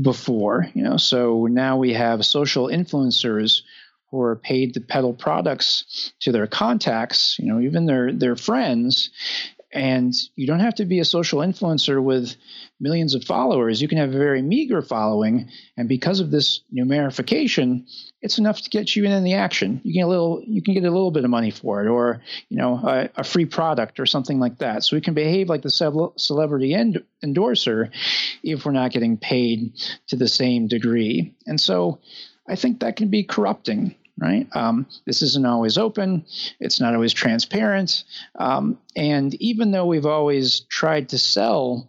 before. 0.00 0.66
You 0.74 0.82
know, 0.82 0.96
so 0.96 1.46
now 1.46 1.76
we 1.76 1.92
have 1.92 2.24
social 2.24 2.68
influencers 2.68 3.62
who 4.10 4.20
are 4.22 4.36
paid 4.36 4.74
to 4.74 4.80
peddle 4.80 5.14
products 5.14 6.12
to 6.20 6.32
their 6.32 6.46
contacts, 6.46 7.38
you 7.38 7.46
know, 7.46 7.60
even 7.60 7.86
their 7.86 8.12
their 8.12 8.36
friends. 8.36 9.10
And 9.72 10.12
you 10.34 10.48
don't 10.48 10.60
have 10.60 10.74
to 10.76 10.84
be 10.84 10.98
a 10.98 11.04
social 11.04 11.40
influencer 11.40 12.02
with 12.02 12.34
millions 12.80 13.14
of 13.14 13.22
followers. 13.24 13.80
You 13.80 13.86
can 13.86 13.98
have 13.98 14.12
a 14.12 14.18
very 14.18 14.42
meager 14.42 14.82
following, 14.82 15.48
and 15.76 15.88
because 15.88 16.18
of 16.18 16.32
this 16.32 16.62
numerification, 16.74 17.86
it's 18.20 18.38
enough 18.38 18.62
to 18.62 18.70
get 18.70 18.96
you 18.96 19.04
in, 19.04 19.22
the 19.22 19.34
action. 19.34 19.80
You 19.84 19.94
get 19.94 20.06
a 20.06 20.08
little, 20.08 20.42
you 20.44 20.60
can 20.60 20.74
get 20.74 20.84
a 20.84 20.90
little 20.90 21.12
bit 21.12 21.24
of 21.24 21.30
money 21.30 21.52
for 21.52 21.84
it, 21.84 21.88
or 21.88 22.20
you 22.48 22.56
know, 22.56 22.80
a, 22.82 23.10
a 23.16 23.24
free 23.24 23.44
product 23.44 24.00
or 24.00 24.06
something 24.06 24.40
like 24.40 24.58
that. 24.58 24.82
So 24.82 24.96
we 24.96 25.00
can 25.00 25.14
behave 25.14 25.48
like 25.48 25.62
the 25.62 26.10
celebrity 26.16 26.74
end, 26.74 27.04
endorser 27.22 27.90
if 28.42 28.64
we're 28.64 28.72
not 28.72 28.90
getting 28.90 29.18
paid 29.18 29.72
to 30.08 30.16
the 30.16 30.28
same 30.28 30.66
degree. 30.66 31.34
And 31.46 31.60
so, 31.60 32.00
I 32.48 32.56
think 32.56 32.80
that 32.80 32.96
can 32.96 33.08
be 33.08 33.22
corrupting 33.22 33.94
right? 34.20 34.46
Um, 34.52 34.86
this 35.06 35.22
isn't 35.22 35.46
always 35.46 35.78
open, 35.78 36.24
it's 36.60 36.80
not 36.80 36.94
always 36.94 37.12
transparent. 37.12 38.04
Um, 38.38 38.78
and 38.94 39.34
even 39.34 39.70
though 39.70 39.86
we've 39.86 40.06
always 40.06 40.60
tried 40.60 41.08
to 41.10 41.18
sell, 41.18 41.88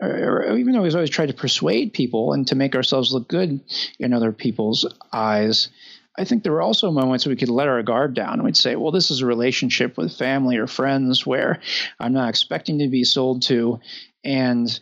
or, 0.00 0.44
or 0.44 0.56
even 0.58 0.74
though 0.74 0.82
we've 0.82 0.94
always 0.94 1.10
tried 1.10 1.28
to 1.28 1.34
persuade 1.34 1.92
people 1.94 2.32
and 2.32 2.46
to 2.48 2.54
make 2.54 2.76
ourselves 2.76 3.12
look 3.12 3.28
good 3.28 3.60
in 3.98 4.12
other 4.12 4.32
people's 4.32 4.86
eyes, 5.12 5.70
I 6.18 6.24
think 6.24 6.42
there 6.42 6.52
were 6.52 6.62
also 6.62 6.90
moments 6.90 7.26
we 7.26 7.36
could 7.36 7.48
let 7.48 7.68
our 7.68 7.82
guard 7.82 8.14
down. 8.14 8.34
And 8.34 8.44
We'd 8.44 8.56
say, 8.56 8.76
well, 8.76 8.92
this 8.92 9.10
is 9.10 9.20
a 9.20 9.26
relationship 9.26 9.98
with 9.98 10.16
family 10.16 10.56
or 10.56 10.66
friends 10.66 11.26
where 11.26 11.60
I'm 12.00 12.12
not 12.12 12.30
expecting 12.30 12.78
to 12.78 12.88
be 12.88 13.04
sold 13.04 13.42
to. 13.42 13.80
And 14.24 14.78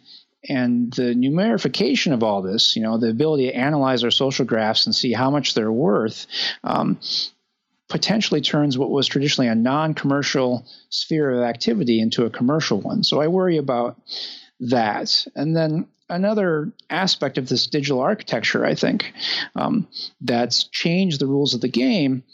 and 0.49 0.93
the 0.93 1.15
numerification 1.15 2.13
of 2.13 2.23
all 2.23 2.43
this, 2.43 2.77
you 2.77 2.83
know, 2.83 2.99
the 2.99 3.11
ability 3.11 3.47
to 3.47 3.57
analyze 3.57 4.05
our 4.05 4.11
social 4.11 4.45
graphs 4.45 4.87
and 4.87 4.95
see 4.95 5.13
how 5.13 5.31
much 5.31 5.55
they're 5.55 5.73
worth, 5.73 6.27
um, 6.63 6.99
potentially 7.89 8.41
turns 8.41 8.79
what 8.79 8.91
was 8.91 9.07
traditionally 9.07 9.49
a 9.49 9.55
non-commercial 9.55 10.67
sphere 10.89 11.31
of 11.31 11.43
activity 11.43 12.01
into 12.01 12.25
a 12.25 12.31
commercial 12.31 12.81
one. 12.81 13.05
So 13.05 13.21
I 13.21 13.29
worry 13.29 13.57
about 13.59 14.01
that. 14.61 15.27
And 15.35 15.57
then 15.57 15.87
another 16.09 16.73
aspect 16.91 17.39
of 17.39 17.49
this 17.49 17.67
digital 17.67 18.01
architecture, 18.01 18.65
I 18.65 18.75
think, 18.75 19.13
um, 19.55 19.89
that's 20.21 20.65
changed 20.65 21.21
the 21.21 21.27
rules 21.27 21.55
of 21.55 21.61
the 21.61 21.69
game 21.69 22.25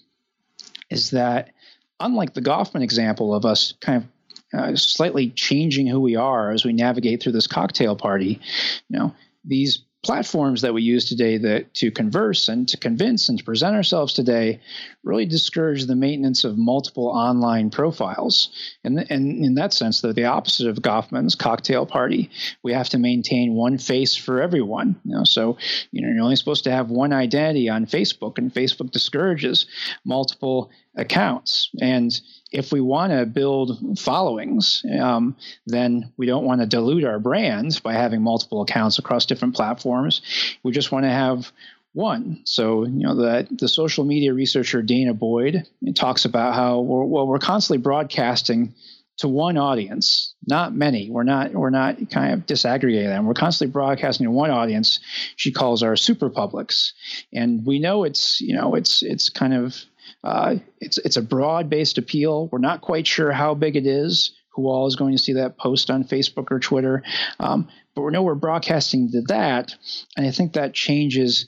is 0.88 1.10
that 1.10 1.50
unlike 1.98 2.34
the 2.34 2.42
Goffman 2.42 2.82
example 2.82 3.34
of 3.34 3.44
us 3.44 3.74
kind 3.80 4.02
of 4.02 4.08
uh, 4.56 4.74
slightly 4.76 5.30
changing 5.30 5.86
who 5.86 6.00
we 6.00 6.16
are 6.16 6.50
as 6.50 6.64
we 6.64 6.72
navigate 6.72 7.22
through 7.22 7.32
this 7.32 7.46
cocktail 7.46 7.96
party. 7.96 8.40
You 8.88 8.98
know, 8.98 9.14
these 9.44 9.82
platforms 10.02 10.62
that 10.62 10.72
we 10.72 10.82
use 10.82 11.06
today 11.08 11.36
that 11.36 11.74
to 11.74 11.90
converse 11.90 12.48
and 12.48 12.66
to 12.66 12.78
convince 12.78 13.28
and 13.28 13.38
to 13.38 13.44
present 13.44 13.76
ourselves 13.76 14.14
today 14.14 14.58
really 15.04 15.26
discourage 15.26 15.84
the 15.84 15.94
maintenance 15.94 16.42
of 16.44 16.56
multiple 16.56 17.08
online 17.08 17.68
profiles. 17.68 18.48
And, 18.82 18.98
and 19.10 19.44
in 19.44 19.54
that 19.56 19.74
sense, 19.74 20.00
they're 20.00 20.14
the 20.14 20.24
opposite 20.24 20.68
of 20.68 20.76
Goffman's 20.76 21.34
cocktail 21.34 21.84
party. 21.84 22.30
We 22.62 22.72
have 22.72 22.88
to 22.90 22.98
maintain 22.98 23.52
one 23.52 23.76
face 23.76 24.16
for 24.16 24.40
everyone. 24.40 24.98
You 25.04 25.16
know, 25.16 25.24
so 25.24 25.58
you 25.90 26.00
know 26.00 26.08
you're 26.08 26.24
only 26.24 26.36
supposed 26.36 26.64
to 26.64 26.72
have 26.72 26.90
one 26.90 27.12
identity 27.12 27.68
on 27.68 27.84
Facebook, 27.84 28.38
and 28.38 28.52
Facebook 28.52 28.90
discourages 28.92 29.66
multiple 30.04 30.70
accounts. 30.96 31.70
And 31.80 32.18
if 32.52 32.72
we 32.72 32.80
want 32.80 33.12
to 33.12 33.26
build 33.26 33.98
followings, 33.98 34.84
um, 35.00 35.36
then 35.66 36.12
we 36.16 36.26
don't 36.26 36.44
want 36.44 36.60
to 36.60 36.66
dilute 36.66 37.04
our 37.04 37.18
brands 37.18 37.80
by 37.80 37.94
having 37.94 38.22
multiple 38.22 38.62
accounts 38.62 38.98
across 38.98 39.26
different 39.26 39.54
platforms. 39.54 40.22
We 40.62 40.72
just 40.72 40.90
want 40.90 41.04
to 41.04 41.10
have 41.10 41.52
one. 41.92 42.40
So, 42.44 42.84
you 42.84 43.06
know, 43.06 43.14
the, 43.14 43.48
the 43.50 43.68
social 43.68 44.04
media 44.04 44.32
researcher 44.32 44.82
Dana 44.82 45.14
Boyd 45.14 45.66
talks 45.94 46.24
about 46.24 46.54
how 46.54 46.80
we're, 46.80 47.04
well, 47.04 47.26
we're 47.26 47.38
constantly 47.38 47.82
broadcasting 47.82 48.74
to 49.20 49.28
one 49.28 49.58
audience, 49.58 50.34
not 50.46 50.74
many. 50.74 51.10
We're 51.10 51.24
not 51.24 51.52
we're 51.52 51.68
not 51.68 52.10
kind 52.10 52.32
of 52.32 52.46
disaggregating 52.46 53.08
them. 53.08 53.26
We're 53.26 53.34
constantly 53.34 53.70
broadcasting 53.70 54.24
to 54.24 54.30
one 54.30 54.50
audience. 54.50 54.98
She 55.36 55.52
calls 55.52 55.82
our 55.82 55.94
super 55.94 56.30
publics, 56.30 56.94
and 57.30 57.66
we 57.66 57.80
know 57.80 58.04
it's 58.04 58.40
you 58.40 58.54
know 58.54 58.74
it's 58.74 59.02
it's 59.02 59.28
kind 59.28 59.52
of 59.52 59.76
uh, 60.22 60.56
it's 60.80 60.98
it's 60.98 61.16
a 61.16 61.22
broad 61.22 61.70
based 61.70 61.98
appeal. 61.98 62.48
We're 62.52 62.58
not 62.58 62.80
quite 62.80 63.06
sure 63.06 63.32
how 63.32 63.54
big 63.54 63.76
it 63.76 63.86
is. 63.86 64.32
Who 64.50 64.66
all 64.66 64.86
is 64.86 64.96
going 64.96 65.12
to 65.12 65.22
see 65.22 65.34
that 65.34 65.56
post 65.56 65.90
on 65.90 66.04
Facebook 66.04 66.50
or 66.50 66.58
Twitter? 66.58 67.02
Um, 67.38 67.68
but 67.94 68.02
we 68.02 68.12
know 68.12 68.22
we're 68.22 68.34
broadcasting 68.34 69.10
to 69.12 69.22
that, 69.22 69.74
and 70.16 70.26
I 70.26 70.30
think 70.30 70.54
that 70.54 70.74
changes 70.74 71.46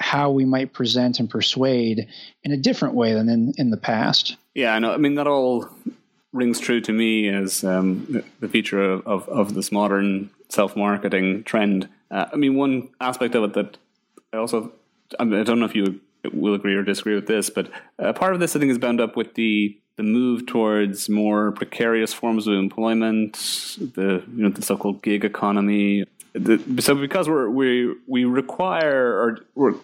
how 0.00 0.30
we 0.30 0.44
might 0.44 0.72
present 0.72 1.18
and 1.18 1.28
persuade 1.28 2.08
in 2.44 2.52
a 2.52 2.56
different 2.56 2.94
way 2.94 3.14
than 3.14 3.28
in, 3.28 3.52
in 3.58 3.70
the 3.70 3.76
past. 3.76 4.36
Yeah, 4.54 4.74
I 4.74 4.78
know. 4.78 4.92
I 4.92 4.96
mean, 4.96 5.16
that 5.16 5.26
all 5.26 5.68
rings 6.32 6.60
true 6.60 6.80
to 6.80 6.92
me 6.92 7.28
as 7.28 7.64
um, 7.64 8.22
the 8.40 8.48
feature 8.48 8.82
of, 8.82 9.06
of, 9.06 9.28
of, 9.28 9.54
this 9.54 9.72
modern 9.72 10.30
self 10.48 10.76
marketing 10.76 11.42
trend. 11.44 11.88
Uh, 12.10 12.26
I 12.32 12.36
mean, 12.36 12.54
one 12.54 12.88
aspect 13.00 13.34
of 13.34 13.44
it 13.44 13.54
that 13.54 13.76
I 14.32 14.36
also 14.36 14.72
I 15.18 15.24
don't 15.24 15.58
know 15.58 15.66
if 15.66 15.74
you 15.74 16.00
will 16.32 16.54
agree 16.54 16.74
or 16.74 16.82
disagree 16.82 17.14
with 17.14 17.26
this, 17.26 17.50
but 17.50 17.70
uh, 17.98 18.12
part 18.12 18.34
of 18.34 18.40
this 18.40 18.54
I 18.54 18.58
think 18.58 18.70
is 18.70 18.78
bound 18.78 19.00
up 19.00 19.16
with 19.16 19.34
the 19.34 19.78
the 19.98 20.04
move 20.04 20.46
towards 20.46 21.08
more 21.08 21.50
precarious 21.50 22.14
forms 22.14 22.46
of 22.46 22.54
employment, 22.54 23.32
the 23.94 24.22
you 24.34 24.42
know 24.44 24.48
the 24.48 24.62
so-called 24.62 25.02
gig 25.02 25.24
economy. 25.24 26.04
The, 26.34 26.62
so 26.80 26.94
because 26.94 27.28
we're, 27.28 27.50
we 27.50 27.94
we 28.06 28.24
require 28.24 29.20
or 29.20 29.38
we're, 29.56 29.74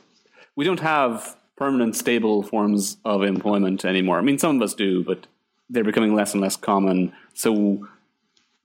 we 0.55 0.65
don't 0.65 0.81
have 0.81 1.37
permanent 1.57 1.97
stable 1.97 2.45
forms 2.45 2.97
of 3.05 3.25
employment 3.25 3.85
anymore. 3.85 4.19
I 4.19 4.23
mean, 4.23 4.39
some 4.39 4.57
of 4.57 4.63
us 4.63 4.73
do, 4.73 5.03
but 5.03 5.27
they're 5.69 5.83
becoming 5.83 6.15
less 6.15 6.33
and 6.33 6.41
less 6.41 6.57
common. 6.57 7.13
So 7.35 7.89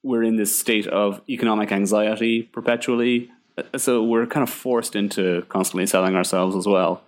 we're 0.03 0.23
in 0.23 0.35
this 0.35 0.57
state 0.57 0.85
of 0.85 1.19
economic 1.27 1.71
anxiety 1.71 2.43
perpetually. 2.43 3.31
So 3.75 4.03
we're 4.03 4.27
kind 4.27 4.43
of 4.43 4.53
forced 4.53 4.95
into 4.95 5.41
constantly 5.49 5.87
selling 5.87 6.15
ourselves 6.15 6.55
as 6.55 6.67
well 6.67 7.01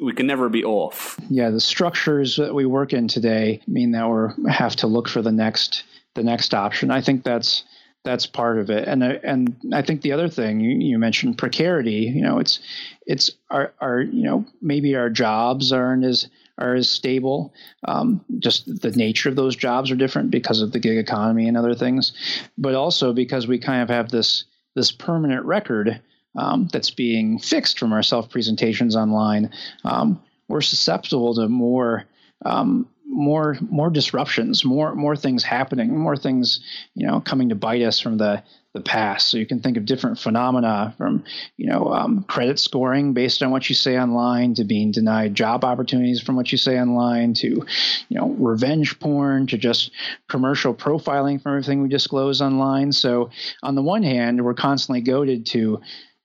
we 0.00 0.12
can 0.12 0.26
never 0.26 0.48
be 0.48 0.64
off. 0.64 1.18
Yeah, 1.28 1.50
the 1.50 1.60
structures 1.60 2.36
that 2.36 2.54
we 2.54 2.66
work 2.66 2.92
in 2.92 3.08
today 3.08 3.60
mean 3.66 3.92
that 3.92 4.08
we 4.08 4.50
have 4.50 4.76
to 4.76 4.86
look 4.86 5.08
for 5.08 5.22
the 5.22 5.32
next 5.32 5.84
the 6.14 6.22
next 6.22 6.54
option. 6.54 6.90
I 6.90 7.00
think 7.00 7.24
that's 7.24 7.64
that's 8.04 8.26
part 8.26 8.58
of 8.58 8.70
it, 8.70 8.88
and 8.88 9.02
and 9.02 9.56
I 9.72 9.82
think 9.82 10.02
the 10.02 10.12
other 10.12 10.28
thing 10.28 10.60
you, 10.60 10.76
you 10.78 10.98
mentioned 10.98 11.38
precarity. 11.38 12.12
You 12.14 12.22
know, 12.22 12.38
it's 12.38 12.58
it's 13.06 13.30
our 13.50 13.72
our 13.80 14.00
you 14.00 14.24
know 14.24 14.44
maybe 14.60 14.96
our 14.96 15.10
jobs 15.10 15.72
aren't 15.72 16.04
as 16.04 16.28
are 16.58 16.74
as 16.74 16.88
stable. 16.88 17.54
Um, 17.86 18.24
just 18.38 18.66
the 18.80 18.90
nature 18.90 19.28
of 19.28 19.36
those 19.36 19.56
jobs 19.56 19.90
are 19.90 19.96
different 19.96 20.30
because 20.30 20.60
of 20.60 20.72
the 20.72 20.78
gig 20.78 20.98
economy 20.98 21.48
and 21.48 21.56
other 21.56 21.74
things, 21.74 22.12
but 22.58 22.74
also 22.74 23.12
because 23.12 23.46
we 23.46 23.58
kind 23.58 23.82
of 23.82 23.88
have 23.88 24.10
this 24.10 24.44
this 24.74 24.90
permanent 24.90 25.44
record 25.44 26.00
um, 26.36 26.68
that's 26.72 26.90
being 26.90 27.38
fixed 27.38 27.78
from 27.78 27.92
our 27.92 28.02
self 28.02 28.30
presentations 28.30 28.96
online, 28.96 29.50
um, 29.84 30.22
we're 30.48 30.60
susceptible 30.60 31.34
to 31.34 31.48
more. 31.48 32.04
Um, 32.44 32.88
more 33.14 33.58
more 33.60 33.90
disruptions, 33.90 34.64
more 34.64 34.94
more 34.94 35.14
things 35.14 35.44
happening, 35.44 35.98
more 35.98 36.16
things 36.16 36.60
you 36.94 37.06
know 37.06 37.20
coming 37.20 37.50
to 37.50 37.54
bite 37.54 37.82
us 37.82 38.00
from 38.00 38.16
the 38.16 38.42
the 38.74 38.80
past. 38.80 39.28
So 39.28 39.36
you 39.36 39.46
can 39.46 39.60
think 39.60 39.76
of 39.76 39.84
different 39.84 40.18
phenomena 40.18 40.94
from, 40.96 41.24
you 41.58 41.68
know, 41.68 41.92
um, 41.92 42.24
credit 42.24 42.58
scoring 42.58 43.12
based 43.12 43.42
on 43.42 43.50
what 43.50 43.68
you 43.68 43.74
say 43.74 43.98
online 43.98 44.54
to 44.54 44.64
being 44.64 44.92
denied 44.92 45.34
job 45.34 45.62
opportunities 45.64 46.22
from 46.22 46.36
what 46.36 46.50
you 46.52 46.58
say 46.58 46.80
online 46.80 47.34
to, 47.34 47.48
you 47.48 48.18
know, 48.18 48.30
revenge 48.30 48.98
porn 48.98 49.46
to 49.48 49.58
just 49.58 49.90
commercial 50.28 50.74
profiling 50.74 51.42
from 51.42 51.52
everything 51.52 51.82
we 51.82 51.88
disclose 51.88 52.40
online. 52.40 52.92
So 52.92 53.30
on 53.62 53.74
the 53.74 53.82
one 53.82 54.02
hand, 54.02 54.42
we're 54.42 54.54
constantly 54.54 55.02
goaded 55.02 55.44
to 55.46 55.82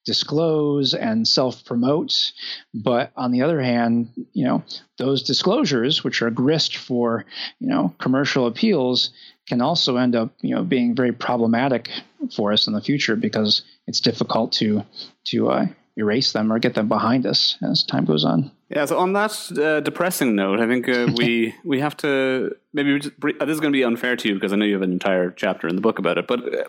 disclose 0.08 0.93
and 0.93 1.28
self 1.28 1.64
promote. 1.66 2.32
But 2.74 3.12
on 3.16 3.32
the 3.32 3.43
other 3.43 3.62
hand, 3.62 4.10
you 4.34 4.45
know, 4.45 4.64
those 4.97 5.22
disclosures, 5.22 6.03
which 6.03 6.22
are 6.22 6.32
grist 6.32 6.78
for, 6.78 7.26
you 7.60 7.68
know, 7.68 7.93
commercial 7.99 8.47
appeals, 8.47 9.12
can 9.47 9.62
also 9.62 9.97
end 9.97 10.16
up, 10.16 10.32
you 10.41 10.55
know, 10.55 10.64
being 10.64 10.95
very 10.95 11.12
problematic 11.12 11.89
for 12.36 12.53
us 12.53 12.68
in 12.68 12.74
the 12.74 12.82
future 12.82 13.16
because 13.16 13.64
it's 13.86 13.99
difficult 13.99 14.53
to 14.53 14.84
to 15.26 15.49
uh, 15.49 15.66
erase 15.97 16.32
them 16.32 16.53
or 16.53 16.60
get 16.60 16.74
them 16.74 16.88
behind 16.88 17.26
us 17.26 17.58
as 17.62 17.84
time 17.84 18.05
goes 18.05 18.24
on. 18.24 18.49
Yeah. 18.70 18.86
So 18.86 18.97
on 18.97 19.14
that 19.14 19.32
uh, 19.58 19.82
depressing 19.82 20.36
note, 20.36 20.62
I 20.62 20.67
think 20.67 20.88
uh, 20.88 21.12
we 21.17 21.54
we 21.66 21.82
have 21.82 21.97
to 21.97 22.55
maybe 22.71 22.97
just, 22.97 23.20
this 23.21 23.50
is 23.50 23.59
going 23.59 23.74
to 23.74 23.78
be 23.78 23.84
unfair 23.84 24.16
to 24.16 24.29
you 24.29 24.36
because 24.36 24.54
I 24.54 24.55
know 24.55 24.66
you 24.66 24.74
have 24.74 24.84
an 24.84 24.93
entire 24.93 25.32
chapter 25.32 25.67
in 25.67 25.75
the 25.75 25.82
book 25.82 26.00
about 26.00 26.17
it. 26.17 26.28
But 26.28 26.39
uh, 26.54 26.63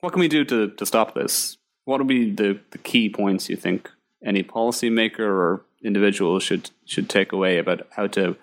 what 0.00 0.12
can 0.12 0.20
we 0.20 0.28
do 0.28 0.44
to 0.44 0.68
to 0.68 0.84
stop 0.84 1.14
this? 1.14 1.56
What 1.84 1.98
would 1.98 2.08
be 2.08 2.30
the, 2.30 2.60
the 2.70 2.78
key 2.78 3.08
points 3.08 3.48
you 3.48 3.56
think 3.56 3.90
any 4.24 4.42
policymaker 4.42 5.20
or 5.20 5.64
individual 5.82 6.40
should 6.40 6.70
should 6.86 7.08
take 7.08 7.32
away 7.32 7.58
about 7.58 7.86
how 7.90 8.06
to 8.08 8.36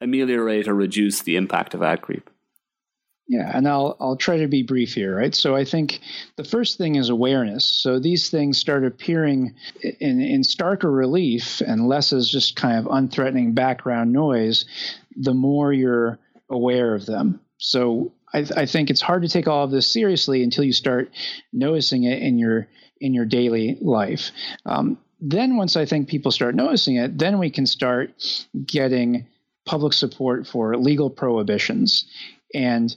ameliorate 0.00 0.66
or 0.66 0.74
reduce 0.74 1.20
the 1.20 1.36
impact 1.36 1.74
of 1.74 1.82
ad 1.82 2.00
creep? 2.00 2.30
Yeah, 3.28 3.48
and 3.54 3.68
I'll 3.68 3.96
I'll 4.00 4.16
try 4.16 4.38
to 4.38 4.48
be 4.48 4.64
brief 4.64 4.94
here, 4.94 5.16
right? 5.16 5.32
So 5.34 5.54
I 5.54 5.64
think 5.64 6.00
the 6.36 6.42
first 6.42 6.78
thing 6.78 6.96
is 6.96 7.10
awareness. 7.10 7.64
So 7.64 8.00
these 8.00 8.28
things 8.28 8.58
start 8.58 8.84
appearing 8.84 9.54
in 9.82 10.20
in 10.20 10.40
starker 10.40 10.92
relief 10.92 11.60
and 11.60 11.86
less 11.86 12.12
as 12.12 12.28
just 12.28 12.56
kind 12.56 12.78
of 12.78 12.86
unthreatening 12.86 13.54
background 13.54 14.12
noise, 14.12 14.64
the 15.14 15.34
more 15.34 15.72
you're 15.72 16.18
aware 16.50 16.94
of 16.94 17.06
them. 17.06 17.40
So 17.58 18.12
I, 18.32 18.46
I 18.56 18.66
think 18.66 18.90
it's 18.90 19.00
hard 19.00 19.22
to 19.22 19.28
take 19.28 19.48
all 19.48 19.64
of 19.64 19.70
this 19.70 19.90
seriously 19.90 20.42
until 20.42 20.64
you 20.64 20.72
start 20.72 21.10
noticing 21.52 22.04
it 22.04 22.22
in 22.22 22.38
your 22.38 22.68
in 23.00 23.14
your 23.14 23.24
daily 23.24 23.78
life. 23.80 24.30
Um, 24.66 24.98
then 25.20 25.56
once 25.56 25.76
I 25.76 25.86
think 25.86 26.08
people 26.08 26.32
start 26.32 26.54
noticing 26.54 26.96
it, 26.96 27.18
then 27.18 27.38
we 27.38 27.50
can 27.50 27.66
start 27.66 28.12
getting 28.66 29.26
public 29.64 29.92
support 29.92 30.46
for 30.46 30.76
legal 30.76 31.10
prohibitions 31.10 32.06
and 32.54 32.96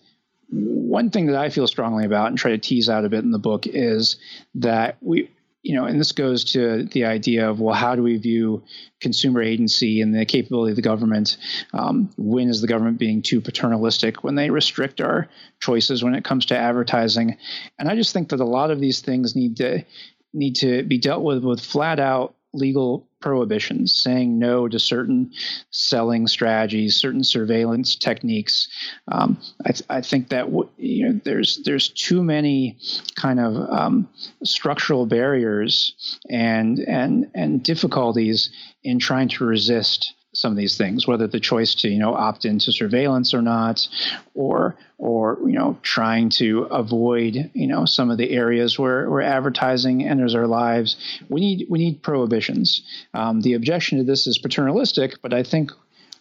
one 0.54 1.10
thing 1.10 1.28
that 1.28 1.36
I 1.36 1.50
feel 1.50 1.68
strongly 1.68 2.06
about 2.06 2.28
and 2.28 2.38
try 2.38 2.52
to 2.52 2.58
tease 2.58 2.90
out 2.90 3.06
a 3.06 3.10
bit 3.10 3.24
in 3.24 3.32
the 3.32 3.40
book 3.40 3.66
is 3.66 4.18
that 4.56 4.98
we, 5.02 5.30
you 5.64 5.76
know, 5.76 5.86
and 5.86 5.98
this 5.98 6.12
goes 6.12 6.44
to 6.52 6.84
the 6.84 7.06
idea 7.06 7.50
of, 7.50 7.62
well, 7.62 7.74
how 7.74 7.96
do 7.96 8.04
we 8.04 8.18
view 8.18 8.64
consumer 9.00 9.42
agency 9.42 10.02
and 10.02 10.14
the 10.14 10.26
capability 10.26 10.72
of 10.72 10.76
the 10.76 10.82
government? 10.82 11.38
Um, 11.74 12.10
when 12.18 12.50
is 12.50 12.60
the 12.60 12.68
government 12.68 13.00
being 13.00 13.22
too 13.22 13.40
paternalistic 13.40 14.26
when 14.26 14.36
they 14.36 14.50
restrict 14.50 15.00
our 15.00 15.30
choices 15.62 16.04
when 16.04 16.16
it 16.16 16.26
comes 16.26 16.46
to 16.48 16.58
advertising? 16.58 17.38
And 17.80 17.90
I 17.90 17.96
just 17.96 18.12
think 18.12 18.30
that 18.30 18.42
a 18.42 18.46
lot 18.46 18.72
of 18.72 18.82
these 18.82 19.00
things 19.00 19.38
need 19.38 19.58
to 19.58 19.86
need 20.34 20.56
to 20.58 20.84
be 20.84 20.98
dealt 20.98 21.24
with 21.24 21.44
with 21.44 21.62
flat 21.62 22.00
out 22.00 22.36
legal 22.54 23.08
prohibitions, 23.20 23.96
saying 23.96 24.38
no 24.38 24.68
to 24.68 24.80
certain 24.80 25.32
selling 25.72 26.28
strategies, 26.28 26.96
certain 26.96 27.24
surveillance 27.24 27.96
techniques. 27.96 28.68
Um, 29.12 29.40
I, 29.66 29.72
th- 29.72 29.86
I, 29.90 30.02
think 30.02 30.30
that 30.30 30.46
w- 30.46 30.70
you 30.78 31.10
know 31.10 31.20
there's 31.24 31.62
there's 31.64 31.90
too 31.90 32.24
many 32.24 32.78
kind 33.16 33.40
of 33.40 33.56
um, 33.56 34.10
structural 34.44 35.06
barriers 35.06 36.20
and 36.30 36.80
and 36.80 37.32
and 37.34 37.64
difficulties 37.64 38.50
in 38.84 39.00
trying 39.00 39.30
to 39.30 39.46
resist 39.46 40.14
some 40.44 40.52
of 40.52 40.58
these 40.58 40.78
things, 40.78 41.08
whether 41.08 41.26
the 41.26 41.40
choice 41.40 41.74
to 41.74 41.88
you 41.88 41.98
know 41.98 42.14
opt 42.14 42.44
into 42.44 42.74
surveillance 42.74 43.34
or 43.34 43.42
not, 43.42 43.88
or 44.36 44.76
or 44.98 45.40
you 45.46 45.54
know 45.54 45.80
trying 45.82 46.30
to 46.30 46.64
avoid 46.64 47.50
you 47.54 47.66
know 47.66 47.86
some 47.86 48.12
of 48.12 48.18
the 48.18 48.30
areas 48.32 48.78
where, 48.78 49.10
where 49.10 49.22
advertising 49.22 50.06
enters 50.06 50.36
our 50.36 50.46
lives. 50.46 50.98
We 51.30 51.40
need 51.40 51.68
we 51.70 51.80
need 51.80 52.04
prohibitions. 52.04 52.84
Um, 53.14 53.40
the 53.40 53.54
objection 53.54 54.00
to 54.00 54.04
this 54.04 54.28
is 54.28 54.38
paternalistic, 54.38 55.22
but 55.22 55.34
I 55.34 55.44
think 55.44 55.72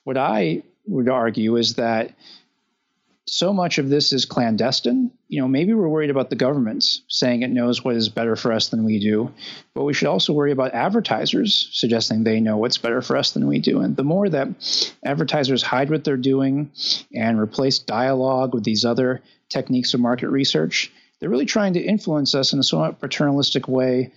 what 0.05 0.17
I 0.17 0.63
would 0.87 1.09
argue 1.09 1.57
is 1.57 1.75
that 1.75 2.13
so 3.27 3.53
much 3.53 3.79
of 3.79 3.89
this 3.89 4.13
is 4.13 4.25
clandestine. 4.25 5.11
You 5.29 5.41
know, 5.41 5.49
maybe 5.49 5.73
we're 5.73 5.89
worried 5.89 6.11
about 6.11 6.29
the 6.29 6.37
government 6.37 6.85
saying 7.09 7.43
it 7.43 7.51
knows 7.51 7.85
what 7.85 7.95
is 7.95 8.09
better 8.09 8.35
for 8.35 8.53
us 8.53 8.69
than 8.69 8.85
we 8.85 8.99
do, 8.99 9.33
but 9.75 9.85
we 9.85 9.95
should 9.95 10.09
also 10.09 10.33
worry 10.33 10.51
about 10.51 10.75
advertisers 10.75 11.69
suggesting 11.73 12.25
they 12.25 12.41
know 12.41 12.57
what's 12.57 12.79
better 12.79 13.01
for 13.01 13.17
us 13.17 13.31
than 13.31 13.47
we 13.47 13.61
do. 13.61 13.81
And 13.81 13.97
the 13.97 14.05
more 14.05 14.29
that 14.29 14.49
advertisers 15.05 15.63
hide 15.63 15.91
what 15.91 16.05
they're 16.05 16.17
doing 16.17 16.73
and 17.15 17.39
replace 17.39 17.79
dialogue 17.79 18.55
with 18.55 18.65
these 18.65 18.85
other 18.85 19.23
techniques 19.49 19.95
of 19.95 20.01
market 20.01 20.29
research, 20.29 20.93
they're 21.21 21.31
really 21.31 21.47
trying 21.47 21.75
to 21.75 21.81
influence 21.81 22.35
us 22.35 22.53
in 22.53 22.59
a 22.59 22.65
somewhat 22.65 23.01
paternalistic 23.01 23.69
way 23.69 24.13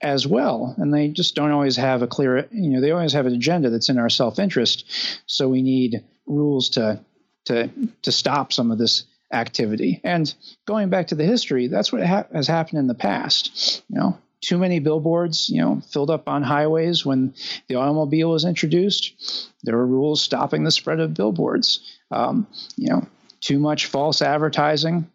as 0.00 0.26
well. 0.26 0.74
And 0.78 0.94
they 0.94 1.08
just 1.08 1.34
don't 1.34 1.50
always 1.50 1.76
have 1.76 2.02
a 2.02 2.06
clear, 2.06 2.46
you 2.52 2.70
know, 2.70 2.80
they 2.80 2.92
always 2.92 3.14
have 3.14 3.26
an 3.26 3.34
agenda 3.34 3.70
that's 3.70 3.88
in 3.88 3.98
our 3.98 4.10
self 4.10 4.38
interest. 4.38 4.84
So 5.26 5.48
we 5.48 5.62
need 5.62 6.04
rules 6.26 6.70
to 6.70 7.00
to 7.46 7.70
to 8.02 8.12
stop 8.12 8.52
some 8.52 8.70
of 8.70 8.78
this 8.78 9.04
activity. 9.32 10.00
And 10.04 10.32
going 10.66 10.90
back 10.90 11.08
to 11.08 11.14
the 11.14 11.24
history, 11.24 11.66
that's 11.66 11.92
what 11.92 12.06
ha- 12.06 12.26
has 12.32 12.46
happened 12.46 12.78
in 12.78 12.86
the 12.86 12.94
past. 12.94 13.82
You 13.88 13.98
know, 13.98 14.18
too 14.40 14.58
many 14.58 14.78
billboards, 14.78 15.48
you 15.50 15.60
know, 15.60 15.80
filled 15.90 16.10
up 16.10 16.28
on 16.28 16.42
highways 16.42 17.04
when 17.04 17.34
the 17.68 17.76
automobile 17.76 18.30
was 18.30 18.44
introduced. 18.44 19.50
There 19.62 19.76
were 19.76 19.86
rules 19.86 20.22
stopping 20.22 20.64
the 20.64 20.70
spread 20.70 21.00
of 21.00 21.14
billboards. 21.14 21.80
Um, 22.10 22.46
you 22.76 22.90
know, 22.90 23.06
too 23.40 23.58
much 23.58 23.86
false 23.86 24.22
advertising 24.22 25.10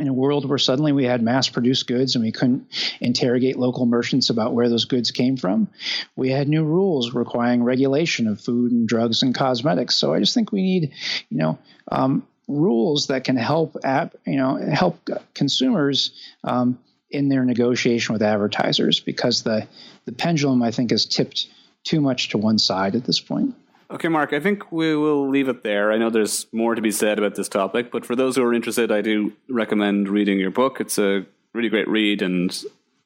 in 0.00 0.08
a 0.08 0.12
world 0.12 0.48
where 0.48 0.58
suddenly 0.58 0.92
we 0.92 1.04
had 1.04 1.22
mass 1.22 1.48
produced 1.48 1.86
goods 1.86 2.14
and 2.14 2.24
we 2.24 2.32
couldn't 2.32 2.66
interrogate 3.00 3.58
local 3.58 3.86
merchants 3.86 4.30
about 4.30 4.54
where 4.54 4.68
those 4.68 4.84
goods 4.84 5.10
came 5.10 5.36
from, 5.36 5.68
we 6.16 6.30
had 6.30 6.48
new 6.48 6.64
rules 6.64 7.14
requiring 7.14 7.62
regulation 7.62 8.26
of 8.26 8.40
food 8.40 8.72
and 8.72 8.88
drugs 8.88 9.22
and 9.22 9.34
cosmetics. 9.34 9.96
So 9.96 10.12
I 10.14 10.20
just 10.20 10.34
think 10.34 10.52
we 10.52 10.62
need, 10.62 10.92
you 11.28 11.38
know, 11.38 11.58
um, 11.90 12.26
rules 12.48 13.06
that 13.08 13.24
can 13.24 13.36
help 13.36 13.76
app, 13.84 14.16
you 14.26 14.36
know, 14.36 14.56
help 14.56 15.08
consumers 15.34 16.12
um, 16.44 16.78
in 17.10 17.28
their 17.28 17.44
negotiation 17.44 18.12
with 18.12 18.22
advertisers 18.22 19.00
because 19.00 19.42
the 19.42 19.66
the 20.04 20.12
pendulum 20.12 20.62
I 20.62 20.70
think 20.70 20.92
is 20.92 21.06
tipped 21.06 21.48
too 21.84 22.00
much 22.00 22.30
to 22.30 22.38
one 22.38 22.58
side 22.58 22.94
at 22.94 23.04
this 23.04 23.20
point. 23.20 23.54
Okay, 23.90 24.06
Mark, 24.06 24.32
I 24.32 24.38
think 24.38 24.70
we 24.70 24.94
will 24.94 25.28
leave 25.28 25.48
it 25.48 25.64
there. 25.64 25.90
I 25.90 25.98
know 25.98 26.10
there's 26.10 26.46
more 26.52 26.76
to 26.76 26.82
be 26.82 26.92
said 26.92 27.18
about 27.18 27.34
this 27.34 27.48
topic, 27.48 27.90
but 27.90 28.06
for 28.06 28.14
those 28.14 28.36
who 28.36 28.44
are 28.44 28.54
interested, 28.54 28.92
I 28.92 29.00
do 29.00 29.32
recommend 29.48 30.08
reading 30.08 30.38
your 30.38 30.52
book. 30.52 30.80
It's 30.80 30.96
a 30.96 31.26
really 31.52 31.68
great 31.68 31.88
read 31.88 32.22
and 32.22 32.56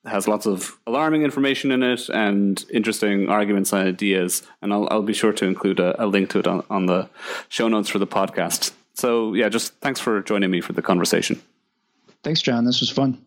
has 0.05 0.29
lots 0.29 0.45
of 0.45 0.79
alarming 0.87 1.23
information 1.23 1.71
in 1.71 1.83
it 1.83 2.11
and 2.11 2.63
interesting 2.71 3.31
arguments 3.31 3.73
and 3.73 3.89
ideas. 3.89 4.43
And 4.61 4.75
I'll, 4.75 4.87
I'll 4.91 5.03
be 5.03 5.15
sure 5.15 5.33
to 5.33 5.47
include 5.47 5.81
a, 5.81 6.05
a 6.05 6.07
link 6.07 6.29
to 6.31 6.41
it 6.41 6.47
on, 6.47 6.63
on 6.69 6.85
the 6.85 7.09
show 7.49 7.69
notes 7.69 7.89
for 7.89 7.99
the 7.99 8.07
podcast. 8.07 8.73
So, 8.93 9.33
yeah, 9.33 9.49
just 9.49 9.73
thanks 9.81 10.01
for 10.01 10.21
joining 10.21 10.51
me 10.51 10.61
for 10.61 10.75
the 10.75 10.83
conversation. 10.83 11.41
Thanks, 12.23 12.43
John. 12.43 12.67
This 12.67 12.81
was 12.81 12.91
fun. 12.91 13.25